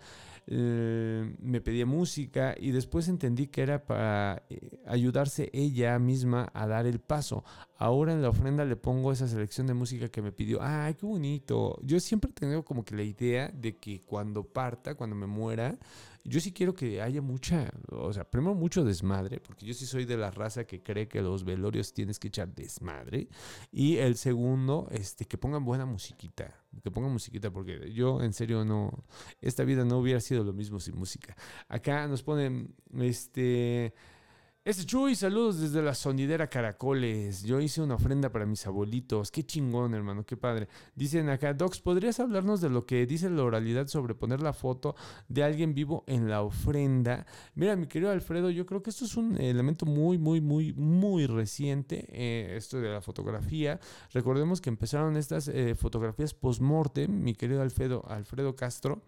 [0.50, 6.68] Eh, me pedía música y después entendí que era para eh, ayudarse ella misma a
[6.68, 7.44] dar el paso.
[7.78, 10.60] Ahora en la ofrenda le pongo esa selección de música que me pidió.
[10.62, 11.78] ¡Ay, qué bonito!
[11.84, 15.78] Yo siempre tengo como que la idea de que cuando parta, cuando me muera,
[16.24, 20.06] yo sí quiero que haya mucha, o sea, primero mucho desmadre, porque yo sí soy
[20.06, 23.30] de la raza que cree que los velorios tienes que echar desmadre.
[23.72, 26.54] Y el segundo, este, que pongan buena musiquita,
[26.84, 28.92] que pongan musiquita, porque yo en serio no,
[29.42, 31.36] esta vida no hubiera sido lo mismo sin música.
[31.68, 33.94] Acá nos ponen, este...
[34.68, 37.42] Este Chuy, saludos desde la sonidera Caracoles.
[37.44, 39.32] Yo hice una ofrenda para mis abuelitos.
[39.32, 40.68] Qué chingón, hermano, qué padre.
[40.94, 44.94] Dicen acá, Docs, ¿podrías hablarnos de lo que dice la oralidad sobre poner la foto
[45.30, 47.26] de alguien vivo en la ofrenda?
[47.56, 51.28] Mira, mi querido Alfredo, yo creo que esto es un elemento muy, muy, muy, muy
[51.28, 53.80] reciente, eh, esto de la fotografía.
[54.12, 59.02] Recordemos que empezaron estas eh, fotografías post-mortem, mi querido Alfredo, Alfredo Castro.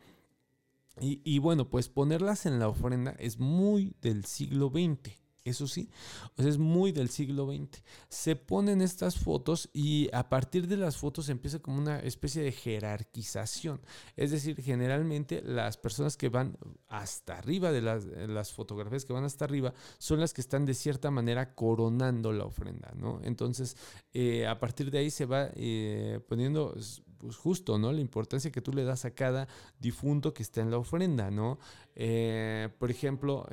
[1.01, 5.18] Y, y bueno, pues ponerlas en la ofrenda es muy del siglo XX.
[5.45, 5.89] Eso sí,
[6.37, 7.81] es muy del siglo XX.
[8.09, 12.51] Se ponen estas fotos y a partir de las fotos empieza como una especie de
[12.51, 13.81] jerarquización.
[14.17, 16.57] Es decir, generalmente las personas que van
[16.89, 21.09] hasta arriba de las, fotografías que van hasta arriba son las que están de cierta
[21.09, 23.21] manera coronando la ofrenda, ¿no?
[23.23, 23.77] Entonces,
[24.13, 26.75] eh, a partir de ahí se va eh, poniendo
[27.17, 27.91] pues justo, ¿no?
[27.91, 29.47] La importancia que tú le das a cada
[29.79, 31.59] difunto que está en la ofrenda, ¿no?
[31.95, 33.45] Eh, por ejemplo,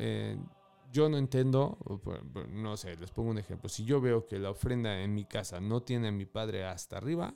[0.96, 1.76] yo no entiendo,
[2.48, 3.68] no sé, les pongo un ejemplo.
[3.68, 6.96] Si yo veo que la ofrenda en mi casa no tiene a mi padre hasta
[6.96, 7.34] arriba,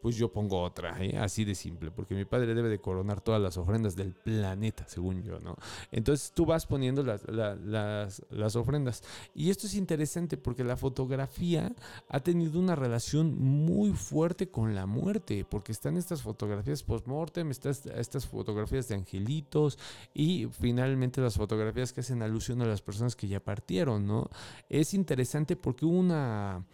[0.00, 1.18] pues yo pongo otra, ¿eh?
[1.18, 5.22] así de simple, porque mi padre debe de coronar todas las ofrendas del planeta, según
[5.22, 5.56] yo, ¿no?
[5.90, 9.02] Entonces tú vas poniendo las, las, ofrendas.
[9.34, 11.72] Y esto es interesante porque la fotografía
[12.08, 17.86] ha tenido una relación muy fuerte con la muerte, porque están estas fotografías post-mortem, estas,
[17.86, 19.78] estas fotografías de angelitos
[20.14, 24.30] y finalmente las fotografías que hacen alusión a las personas que ya partieron, ¿no?
[24.68, 26.64] Es interesante porque una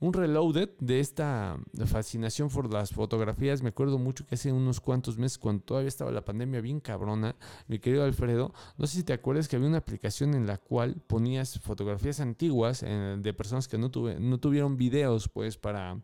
[0.00, 3.62] un reloaded de esta fascinación por las fotografías.
[3.62, 7.34] Me acuerdo mucho que hace unos cuantos meses, cuando todavía estaba la pandemia bien cabrona,
[7.66, 10.96] mi querido Alfredo, no sé si te acuerdas que había una aplicación en la cual
[11.06, 16.00] ponías fotografías antiguas eh, de personas que no, tuve, no tuvieron videos, pues, para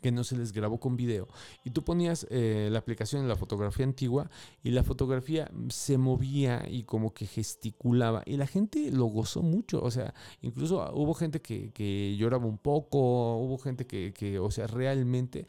[0.00, 1.28] que no se les grabó con video.
[1.64, 4.30] Y tú ponías eh, la aplicación en la fotografía antigua
[4.62, 8.22] y la fotografía se movía y como que gesticulaba.
[8.26, 9.82] Y la gente lo gozó mucho.
[9.82, 14.50] O sea, incluso hubo gente que, que lloraba un poco, hubo gente que, que o
[14.50, 15.46] sea, realmente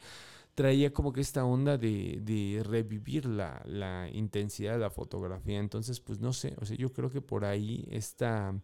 [0.54, 5.58] traía como que esta onda de, de revivir la, la, intensidad de la fotografía.
[5.58, 8.54] Entonces, pues no sé, o sea, yo creo que por ahí esta,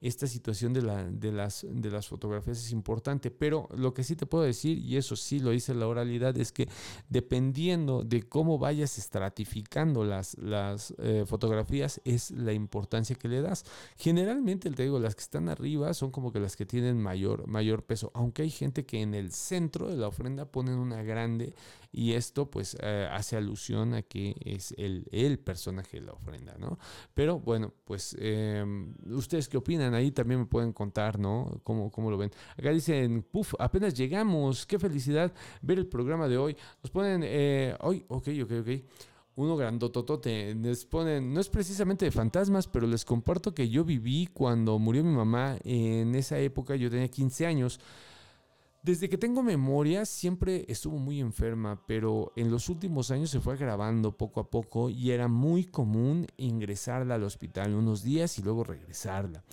[0.00, 3.30] esta situación de, la, de, las, de las fotografías es importante.
[3.30, 6.50] Pero lo que sí te puedo decir, y eso sí lo dice la oralidad, es
[6.50, 6.68] que
[7.08, 13.64] dependiendo de cómo vayas estratificando las, las eh, fotografías, es la importancia que le das.
[13.96, 17.84] Generalmente, te digo, las que están arriba son como que las que tienen mayor, mayor
[17.84, 21.54] peso, aunque hay gente que en el centro de la ofrenda ponen una gran ofrende
[21.90, 26.56] y esto pues eh, hace alusión a que es el, el personaje de la ofrenda,
[26.58, 26.78] ¿no?
[27.14, 31.60] Pero bueno, pues em, ustedes qué opinan, ahí también me pueden contar, ¿no?
[31.64, 32.30] ¿Cómo, cómo lo ven?
[32.56, 35.32] Acá dicen, puf, apenas llegamos, qué felicidad
[35.62, 36.56] ver el programa de hoy.
[36.82, 38.68] Nos ponen, eh, hoy, ok, ok, ok
[39.38, 40.54] uno grandototote.
[40.56, 45.04] Les ponen, no es precisamente de fantasmas, pero les comparto que yo viví cuando murió
[45.04, 45.56] mi mamá.
[45.62, 47.80] En esa época yo tenía 15 años.
[48.80, 53.54] Desde que tengo memoria siempre estuvo muy enferma, pero en los últimos años se fue
[53.54, 58.62] agravando poco a poco y era muy común ingresarla al hospital unos días y luego
[58.62, 59.44] regresarla.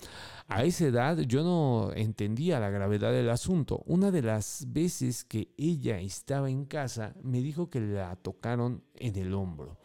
[0.46, 3.82] A esa edad yo no entendía la gravedad del asunto.
[3.86, 9.16] Una de las veces que ella estaba en casa me dijo que la tocaron en
[9.16, 9.76] el hombro.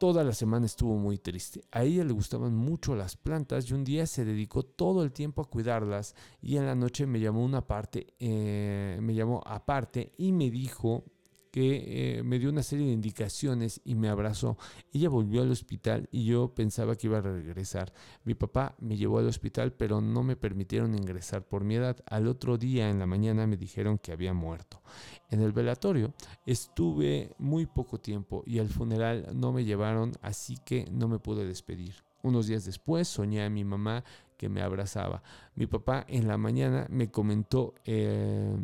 [0.00, 1.60] Toda la semana estuvo muy triste.
[1.70, 5.42] A ella le gustaban mucho las plantas y un día se dedicó todo el tiempo
[5.42, 10.32] a cuidarlas y en la noche me llamó una parte, eh, me llamó aparte y
[10.32, 11.04] me dijo
[11.50, 14.56] que eh, me dio una serie de indicaciones y me abrazó.
[14.92, 17.92] Ella volvió al hospital y yo pensaba que iba a regresar.
[18.24, 21.96] Mi papá me llevó al hospital, pero no me permitieron ingresar por mi edad.
[22.06, 24.82] Al otro día en la mañana me dijeron que había muerto.
[25.30, 26.14] En el velatorio
[26.46, 31.46] estuve muy poco tiempo y al funeral no me llevaron, así que no me pude
[31.46, 31.94] despedir.
[32.22, 34.04] Unos días después soñé a mi mamá
[34.36, 35.22] que me abrazaba.
[35.54, 38.56] Mi papá en la mañana me comentó eh,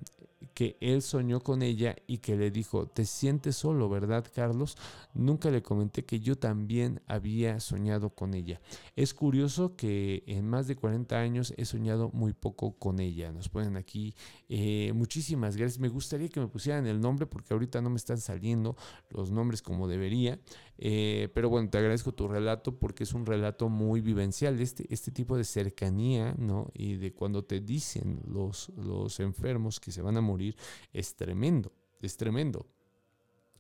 [0.57, 4.79] que él soñó con ella y que le dijo, te sientes solo, ¿verdad, Carlos?
[5.13, 8.59] Nunca le comenté que yo también había soñado con ella.
[8.97, 13.33] Es curioso que en más de 40 años he soñado muy poco con ella.
[13.33, 14.15] Nos ponen aquí
[14.49, 15.79] eh, muchísimas gracias.
[15.79, 18.77] Me gustaría que me pusieran el nombre porque ahorita no me están saliendo
[19.11, 20.39] los nombres como debería.
[20.79, 25.11] Eh, pero bueno, te agradezco tu relato porque es un relato muy vivencial, este, este
[25.11, 26.71] tipo de cercanía, ¿no?
[26.75, 30.57] Y de cuando te dicen los, los enfermos que se van a morir,
[30.93, 32.67] es tremendo, es tremendo.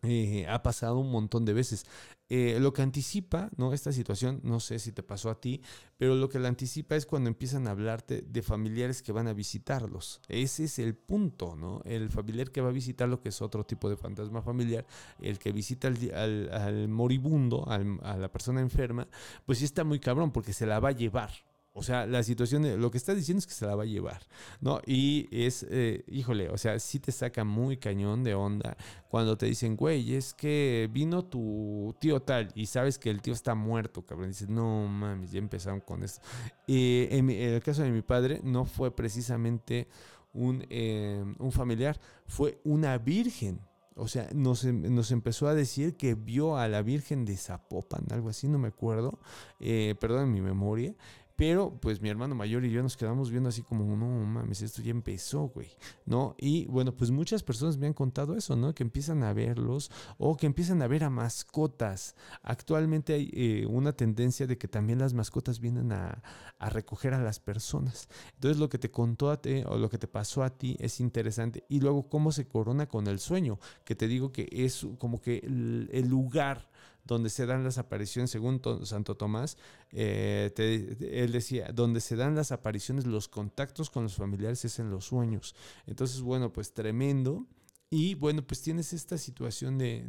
[0.03, 1.84] Eh, ha pasado un montón de veces.
[2.28, 3.72] Eh, lo que anticipa, ¿no?
[3.72, 5.62] Esta situación, no sé si te pasó a ti,
[5.97, 9.32] pero lo que la anticipa es cuando empiezan a hablarte de familiares que van a
[9.32, 10.20] visitarlos.
[10.28, 11.82] Ese es el punto, ¿no?
[11.84, 14.84] El familiar que va a visitarlo, que es otro tipo de fantasma familiar,
[15.20, 19.07] el que visita al, al, moribundo, a la persona enferma,
[19.44, 21.30] pues sí está muy cabrón porque se la va a llevar,
[21.77, 24.22] o sea, la situación, lo que está diciendo es que se la va a llevar,
[24.62, 24.81] ¿no?
[24.87, 28.79] Y es, eh, híjole, o sea, sí te saca muy cañón de onda
[29.11, 33.35] cuando te dicen, güey, es que vino tu tío tal y sabes que el tío
[33.35, 34.29] está muerto, cabrón.
[34.29, 36.22] dices, no mames, ya empezaron con esto.
[36.66, 39.87] Y en, el caso de mi padre, no fue precisamente
[40.33, 43.61] un, eh, un familiar, fue una virgen.
[43.99, 48.29] O sea, nos, nos, empezó a decir que vio a la Virgen de Zapopan, algo
[48.29, 49.18] así, no me acuerdo,
[49.59, 50.95] eh, perdón mi memoria,
[51.37, 54.80] pero pues mi hermano mayor y yo nos quedamos viendo así como, no mames, esto
[54.80, 55.68] ya empezó, güey,
[56.07, 56.34] ¿no?
[56.39, 58.74] Y bueno, pues muchas personas me han contado eso, ¿no?
[58.74, 62.16] Que empiezan a verlos o que empiezan a ver a mascotas.
[62.43, 66.22] Actualmente hay eh, una tendencia de que también las mascotas vienen a,
[66.59, 68.09] a, recoger a las personas.
[68.34, 71.01] Entonces lo que te contó a ti o lo que te pasó a ti es
[71.01, 71.64] interesante.
[71.68, 75.39] Y luego cómo se corona con el sueño, que te digo que es como que
[75.45, 76.70] el, el lugar
[77.07, 79.57] donde se dan las apariciones, según Santo Tomás,
[79.92, 84.90] eh, él decía, donde se dan las apariciones, los contactos con los familiares es en
[84.90, 85.54] los sueños.
[85.86, 87.46] Entonces, bueno, pues tremendo.
[87.88, 90.04] Y bueno, pues tienes esta situación de,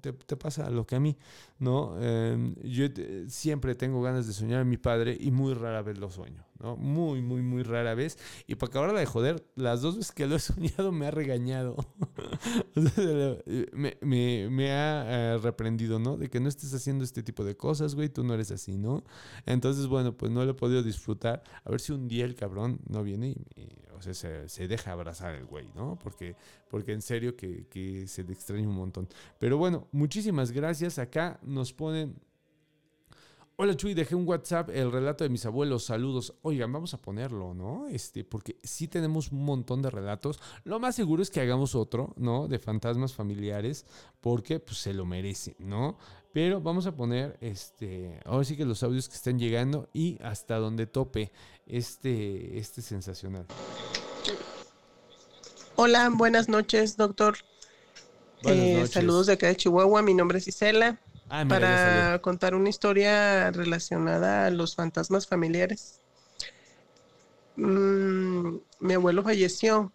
[0.00, 1.18] te, pasa lo que a mí,
[1.58, 2.00] ¿no?
[2.00, 2.86] Em, yo
[3.26, 6.76] siempre tengo ganas de soñar a mi padre y muy rara vez lo sueño, ¿no?
[6.76, 8.16] Muy, muy, muy rara vez.
[8.46, 11.76] Y para acabarla de joder, las dos veces que lo he soñado me ha regañado.
[13.72, 16.16] me, me, me, ha eh, reprendido, ¿no?
[16.16, 19.04] De que no estés haciendo este tipo de cosas, güey, tú no eres así, ¿no?
[19.44, 21.42] Entonces, bueno, pues no lo he podido disfrutar.
[21.64, 24.92] A ver si un día el cabrón no viene y, o sea, se, se, deja
[24.92, 25.98] abrazar el güey, ¿no?
[26.02, 26.36] Porque,
[26.70, 29.08] porque en serio que, que se le extraña un montón.
[29.38, 30.98] Pero bueno, muchísimas gracias.
[30.98, 32.16] Acá nos ponen...
[33.62, 36.34] Hola Chuy, dejé un WhatsApp, el relato de mis abuelos, saludos.
[36.42, 37.86] Oigan, vamos a ponerlo, ¿no?
[37.86, 40.40] Este, porque sí tenemos un montón de relatos.
[40.64, 42.48] Lo más seguro es que hagamos otro, ¿no?
[42.48, 43.86] De fantasmas familiares,
[44.20, 45.96] porque pues se lo merece, ¿no?
[46.32, 50.56] Pero vamos a poner, este, ahora sí que los audios que están llegando y hasta
[50.56, 51.30] donde tope
[51.64, 53.46] este, este sensacional.
[55.76, 57.36] Hola, buenas noches, doctor.
[58.42, 58.86] Buenas eh.
[58.88, 61.00] Saludos de acá de Chihuahua, mi nombre es Isela.
[61.34, 65.98] Ah, mira, para contar una historia relacionada a los fantasmas familiares.
[67.56, 69.90] Mm, mi abuelo falleció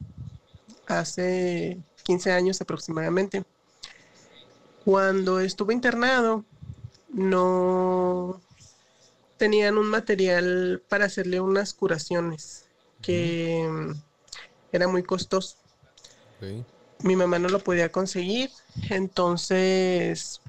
[0.87, 3.43] hace 15 años aproximadamente.
[4.83, 6.43] Cuando estuvo internado,
[7.09, 8.41] no
[9.37, 12.65] tenían un material para hacerle unas curaciones
[12.99, 13.93] que
[14.71, 15.55] era muy costoso.
[17.03, 18.49] mi mamá no lo podía conseguir,
[18.89, 20.41] entonces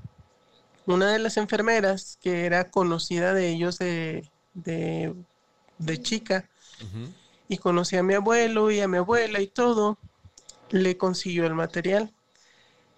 [0.89, 6.49] una de las enfermeras que era conocida de ellos de, de, chica
[7.47, 9.99] y conocía a mi abuelo y a mi abuela y todo,
[10.71, 12.13] le consiguió el material.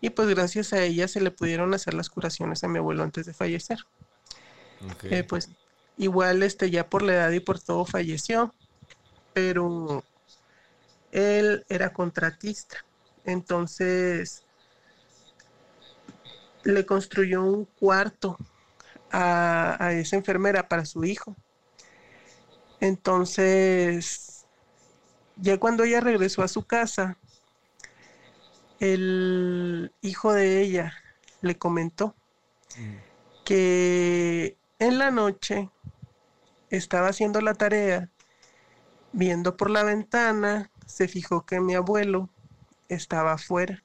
[0.01, 3.27] Y pues gracias a ella se le pudieron hacer las curaciones a mi abuelo antes
[3.27, 3.81] de fallecer.
[5.03, 5.51] Eh, pues
[5.99, 8.55] igual este ya por la edad y por todo falleció,
[9.35, 10.05] pero
[11.11, 12.85] él era contratista.
[13.25, 14.45] Entonces
[16.65, 18.37] le construyó un cuarto
[19.13, 21.37] a, esa enfermera para su hijo.
[22.81, 24.47] Entonces,
[25.37, 27.19] ya cuando ella regresó a su casa,
[28.79, 30.95] el hijo de ella
[31.43, 32.15] le comentó
[32.79, 33.45] mm.
[33.45, 35.71] que en la noche
[36.71, 38.09] estaba haciendo la tarea,
[39.13, 42.31] viendo por la ventana, se fijó que mi abuelo
[42.89, 43.83] estaba afuera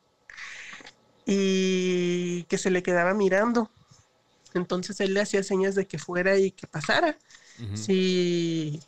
[1.25, 3.69] y que se le quedaba mirando.
[4.53, 7.17] Entonces él le hacía señas de que fuera y que pasara.
[7.73, 8.81] si,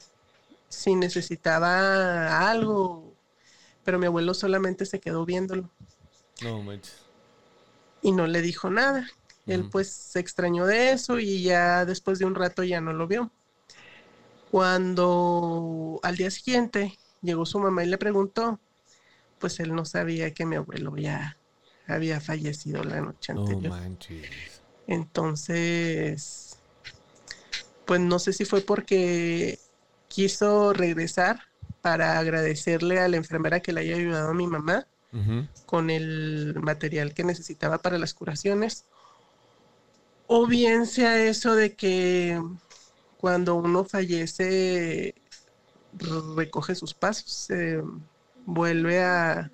[0.69, 3.13] si necesitaba algo.
[3.83, 5.69] Pero mi abuelo solamente se quedó viéndolo.
[6.41, 7.05] No manches.
[8.01, 9.09] Y no le dijo nada.
[9.47, 13.07] Él pues se extrañó de eso y ya después de un rato ya no lo
[13.07, 13.31] vio.
[14.51, 18.59] Cuando al día siguiente llegó su mamá y le preguntó,
[19.39, 21.37] pues él no sabía que mi abuelo ya
[21.87, 23.69] había fallecido la noche anterior.
[23.69, 24.61] manches.
[24.87, 26.57] Entonces,
[27.85, 29.59] pues no sé si fue porque
[30.07, 31.41] quiso regresar
[31.81, 34.87] para agradecerle a la enfermera que le haya ayudado a mi mamá
[35.65, 38.85] con el material que necesitaba para las curaciones.
[40.27, 42.39] O bien sea eso de que
[43.17, 45.15] cuando uno fallece
[46.35, 47.47] recoge sus pasos,
[48.45, 49.51] vuelve a,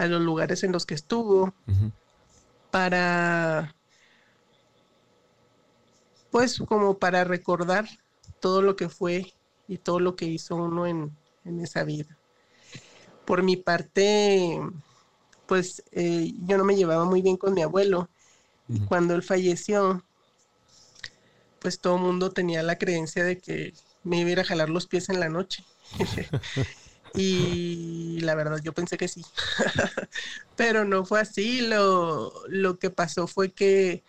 [0.00, 1.52] a los lugares en los que estuvo
[2.70, 3.74] para,
[6.30, 7.86] pues como para recordar
[8.40, 9.34] todo lo que fue
[9.68, 11.14] y todo lo que hizo uno en,
[11.60, 12.16] esa vida.
[13.26, 14.58] Por mi parte,
[15.46, 18.08] pues eh, yo no me llevaba muy bien con mi abuelo
[18.70, 20.02] y cuando él falleció,
[21.58, 24.70] pues todo el mundo tenía la creencia de que me iba a ir a jalar
[24.70, 25.62] los pies en la noche.
[27.14, 29.24] Y la verdad, yo pensé que sí.
[30.56, 31.62] Pero no fue así.
[31.62, 34.02] Lo, lo, que pasó fue que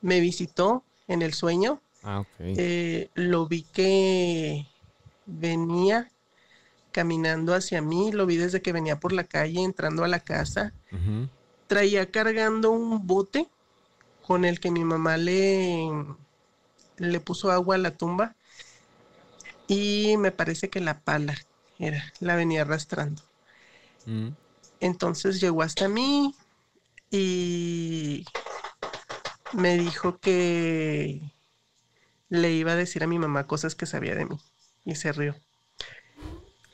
[0.00, 1.80] me visitó en el sueño.
[2.02, 4.66] Ah, eh, lo vi que
[5.26, 6.10] venía
[6.92, 8.12] caminando hacia mí.
[8.12, 10.72] Lo vi desde que venía por la calle, entrando a la casa.
[11.66, 13.48] Traía cargando un bote
[14.26, 15.90] con el que mi mamá le,
[16.96, 18.34] le puso agua a la tumba.
[19.68, 21.34] Y me parece que la pala
[21.78, 23.22] era, la venía arrastrando.
[24.06, 24.28] Mm.
[24.80, 26.34] Entonces llegó hasta mí
[27.10, 28.24] y
[29.52, 31.20] me dijo que
[32.28, 34.36] le iba a decir a mi mamá cosas que sabía de mí
[34.84, 35.34] y se rió.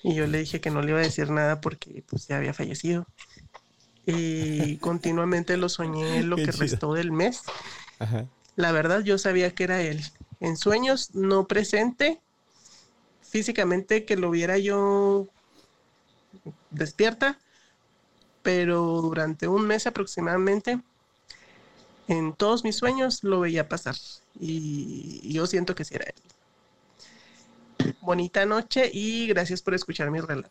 [0.03, 2.55] Y yo le dije que no le iba a decir nada porque pues ya había
[2.55, 3.07] fallecido.
[4.05, 7.43] Y continuamente lo soñé lo que restó del mes.
[8.57, 10.05] La verdad yo sabía que era él.
[10.41, 12.21] En sueños no presente,
[13.33, 15.27] físicamente que lo viera yo
[16.71, 17.39] despierta,
[18.43, 20.83] pero durante un mes aproximadamente,
[22.09, 23.97] en todos mis sueños lo veía pasar
[24.39, 27.95] y, yo siento que sí era él.
[28.03, 30.51] Bonita noche y gracias por escuchar mi relato.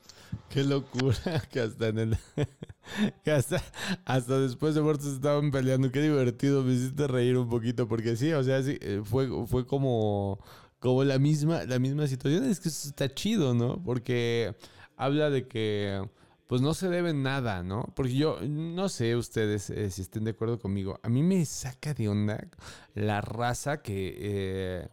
[0.49, 2.17] Qué locura que hasta en el
[3.31, 3.61] hasta,
[4.05, 5.91] hasta después de muertos estaban peleando.
[5.91, 9.67] Qué divertido, me hiciste reír un poquito porque sí, o sea, sí, eh, fue, fue
[9.67, 10.39] como
[10.81, 12.43] como la misma, la misma situación.
[12.43, 13.81] Es que eso está chido, ¿no?
[13.81, 14.55] Porque
[14.97, 16.03] habla de que
[16.47, 17.93] pues no se debe nada, ¿no?
[17.95, 21.93] Porque yo, no sé ustedes eh, si estén de acuerdo conmigo, a mí me saca
[21.93, 22.45] de onda
[22.93, 24.89] la raza que eh,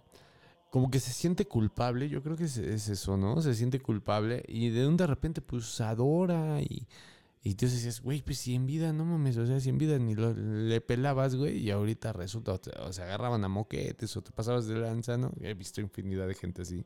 [0.70, 3.40] como que se siente culpable, yo creo que es, es, eso, ¿no?
[3.42, 6.86] Se siente culpable y de un de repente pues adora y
[7.42, 9.98] y tú decías, güey, pues si en vida, no mames, o sea, si en vida
[9.98, 14.32] ni lo, le pelabas, güey, y ahorita resulta, o, se agarraban a moquetes o te
[14.32, 15.32] pasabas de lanza, ¿no?
[15.40, 16.84] He visto infinidad de gente así.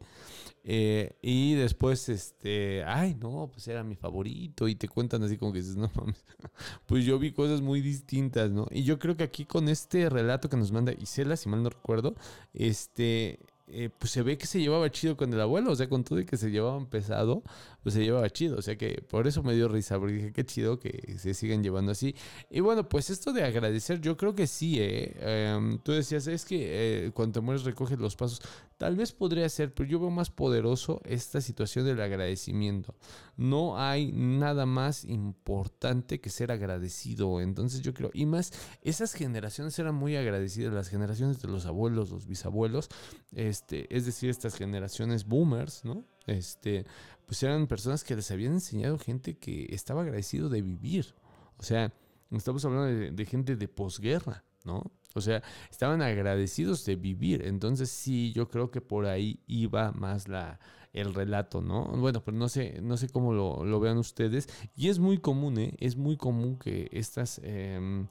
[0.64, 5.52] Eh, y después, este, ay, no, pues era mi favorito, y te cuentan así como
[5.52, 6.24] que dices, no mames,
[6.86, 8.66] pues yo vi cosas muy distintas, ¿no?
[8.70, 11.70] Y yo creo que aquí con este relato que nos manda Isela, si mal no
[11.70, 12.14] recuerdo,
[12.52, 13.40] este,
[13.72, 16.20] eh, pues se ve que se llevaba chido con el abuelo, o sea, con todo
[16.20, 17.42] y que se llevaban pesado,
[17.82, 20.44] pues se llevaba chido, o sea que por eso me dio risa, porque dije, qué
[20.44, 22.14] chido que se sigan llevando así.
[22.50, 25.16] Y bueno, pues esto de agradecer, yo creo que sí, ¿eh?
[25.20, 28.42] Em, tú decías, es que eh, cuando te mueres recoges los pasos,
[28.76, 32.94] tal vez podría ser, pero yo veo más poderoso esta situación del agradecimiento.
[33.36, 38.52] No hay nada más importante que ser agradecido, entonces yo creo, y más,
[38.82, 42.88] esas generaciones eran muy agradecidas, las generaciones de los abuelos, los bisabuelos,
[43.34, 46.04] este, es decir, estas generaciones boomers, ¿no?
[46.26, 46.84] Este,
[47.26, 51.14] pues eran personas que les habían enseñado gente que estaba agradecido de vivir.
[51.56, 51.92] O sea,
[52.30, 54.90] estamos hablando de, gente de posguerra, ¿no?
[55.14, 57.42] O sea, estaban agradecidos de vivir.
[57.46, 60.58] Entonces sí, yo creo que por ahí iba más la,
[60.92, 61.84] el relato, ¿no?
[61.84, 64.48] Bueno, pues no sé, no sé cómo lo, vean ustedes.
[64.74, 65.74] Y es muy común, ¿eh?
[65.78, 67.40] Es muy común que estas...
[67.42, 68.06] Em,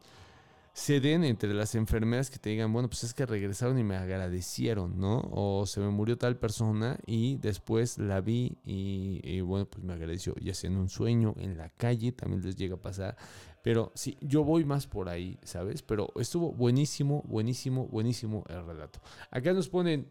[0.74, 3.98] se den entre las enfermeras que te digan, bueno, pues es que regresaron y me
[3.98, 5.22] agradecieron, ¿no?
[5.32, 10.34] O se me murió tal persona y después la vi y, bueno, pues me agradeció,
[10.36, 13.18] ya sea en un sueño, en la calle, también les llega a pasar.
[13.62, 15.82] Pero sí, yo voy más por ahí, ¿sabes?
[15.84, 19.02] Pero estuvo buenísimo, buenísimo, buenísimo el relato.
[19.30, 20.08] Acá nos ponen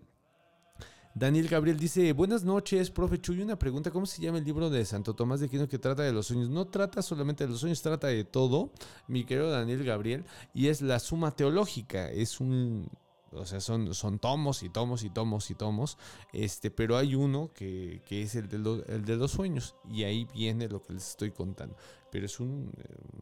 [1.15, 4.85] Daniel Gabriel dice, buenas noches, profe Chuy, una pregunta, ¿cómo se llama el libro de
[4.85, 6.49] Santo Tomás de Aquino que trata de los sueños?
[6.49, 8.71] No trata solamente de los sueños, trata de todo,
[9.09, 12.89] mi querido Daniel Gabriel, y es la suma teológica, es un...
[13.33, 15.99] O sea, son, son tomos y tomos y tomos y tomos,
[16.33, 20.69] este, pero hay uno que, es el de, el de los sueños, y ahí viene
[20.69, 21.77] lo que les estoy contando.
[22.11, 22.73] Pero es un,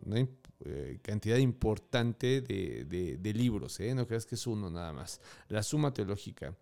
[0.07, 0.26] una
[0.64, 3.95] eh, cantidad importante de, de libros, ¿eh?
[3.95, 5.20] no creas que es uno nada más.
[5.49, 6.55] La suma teológica.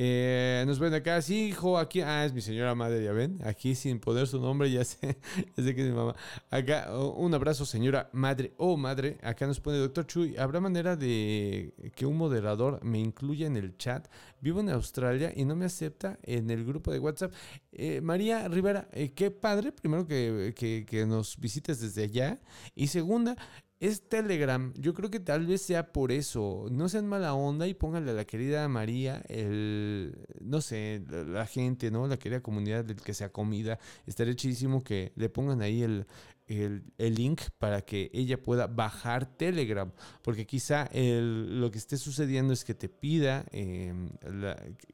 [0.00, 3.74] Eh, nos ven acá, sí, hijo, aquí, ah, es mi señora madre, ya ven, aquí
[3.74, 5.18] sin poder su nombre, ya sé,
[5.56, 6.14] ya sé que es mi mamá.
[6.50, 11.74] Acá, un abrazo, señora madre, oh madre, acá nos pone, doctor Chuy, ¿habrá manera de
[11.96, 14.06] que un moderador me incluya en el chat?
[14.40, 17.34] Vivo en Australia y no me acepta en el grupo de WhatsApp.
[17.72, 22.38] Eh, María Rivera, eh, qué padre, primero que, que, que nos visites desde allá,
[22.76, 23.36] y segunda,
[23.80, 24.72] es Telegram.
[24.74, 26.66] Yo creo que tal vez sea por eso.
[26.70, 31.90] No sean mala onda y pónganle a la querida María, el, no sé, la, gente,
[31.90, 32.06] ¿no?
[32.08, 33.78] La querida comunidad del que sea comida.
[34.06, 36.06] Estaría chidísimo que le pongan ahí el,
[36.48, 36.82] el,
[37.14, 39.90] link para que ella pueda bajar Telegram.
[40.22, 44.08] Porque quizá lo que esté sucediendo es que te pida em,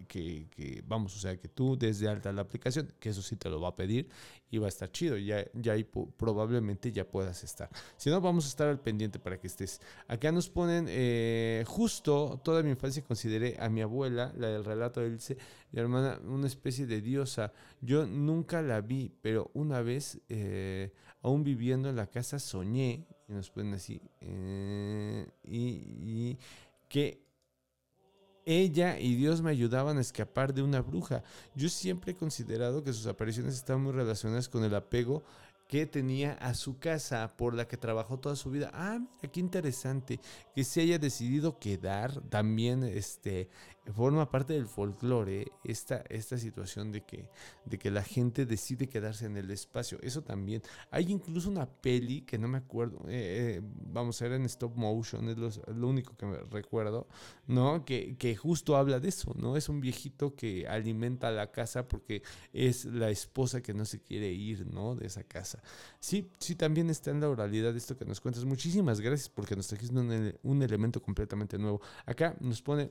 [0.09, 3.61] que, vamos, o sea, que tú desde alta la aplicación, que eso sí te lo
[3.61, 4.09] va a pedir
[4.51, 5.17] y va a estar chido.
[5.17, 7.69] Ya, ya ahí probablemente ya puedas estar.
[7.97, 9.81] Si no, vamos a estar al pendiente para que estés.
[10.09, 15.01] Acá nos ponen, eh, justo toda mi infancia consideré a mi abuela, la del relato
[15.01, 15.37] de Ilse,
[15.73, 17.53] mi hermana, una especie de diosa.
[17.81, 20.21] Yo nunca la vi, pero una vez...
[20.29, 20.93] Eh,
[21.25, 26.39] aún viviendo en la casa soñé, y nos ponen así, eh, y,
[26.87, 27.25] que
[28.45, 31.25] ella y Dios me ayudaban a escapar de una bruja.
[31.55, 35.25] Yo siempre he considerado que sus apariciones están muy relacionadas con el apego
[35.67, 38.71] que tenía a su casa por la que trabajó toda su vida.
[38.75, 40.21] Ah, mira, qué interesante
[40.55, 43.49] que se haya decidido quedar también este
[43.93, 47.29] forma parte del folclore esta, esta situación de que,
[47.65, 49.99] de que la gente decide quedarse en el espacio.
[50.03, 50.63] Eso también.
[50.91, 54.77] Hay incluso una peli que no me acuerdo, eh, eh, vamos a ver en stop
[54.77, 57.07] motion, es lo, único que me recuerdo,
[57.47, 57.85] ¿no?
[57.85, 59.57] Que, que, justo habla de eso, ¿no?
[59.57, 62.23] Es un viejito que alimenta la casa porque
[62.53, 64.95] es la esposa que no se quiere ir, ¿no?
[64.95, 65.63] De esa casa.
[66.01, 68.45] Sí, sí, también está en la oralidad esto que nos cuentas.
[68.45, 71.81] Muchísimas gracias porque nos trajiste un, un elemento completamente nuevo.
[72.07, 72.91] Acá nos pone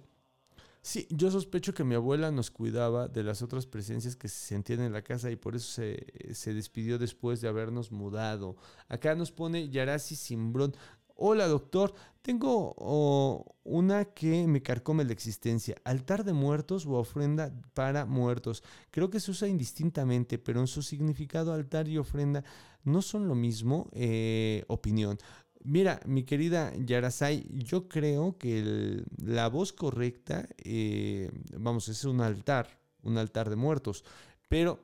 [0.85, 4.81] Sí, yo sospecho que mi abuela nos cuidaba de las otras presencias que se sentían
[4.81, 8.57] en la casa y por eso se, despidió después de habernos mudado.
[8.89, 10.75] Acá nos pone Yarasi Simbrón.
[11.15, 12.75] Hola doctor, tengo
[13.63, 18.61] una que me carcome la existencia, altar de muertos o ofrenda para muertos.
[18.91, 22.43] Creo que se usa indistintamente, pero en su significado altar y ofrenda
[22.83, 23.87] no son lo mismo.
[23.93, 25.17] Eh, opinión.
[25.65, 32.81] Mira, mi querida Yarasai, yo creo que la voz correcta, eh, vamos, es un altar,
[33.01, 34.03] un altar de muertos,
[34.49, 34.83] pero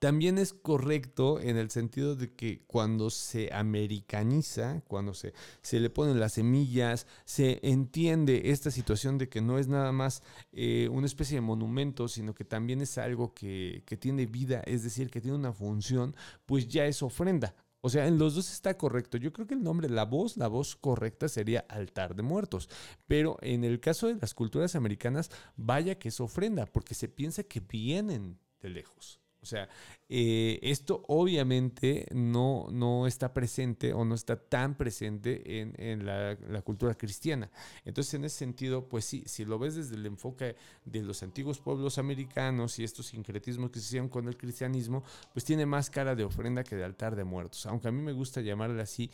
[0.00, 5.32] también es correcto en el sentido de que cuando se americaniza, cuando se,
[5.72, 10.22] le ponen las semillas, se entiende esta situación de que no es nada más
[10.52, 14.82] eh, una especie de monumento, sino que también es algo que, que tiene vida, es
[14.82, 16.16] decir, que tiene una función,
[16.46, 17.54] pues ya es ofrenda.
[17.88, 19.16] O sea, en los dos está correcto.
[19.16, 22.68] Yo creo que el nombre, la voz, la voz correcta sería altar de muertos.
[23.06, 27.44] Pero en el caso de las culturas americanas, vaya que es ofrenda, porque se piensa
[27.44, 29.22] que vienen de lejos.
[29.40, 29.68] O sea,
[30.08, 36.94] eh, esto obviamente no, no está presente o no está tan presente en, la, cultura
[36.94, 37.50] cristiana.
[37.84, 41.60] Entonces, en ese sentido, pues sí, si lo ves desde el enfoque de los antiguos
[41.60, 46.14] pueblos americanos y estos sincretismos que se hicieron con el cristianismo, pues tiene más cara
[46.14, 47.66] de ofrenda que de altar de muertos.
[47.66, 49.10] Aunque a mí me gusta llamarle así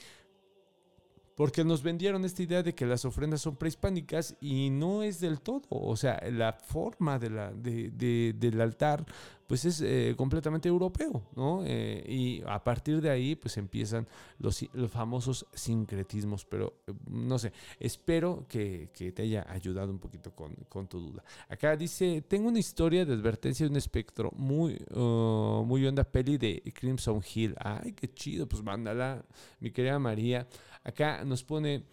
[1.35, 5.41] porque nos vendieron esta idea de que las ofrendas son prehispánicas y no es del
[5.41, 5.63] todo.
[5.71, 9.05] O sea, la forma de la, del altar
[9.47, 11.63] pues es eh, completamente europeo, ¿no?
[11.67, 14.07] Eh, y a partir de ahí pues empiezan
[14.39, 20.33] los, los famosos sincretismos, pero eh, no sé, espero que, te haya ayudado un poquito
[20.35, 21.23] con, tu duda.
[21.49, 26.39] Acá dice, tengo una historia de advertencia de un espectro muy, uh, muy onda peli
[26.39, 27.55] de Crimson Hill.
[27.59, 29.25] Ay, qué chido, pues mándala,
[29.61, 30.47] mi querida María.
[30.85, 31.85] Acá nos pone...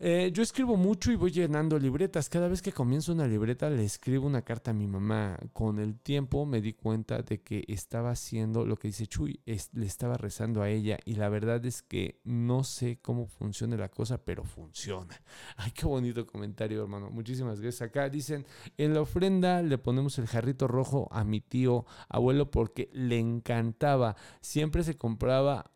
[0.00, 2.28] Eh, yo escribo mucho y voy llenando libretas.
[2.28, 5.36] Cada vez que comienzo una libreta le escribo una carta a mi mamá.
[5.52, 9.86] Con el tiempo me di cuenta de que estaba haciendo lo que dice Chuy, le
[9.86, 14.18] estaba rezando a ella y la verdad es que no sé cómo funciona la cosa,
[14.24, 15.20] pero funciona.
[15.56, 17.10] Ay, qué bonito comentario, hermano.
[17.10, 17.82] Muchísimas gracias.
[17.82, 22.88] Acá dicen, en la ofrenda le ponemos el jarrito rojo a mi tío abuelo porque
[22.92, 24.14] le encantaba.
[24.40, 25.72] Siempre se compraba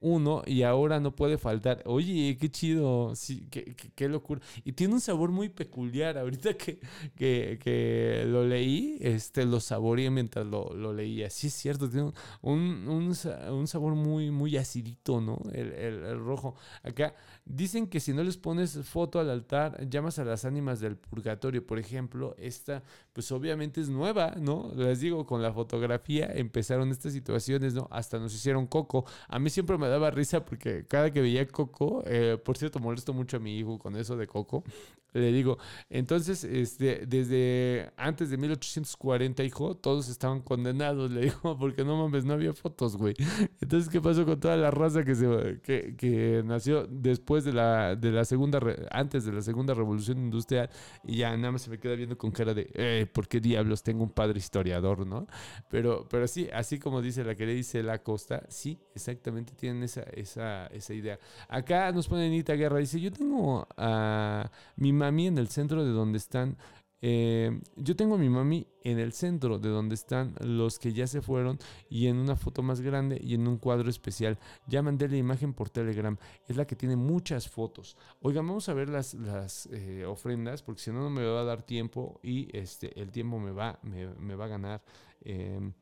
[0.00, 1.82] uno y ahora no puede faltar.
[1.84, 4.40] Oye, qué chido, sí, qué, qué, locura.
[4.64, 6.16] Y tiene un sabor muy peculiar.
[6.18, 6.80] Ahorita que,
[7.16, 11.28] que, lo leí, este, lo saboreé mientras lo, lo, leía.
[11.28, 15.38] Sí es cierto, tiene un, un, sabor muy, muy acidito, ¿no?
[15.52, 16.54] El, el, rojo.
[16.82, 20.96] Acá dicen que si no les pones foto al altar, llamas a las ánimas del
[20.96, 21.66] purgatorio.
[21.66, 22.82] Por ejemplo, esta,
[23.12, 24.72] pues obviamente es nueva, ¿no?
[24.74, 27.86] Les digo, con la fotografía empezaron estas situaciones, ¿no?
[27.90, 29.04] Hasta nos hicieron coco.
[29.28, 33.12] A mí siempre me daba risa porque cada que veía Coco, eh, por cierto, molesto
[33.12, 34.64] mucho a mi hijo con eso de Coco.
[35.12, 41.84] Le digo, entonces, este, desde antes de 1840, hijo, todos estaban condenados, le digo, porque
[41.84, 43.14] no mames, no había fotos, güey.
[43.60, 47.96] Entonces, ¿qué pasó con toda la raza que, se, que, que nació después de la,
[47.96, 48.60] de la segunda,
[48.92, 50.70] antes de la segunda revolución industrial?
[51.04, 53.82] Y ya nada más se me queda viendo con cara de, eh, ¿por qué diablos
[53.82, 55.26] tengo un padre historiador, no?
[55.68, 59.79] Pero, pero sí, así como dice la que le dice la costa, sí, exactamente tienen
[59.82, 61.18] esa, esa, esa idea.
[61.48, 65.90] Acá nos pone Anita Guerra, dice, yo tengo a mi mami en el centro de
[65.90, 66.56] donde están.
[67.02, 71.06] Eh, yo tengo a mi mami en el centro de donde están los que ya
[71.06, 71.58] se fueron
[71.88, 74.38] y en una foto más grande y en un cuadro especial.
[74.66, 76.16] Ya mandé la imagen por Telegram.
[76.46, 77.96] Es la que tiene muchas fotos.
[78.20, 81.44] Oigan, vamos a ver las, las eh, ofrendas porque si no, no me va a
[81.44, 84.82] dar tiempo y este, el tiempo me va, me, va a ganar.
[85.22, 85.72] Em,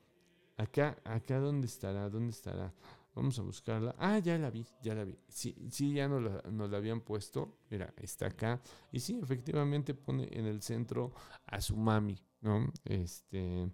[0.57, 2.09] acá, acá, ¿dónde estará?
[2.09, 2.73] ¿Dónde estará?
[3.19, 3.97] Vamos a buscarla.
[3.99, 5.19] Ah, ya la vi, ya la vi.
[5.27, 7.59] Sí, sí, ya nos la, nos la habían puesto.
[7.69, 8.61] Mira, está acá.
[8.93, 11.13] Y sí, efectivamente pone en el centro
[11.45, 12.73] a su mami, ¿no?
[12.85, 13.69] Este.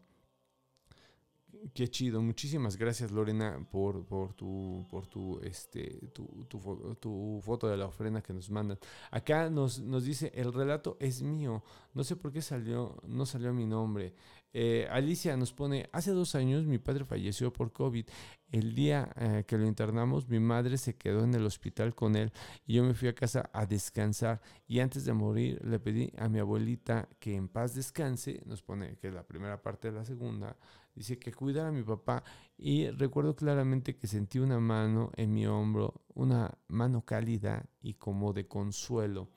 [1.74, 2.22] Qué chido.
[2.22, 8.22] Muchísimas gracias, Lorena, por, por tu, por tu, este, tu, tu, foto de la ofrenda
[8.22, 8.78] que nos mandan.
[9.10, 11.62] Acá nos, nos dice, el relato es mío.
[11.92, 14.14] No sé por qué salió, no salió mi nombre.
[14.56, 18.06] Eh, Alicia nos pone, hace dos años mi padre falleció por COVID.
[18.52, 22.32] El día eh, que lo internamos, mi madre se quedó en el hospital con él
[22.64, 24.40] y yo me fui a casa a descansar.
[24.68, 28.96] Y antes de morir le pedí a mi abuelita que en paz descanse, nos pone
[28.96, 30.56] que es la primera parte de la segunda,
[30.94, 32.22] dice que cuidara a mi papá.
[32.56, 38.32] Y recuerdo claramente que sentí una mano en mi hombro, una mano cálida y como
[38.32, 39.30] de consuelo.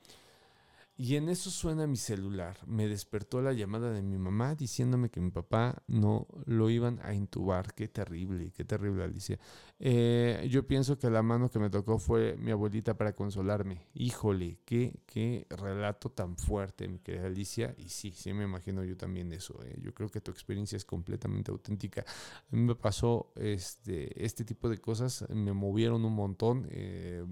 [1.00, 2.58] Y en eso suena mi celular.
[2.66, 7.14] Me despertó la llamada de mi mamá diciéndome que mi papá no lo iban a
[7.14, 7.72] intubar.
[7.72, 9.38] Qué terrible, qué terrible, Alicia.
[9.80, 13.86] Eh, yo pienso que la mano que me tocó fue mi abuelita para consolarme.
[13.94, 17.74] Híjole, qué, qué relato tan fuerte, mi querida Alicia.
[17.78, 19.60] Y sí, sí me imagino yo también eso.
[19.64, 19.78] Eh.
[19.80, 22.00] Yo creo que tu experiencia es completamente auténtica.
[22.02, 26.66] A mí me pasó este, este tipo de cosas, me movieron un montón.
[26.70, 27.24] Eh,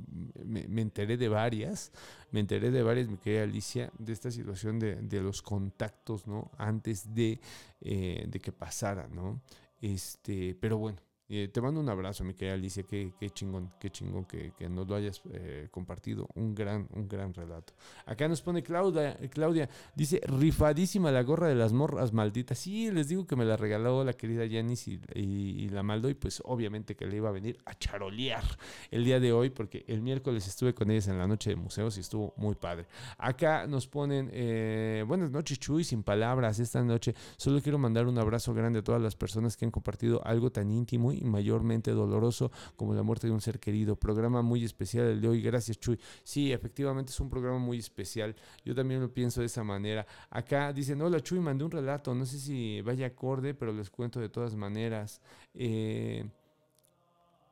[0.44, 1.93] me, me enteré de varias,
[2.31, 6.51] me enteré de varias, mi querida Alicia de esta situación de, de los contactos, ¿no?
[6.59, 7.40] Antes de,
[7.81, 9.40] eh, de que pasara, ¿no?
[9.81, 10.98] Este, pero bueno,
[11.28, 12.85] eh, te mando un abrazo, mi querida Alicia.
[12.85, 16.28] Qué, qué chingón, qué chingón que, que nos lo hayas eh, compartido.
[16.35, 17.73] Un gran, un gran relato.
[18.05, 19.69] Acá nos pone Claudia, Claudia.
[19.97, 22.59] Dice, rifadísima la gorra de las morras malditas.
[22.59, 26.09] Sí, les digo que me la regaló la querida Yanis y, y, la maldo.
[26.09, 28.44] Y pues obviamente que le iba a venir a charolear
[28.93, 29.51] el día de hoy.
[29.51, 32.86] Porque el miércoles estuve con ellas en la noche de museos y estuvo muy padre.
[33.19, 37.16] Acá nos ponen, eh, buenas noches Chuy, sin palabras esta noche.
[37.36, 40.70] Solo quiero mandar un abrazo grande a todas las personas que han compartido algo tan
[40.70, 43.97] íntimo muy mayormente doloroso como la muerte de un ser querido.
[43.97, 45.43] Programa muy especial el de hoy.
[45.43, 45.98] Gracias, Chuy.
[46.22, 48.34] Sí, efectivamente es un programa muy especial.
[48.64, 50.06] Yo también lo pienso de esa manera.
[50.30, 52.14] Acá dicen, hola Chuy, mandé un relato.
[52.14, 55.20] No sé si vaya acorde, pero les cuento de todas maneras.
[55.55, 56.28] Eh,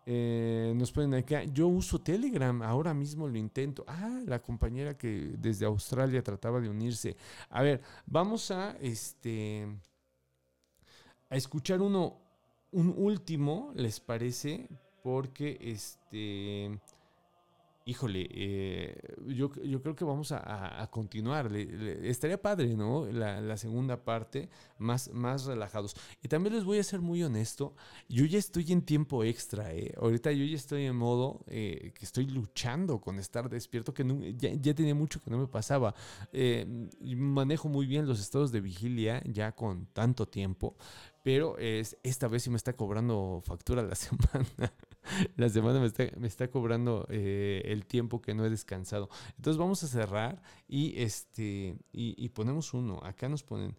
[0.07, 3.85] eh, nos ponen acá, yo uso Telegram, ahora mismo lo intento.
[3.89, 7.16] Ah, la compañera que desde Australia trataba de unirse.
[7.49, 9.66] A ver, vamos a este
[11.31, 12.20] a escuchar uno,
[12.75, 14.69] un último, ¿les parece?
[15.03, 16.79] Porque este
[17.87, 18.97] híjole, eh,
[19.27, 21.55] yo, creo que vamos a, continuar.
[21.55, 23.07] estaría padre, ¿no?
[23.07, 24.49] La, segunda parte,
[24.79, 25.95] más, más relajados.
[26.23, 27.75] Y también les voy a ser muy honesto,
[28.09, 29.93] yo ya estoy en tiempo extra, ¿eh?
[29.99, 34.75] Ahorita yo ya estoy en modo eh, que estoy luchando con estar despierto, que ya,
[34.75, 35.95] tenía mucho que no me pasaba.
[36.33, 36.67] Eh,
[37.17, 40.77] manejo muy bien los estados de vigilia ya con tanto tiempo,
[41.25, 44.75] pero es, esta vez sí me está cobrando factura la semana.
[45.37, 49.09] la semana me está, me está cobrando eh, el tiempo que no he descansado.
[49.39, 53.01] Entonces vamos a cerrar y, este, y, ponemos uno.
[53.03, 53.75] Acá nos ponen,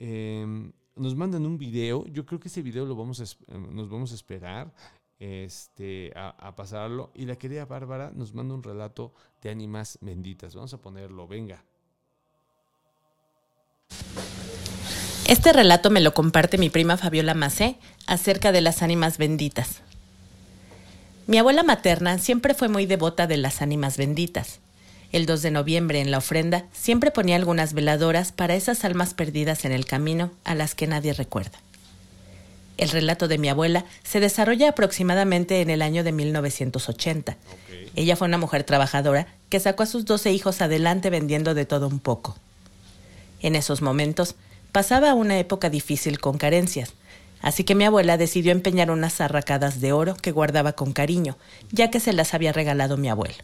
[0.00, 2.04] em, nos mandan un video.
[2.06, 4.74] Yo creo que ese video lo vamos a, em, nos vamos a esperar
[5.20, 7.12] este, a, a, pasarlo.
[7.14, 10.56] Y la querida Bárbara nos manda un relato de ánimas benditas.
[10.56, 11.64] Vamos a ponerlo, venga.
[15.28, 17.76] Este relato me lo comparte mi prima Fabiola Macé
[18.06, 19.82] acerca de las ánimas benditas.
[21.26, 24.60] Mi abuela materna siempre fue muy devota de las ánimas benditas.
[25.12, 29.66] El 2 de noviembre en la ofrenda siempre ponía algunas veladoras para esas almas perdidas
[29.66, 31.58] en el camino a las que nadie recuerda.
[32.78, 37.36] El relato de mi abuela se desarrolla aproximadamente en el año de 1980.
[37.96, 41.86] Ella fue una mujer trabajadora que sacó a sus 12 hijos adelante vendiendo de todo
[41.86, 42.34] un poco.
[43.42, 44.34] En esos momentos
[44.72, 46.94] pasaba una época difícil con carencias,
[47.40, 51.36] Así que mi abuela decidió empeñar unas arracadas de oro que guardaba con cariño,
[51.70, 53.36] ya que se las había regalado mi abuelo.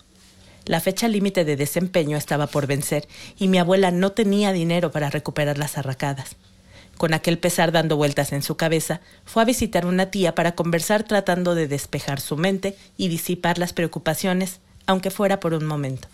[0.66, 3.06] La fecha límite de desempeño estaba por vencer
[3.38, 6.36] y mi abuela no tenía dinero para recuperar las arracadas.
[6.96, 11.02] Con aquel pesar dando vueltas en su cabeza, fue a visitar una tía para conversar
[11.02, 16.08] tratando de despejar su mente y disipar las preocupaciones, aunque fuera por un momento.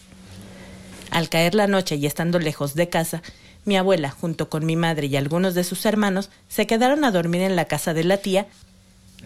[1.11, 3.23] Al caer la noche y estando lejos de casa,
[3.65, 7.43] mi abuela, junto con mi madre y algunos de sus hermanos, se quedaron a dormir
[7.43, 8.47] en la casa de la tía,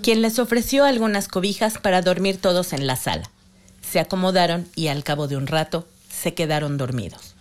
[0.02, 3.30] quien les ofreció algunas cobijas para dormir todos en la sala.
[3.80, 7.34] Se acomodaron y al cabo de un rato se quedaron dormidos.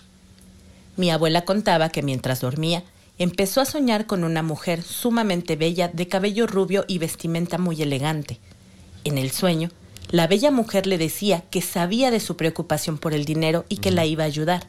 [0.95, 2.83] Mi abuela contaba que mientras dormía,
[3.17, 8.39] empezó a soñar con una mujer sumamente bella de cabello rubio y vestimenta muy elegante.
[9.03, 9.69] En el sueño,
[10.11, 13.91] la bella mujer le decía que sabía de su preocupación por el dinero y que
[13.91, 14.67] la iba a ayudar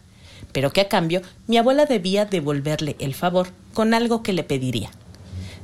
[0.54, 4.88] pero que a cambio mi abuela debía devolverle el favor con algo que le pediría.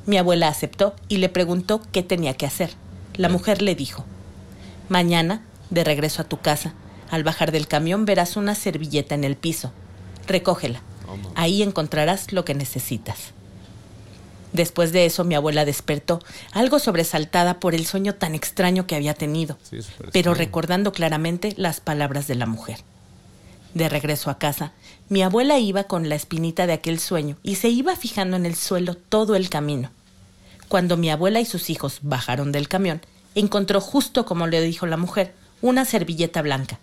[0.04, 2.70] Mi abuela aceptó y le preguntó qué tenía que hacer.
[3.14, 4.04] La mujer le dijo,
[4.88, 6.74] Mañana, de regreso a tu casa,
[7.08, 9.72] al bajar del camión verás una servilleta en el piso.
[10.26, 10.82] Recógela.
[11.36, 13.32] Ahí encontrarás lo que necesitas.
[14.52, 19.14] Después de eso mi abuela despertó, algo sobresaltada por el sueño tan extraño que había
[19.14, 19.56] tenido,
[20.12, 22.78] pero recordando claramente las palabras de la mujer.
[23.74, 24.72] De regreso a casa,
[25.10, 28.54] mi abuela iba con la espinita de aquel sueño y se iba fijando en el
[28.54, 29.90] suelo todo el camino.
[30.68, 33.00] Cuando mi abuela y sus hijos bajaron del camión,
[33.34, 36.78] encontró justo como le dijo la mujer, una servilleta blanca.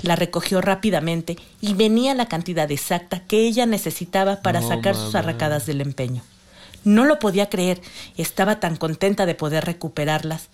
[0.00, 5.66] La recogió rápidamente y venía la cantidad exacta que ella necesitaba para sacar sus arracadas
[5.66, 6.22] del empeño.
[6.82, 7.82] No lo podía creer,
[8.16, 10.48] estaba tan contenta de poder recuperarlas,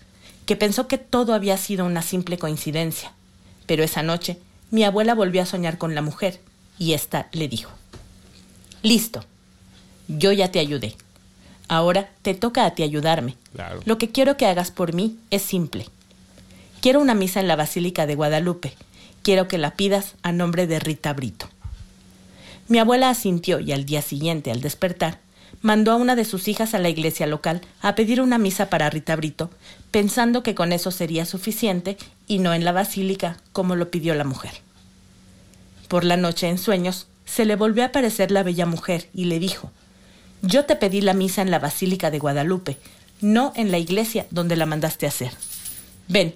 [0.45, 3.13] que pensó que todo había sido una simple coincidencia.
[3.65, 4.39] Pero esa noche
[4.71, 6.41] mi abuela volvió a soñar con la mujer
[6.77, 7.71] y ésta le dijo,
[8.81, 9.23] Listo,
[10.07, 10.95] yo ya te ayudé.
[11.67, 13.35] Ahora te toca a ti ayudarme.
[13.85, 15.87] Lo que quiero que hagas por mí es simple.
[16.81, 18.73] Quiero una misa en la Basílica de Guadalupe.
[19.21, 21.47] Quiero que la pidas a nombre de Rita Brito.
[22.67, 25.19] Mi abuela asintió y al día siguiente, al despertar,
[25.61, 28.89] mandó a una de sus hijas a la iglesia local a pedir una misa para
[28.89, 29.49] Rita Brito,
[29.91, 31.97] pensando que con eso sería suficiente
[32.27, 34.51] y no en la basílica como lo pidió la mujer.
[35.93, 39.37] Por la noche en sueños se le volvió a aparecer la bella mujer y le
[39.37, 39.69] dijo,
[40.41, 42.79] Yo te pedí la misa en la Basílica de Guadalupe,
[43.21, 45.29] no en la iglesia donde la mandaste hacer.
[46.07, 46.33] Ven,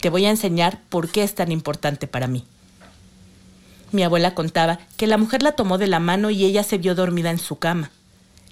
[0.00, 2.42] te voy a enseñar por qué es tan importante para mí.
[3.92, 6.96] Mi abuela contaba que la mujer la tomó de la mano y ella se vio
[6.96, 7.92] dormida en su cama.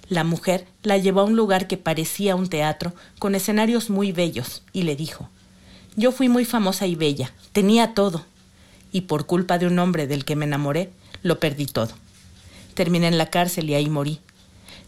[0.07, 4.63] La mujer la llevó a un lugar que parecía un teatro, con escenarios muy bellos,
[4.71, 5.27] y le dijo,
[5.97, 8.23] Yo fui muy famosa y bella, tenía todo,
[8.95, 10.89] y por culpa de un hombre del que me enamoré,
[11.21, 11.89] lo perdí todo.
[12.75, 14.21] Terminé en la cárcel y ahí morí.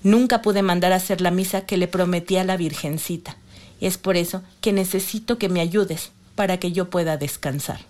[0.02, 3.36] Nunca pude mandar a hacer la misa que le prometí a la Virgencita,
[3.82, 7.82] Es por eso que necesito que me ayudes para que yo pueda descansar.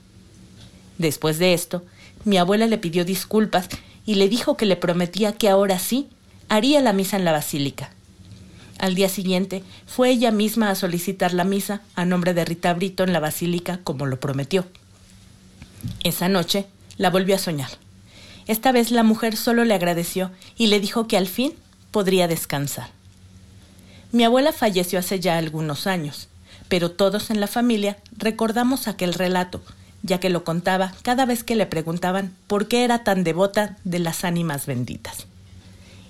[0.98, 1.86] Después de esto,
[2.26, 3.70] mi abuela le pidió disculpas
[4.04, 6.10] y le dijo que le prometía que ahora sí
[6.50, 7.92] haría la misa en la basílica.
[8.80, 13.04] Al día siguiente fue ella misma a solicitar la misa a nombre de Rita Brito
[13.04, 14.66] en la basílica como lo prometió.
[16.04, 16.68] Esa noche
[16.98, 17.70] la volvió a soñar.
[18.48, 21.54] Esta vez la mujer solo le agradeció y le dijo que al fin
[21.92, 22.90] podría descansar.
[24.12, 26.30] Mi abuela falleció hace ya algunos años,
[26.70, 29.62] pero todos en la familia recordamos aquel relato,
[30.02, 34.00] ya que lo contaba cada vez que le preguntaban por qué era tan devota de
[34.00, 35.28] las ánimas benditas.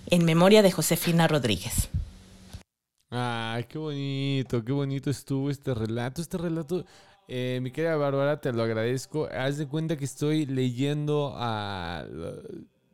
[0.10, 1.90] En memoria de Josefina Rodríguez.
[3.10, 6.22] Ay, qué bonito, qué bonito estuvo este relato.
[6.22, 6.86] Este relato,
[7.28, 9.28] eh, mi querida Bárbara, te lo agradezco.
[9.32, 12.06] Haz de cuenta que estoy leyendo a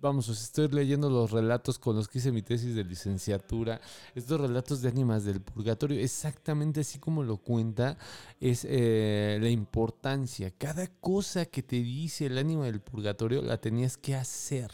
[0.04, 3.80] vamos, estoy leyendo los relatos con los que hice mi tesis de licenciatura,
[4.14, 7.98] estos relatos de ánimas del purgatorio, exactamente así como lo cuenta,
[8.42, 10.52] es eh, la importancia.
[10.52, 14.70] Cada cosa que te dice el ánima del purgatorio la tenías que hacer.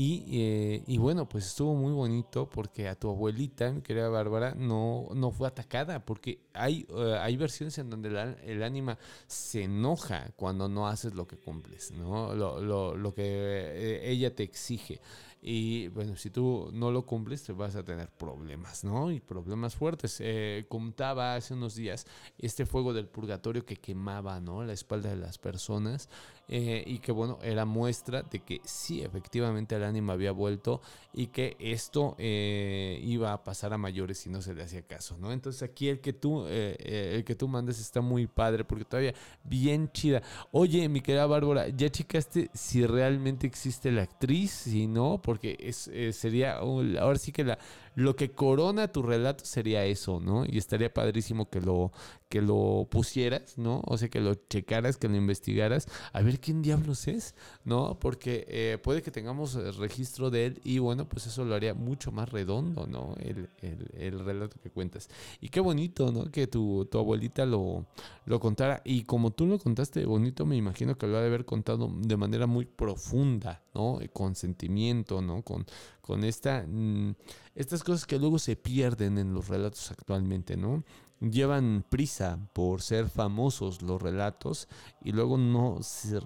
[0.00, 5.08] Eh, y, bueno, pues estuvo muy bonito porque a tu abuelita, mi querida Bárbara, no,
[5.12, 8.08] no fue atacada, porque hay, eh, hay versiones en donde
[8.44, 8.96] el ánima
[9.26, 12.32] se enoja cuando no haces lo que cumples, ¿no?
[12.32, 15.00] Lo, lo, lo que eh, ella te exige.
[15.40, 19.10] Y bueno, si tú no lo cumples, te vas a tener problemas, ¿no?
[19.10, 20.22] Y problemas fuertes.
[20.68, 22.06] contaba hace unos días
[22.38, 24.64] este fuego del purgatorio que quemaba, ¿no?
[24.64, 26.08] La espalda de las personas.
[26.50, 30.80] Eh, y que bueno, era muestra de que sí, efectivamente el ánima había vuelto
[31.12, 35.18] y que esto eh, iba a pasar a mayores si no se le hacía caso,
[35.18, 35.30] ¿no?
[35.30, 39.12] Entonces aquí el que tú, eh, el que tú mandes está muy padre porque todavía
[39.44, 40.22] bien chida.
[40.50, 44.50] Oye, mi querida Bárbara, ¿ya checaste si realmente existe la actriz?
[44.50, 47.58] Si no, porque es, sería, ahora sí que la,
[47.94, 50.44] lo que corona tu relato sería eso, ¿no?
[50.46, 51.92] Y estaría padrísimo que lo,
[52.28, 53.82] que lo pusieras, ¿no?
[53.86, 57.34] O sea, que lo checaras, que lo investigaras, a ver quién diablos es,
[57.64, 57.98] ¿no?
[57.98, 62.12] Porque eh, puede que tengamos registro de él y bueno, pues eso lo haría mucho
[62.12, 63.14] más redondo, ¿no?
[63.18, 65.08] El, el, relato que cuentas.
[65.40, 66.30] Y qué bonito, ¿no?
[66.30, 67.86] Que tu, tu abuelita lo,
[68.26, 68.82] lo contara.
[68.84, 72.16] Y como tú lo contaste bonito, me imagino que lo ha de haber contado de
[72.16, 73.98] manera muy profunda, ¿no?
[74.12, 75.42] Con sentimiento, ¿no?
[75.42, 75.66] Con,
[76.08, 77.14] con esta, mm,
[77.58, 80.84] estas cosas que luego se pierden en los relatos actualmente, ¿no?
[81.20, 84.68] Llevan prisa por ser famosos los relatos
[85.02, 85.78] y luego no,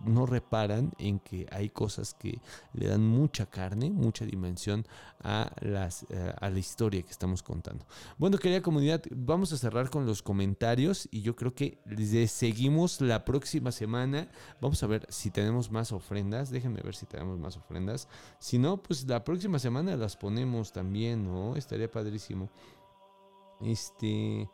[0.05, 2.41] no reparan en que hay cosas que
[2.73, 4.87] le dan mucha carne, mucha dimensión
[5.23, 7.87] a, las, eh, a la historia que estamos contando.
[8.19, 13.01] Bueno, querida comunidad, vamos a cerrar con los comentarios y yo creo que les seguimos
[13.01, 14.29] la próxima semana.
[14.61, 16.51] Vamos a ver si tenemos más ofrendas.
[16.51, 18.09] Déjenme ver si tenemos más ofrendas.
[18.39, 21.57] Si no, pues la próxima semana las ponemos también, ¿no?
[21.57, 22.51] Estaría padrísimo.
[23.61, 24.49] Este...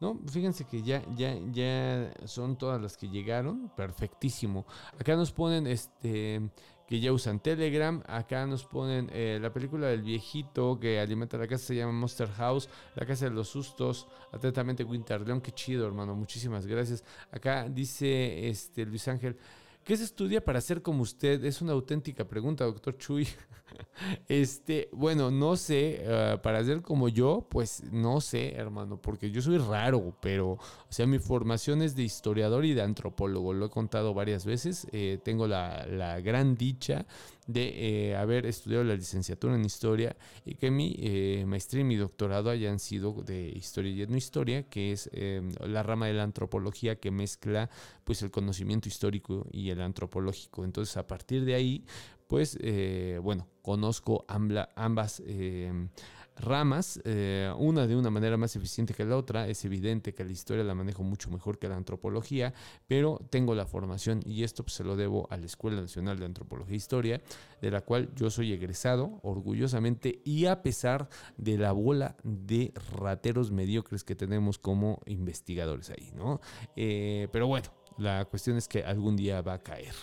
[0.00, 3.70] No, fíjense que ya, ya, ya son todas las que llegaron.
[3.76, 4.66] Perfectísimo.
[4.98, 6.42] Acá nos ponen este
[6.86, 8.02] que ya usan Telegram.
[8.06, 12.28] Acá nos ponen eh, la película del viejito que alimenta la casa, se llama Monster
[12.32, 14.06] House, la casa de los sustos.
[14.32, 15.40] Atentamente, Winter León.
[15.40, 16.14] Qué chido, hermano.
[16.14, 17.04] Muchísimas gracias.
[17.30, 19.36] Acá dice este Luis Ángel.
[19.84, 21.44] ¿Qué se estudia para ser como usted?
[21.44, 23.28] Es una auténtica pregunta, doctor Chuy.
[24.28, 29.42] este, bueno, no sé, eh, para ser como yo, pues no sé, hermano, porque yo
[29.42, 33.70] soy raro, pero, o sea, mi formación es de historiador y de antropólogo, lo he
[33.70, 34.86] contado varias veces.
[34.92, 37.04] Eh, tengo la, la gran dicha
[37.46, 41.96] de eh, haber estudiado la licenciatura en historia y que mi eh, maestría y mi
[41.96, 46.96] doctorado hayan sido de historia y etnohistoria, que es em, la rama de la antropología
[46.96, 47.70] que mezcla
[48.04, 50.64] pues el conocimiento histórico y el antropológico.
[50.64, 51.84] Entonces a partir de ahí
[52.26, 55.88] pues eh, bueno, conozco ambas em,
[56.36, 59.48] ramas, eh, una de una manera más eficiente que la otra.
[59.48, 62.54] Es evidente que la historia la manejo mucho mejor que la antropología,
[62.86, 66.26] pero tengo la formación y esto pues, se lo debo a la Escuela Nacional de
[66.26, 67.22] Antropología e Historia,
[67.60, 73.50] de la cual yo soy egresado orgullosamente y a pesar de la bola de rateros
[73.50, 76.40] mediocres que tenemos como investigadores ahí, ¿no?
[76.76, 77.68] Eh, pero bueno,
[77.98, 79.94] la cuestión es que algún día va a caer.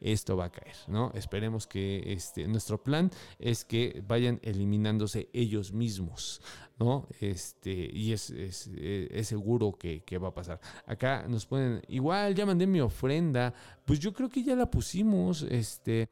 [0.00, 1.10] Esto va a caer, ¿no?
[1.14, 6.40] Esperemos que este, nuestro plan es que vayan eliminándose ellos mismos,
[6.78, 7.08] ¿no?
[7.20, 8.70] Este, y es, es,
[9.26, 10.60] seguro que, que, va a pasar.
[10.86, 13.54] Acá nos ponen, igual ya mandé mi ofrenda,
[13.84, 16.08] pues yo creo que ya la pusimos, este.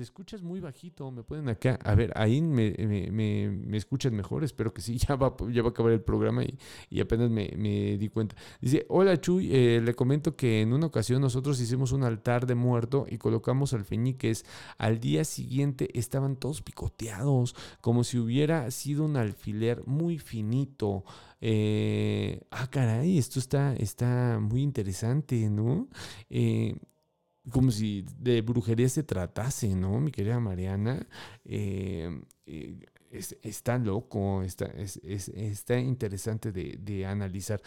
[0.00, 1.78] Te escuchas muy bajito, me pueden acá.
[1.84, 2.72] A ver, ahí me,
[3.12, 6.58] me, escuchan mejor, espero que sí, ya va, ya va a acabar el programa y,
[6.88, 8.34] y apenas me, di cuenta.
[8.62, 12.54] Dice, hola Chuy, eh, le comento que en una ocasión nosotros hicimos un altar de
[12.54, 14.46] muerto y colocamos alfeñiques.
[14.78, 21.04] Al día siguiente estaban todos picoteados, como si hubiera sido un alfiler muy finito.
[21.42, 25.88] Eh, ah, caray, esto está, está muy interesante, ¿no?
[26.30, 26.76] Eh,
[27.50, 30.00] como si de brujería se tratase, ¿no?
[30.00, 31.06] Mi querida Mariana.
[31.44, 32.20] Eh,
[33.42, 37.60] está loco, está, es, está interesante de, de analizar.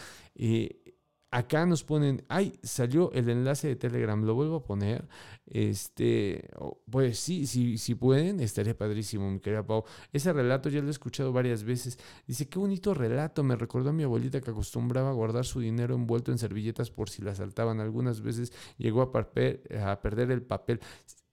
[1.34, 5.08] Acá nos ponen, ay, salió el enlace de Telegram, lo vuelvo a poner.
[5.48, 6.48] Este,
[6.92, 9.84] pues sí, sí, si pueden, estaría padrísimo, mi querida Pau.
[10.12, 11.98] Ese relato ya lo he escuchado varias veces.
[12.28, 16.32] Dice, qué bonito relato, me recordó a mi abuelita que acostumbraba guardar su dinero envuelto
[16.32, 17.80] en servilletas por si la saltaban.
[17.80, 20.82] Algunas veces llegó a, a perder el papel.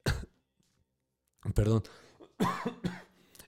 [1.54, 1.82] Perdón.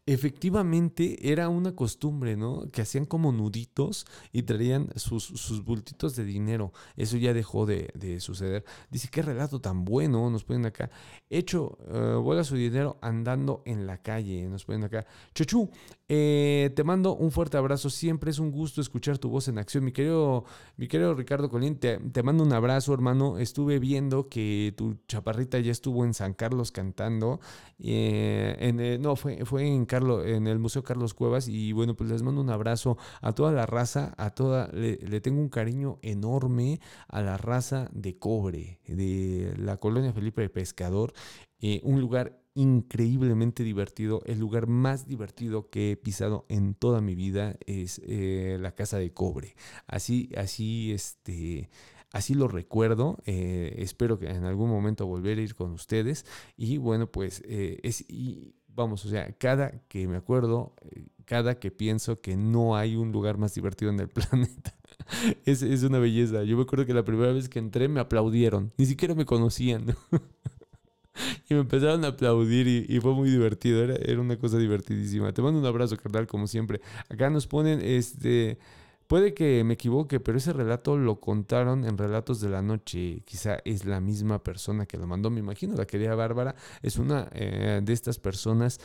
[0.04, 2.68] Efectivamente era una costumbre, ¿no?
[2.72, 6.72] Que hacían como nuditos y traían sus, sus bultitos de dinero.
[6.96, 8.64] Eso ya dejó de, suceder.
[8.90, 10.90] Dice, qué relato tan bueno, nos ponen acá.
[11.30, 15.06] Hecho, uh, su dinero andando en la calle, nos ponen acá.
[15.36, 15.70] Chuchu,
[16.14, 17.88] eh, te mando un fuerte abrazo.
[17.88, 19.82] Siempre es un gusto escuchar tu voz en acción.
[19.82, 20.44] Mi querido,
[20.76, 23.38] mi querido Ricardo Colín, te, mando un abrazo, hermano.
[23.38, 27.40] Estuve viendo que tu chaparrita ya estuvo en San Carlos cantando.
[27.78, 31.48] Eh, en, no, fue, fue en Carlos, en el Museo Carlos Cuevas.
[31.48, 35.40] Y bueno, pues les mando un abrazo a toda la raza, a toda, le, tengo
[35.40, 36.78] un cariño enorme
[37.08, 41.14] a la raza de cobre, de la colonia Felipe de Pescador.
[41.58, 44.22] Eh, un lugar increíblemente divertido.
[44.26, 48.98] El lugar más divertido que he pisado en toda mi vida es eh, la casa
[48.98, 49.54] de cobre.
[49.86, 51.70] Así, así, este,
[52.12, 53.18] así lo recuerdo.
[53.26, 56.26] espero que en algún momento volver a ir con ustedes.
[56.56, 58.04] Y bueno, pues es
[58.74, 63.12] vamos, o sea, cada que me acuerdo, eh, cada que pienso que no hay un
[63.12, 64.74] lugar más divertido en el planeta,
[65.44, 66.44] es, es, una belleza.
[66.44, 69.86] Yo me acuerdo que la primera vez que entré me aplaudieron, ni siquiera me conocían.
[71.48, 75.32] y me empezaron a aplaudir y, fue muy divertido, era, era, una cosa divertidísima.
[75.32, 76.80] Te mando un abrazo, carnal, como siempre.
[77.08, 78.58] Acá nos ponen este...
[79.06, 83.20] Puede que me equivoque, pero ese relato lo contaron en Relatos de la Noche.
[83.26, 85.74] Quizá es la misma persona que lo mandó, me imagino.
[85.74, 88.80] La querida Bárbara es una eh, de estas personas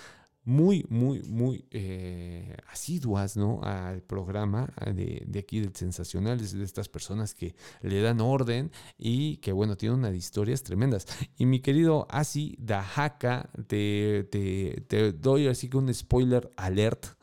[0.48, 3.62] muy, muy, muy eh, asiduas ¿no?
[3.64, 9.52] al programa de, aquí del Sensacional, de estas personas que le dan orden y que,
[9.52, 11.06] bueno, tienen unas historias tremendas.
[11.38, 17.17] Y mi querido Asi Dahaka, te, te, te doy así que un spoiler alert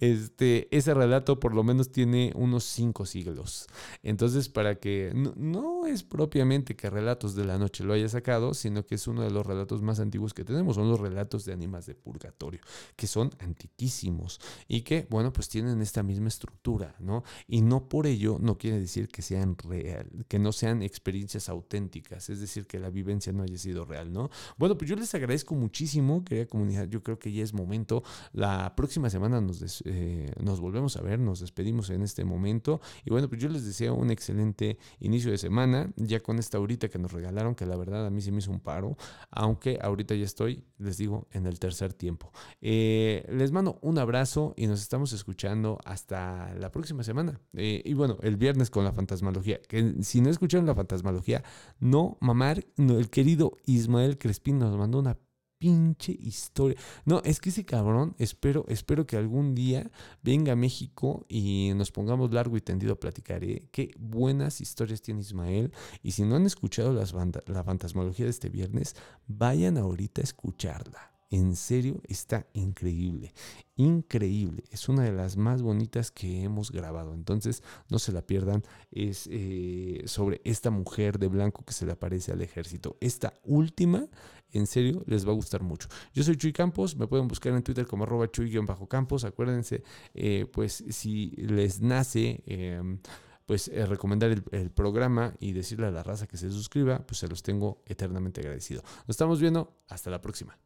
[0.00, 3.66] este, ese relato por lo menos tiene unos cinco siglos.
[4.02, 8.84] Entonces, para que no, es propiamente que Relatos de la Noche lo haya sacado, sino
[8.84, 10.76] que es uno de los relatos más antiguos que tenemos.
[10.76, 12.60] Son los relatos de ánimas de purgatorio,
[12.96, 17.24] que son antiquísimos y que, bueno, pues tienen esta misma estructura, ¿no?
[17.46, 22.30] Y no por ello no quiere decir que sean real, que no sean experiencias auténticas,
[22.30, 24.30] es decir, que la vivencia no haya sido real, ¿no?
[24.56, 26.88] Bueno, pues yo les agradezco muchísimo, querida comunidad.
[26.88, 28.02] Yo creo que ya es momento.
[28.32, 32.80] La próxima semana nos eh, nos, volvemos a ver, nos despedimos en este momento.
[33.04, 36.88] Y bueno, pues yo les deseo un excelente inicio de semana, ya con esta ahorita
[36.88, 38.96] que nos regalaron, que la verdad a mí se me hizo un paro,
[39.30, 42.32] aunque ahorita ya estoy, les digo, en el tercer tiempo.
[42.60, 47.40] Eh, les mando un abrazo y nos estamos escuchando hasta la próxima semana.
[47.54, 51.42] Eh, y bueno, el viernes con la fantasmalogía, que si no escucharon la fantasmalogía,
[51.80, 55.18] no mamar, el querido Ismael Crespín nos mandó una
[55.62, 56.76] pinche historia.
[57.04, 61.92] No, es que ese cabrón, espero, espero que algún día venga a México y nos
[61.92, 63.44] pongamos largo y tendido a platicar.
[63.44, 63.68] ¿eh?
[63.70, 65.72] Qué buenas historias tiene Ismael.
[66.02, 67.14] Y si no han escuchado las
[67.46, 68.96] la fantasmología de este viernes,
[69.28, 71.11] vayan ahorita a escucharla.
[71.32, 73.32] En serio, está increíble.
[73.76, 74.64] Increíble.
[74.70, 77.14] Es una de las más bonitas que hemos grabado.
[77.14, 78.62] Entonces, no se la pierdan.
[78.90, 82.98] Es eh, sobre esta mujer de blanco que se le aparece al ejército.
[83.00, 84.06] Esta última,
[84.50, 85.88] en serio, les va a gustar mucho.
[86.12, 86.96] Yo soy Chuy Campos.
[86.96, 89.24] Me pueden buscar en Twitter como arroba chuy-campos.
[89.24, 89.82] Acuérdense,
[90.12, 92.42] eh, pues si les nace...
[92.44, 92.98] Em,
[93.46, 97.18] pues eh, recomendar el, el, programa y decirle a la raza que se suscriba, pues
[97.18, 98.82] se los tengo eternamente agradecido.
[98.82, 100.56] Nos estamos viendo, hasta la próxima.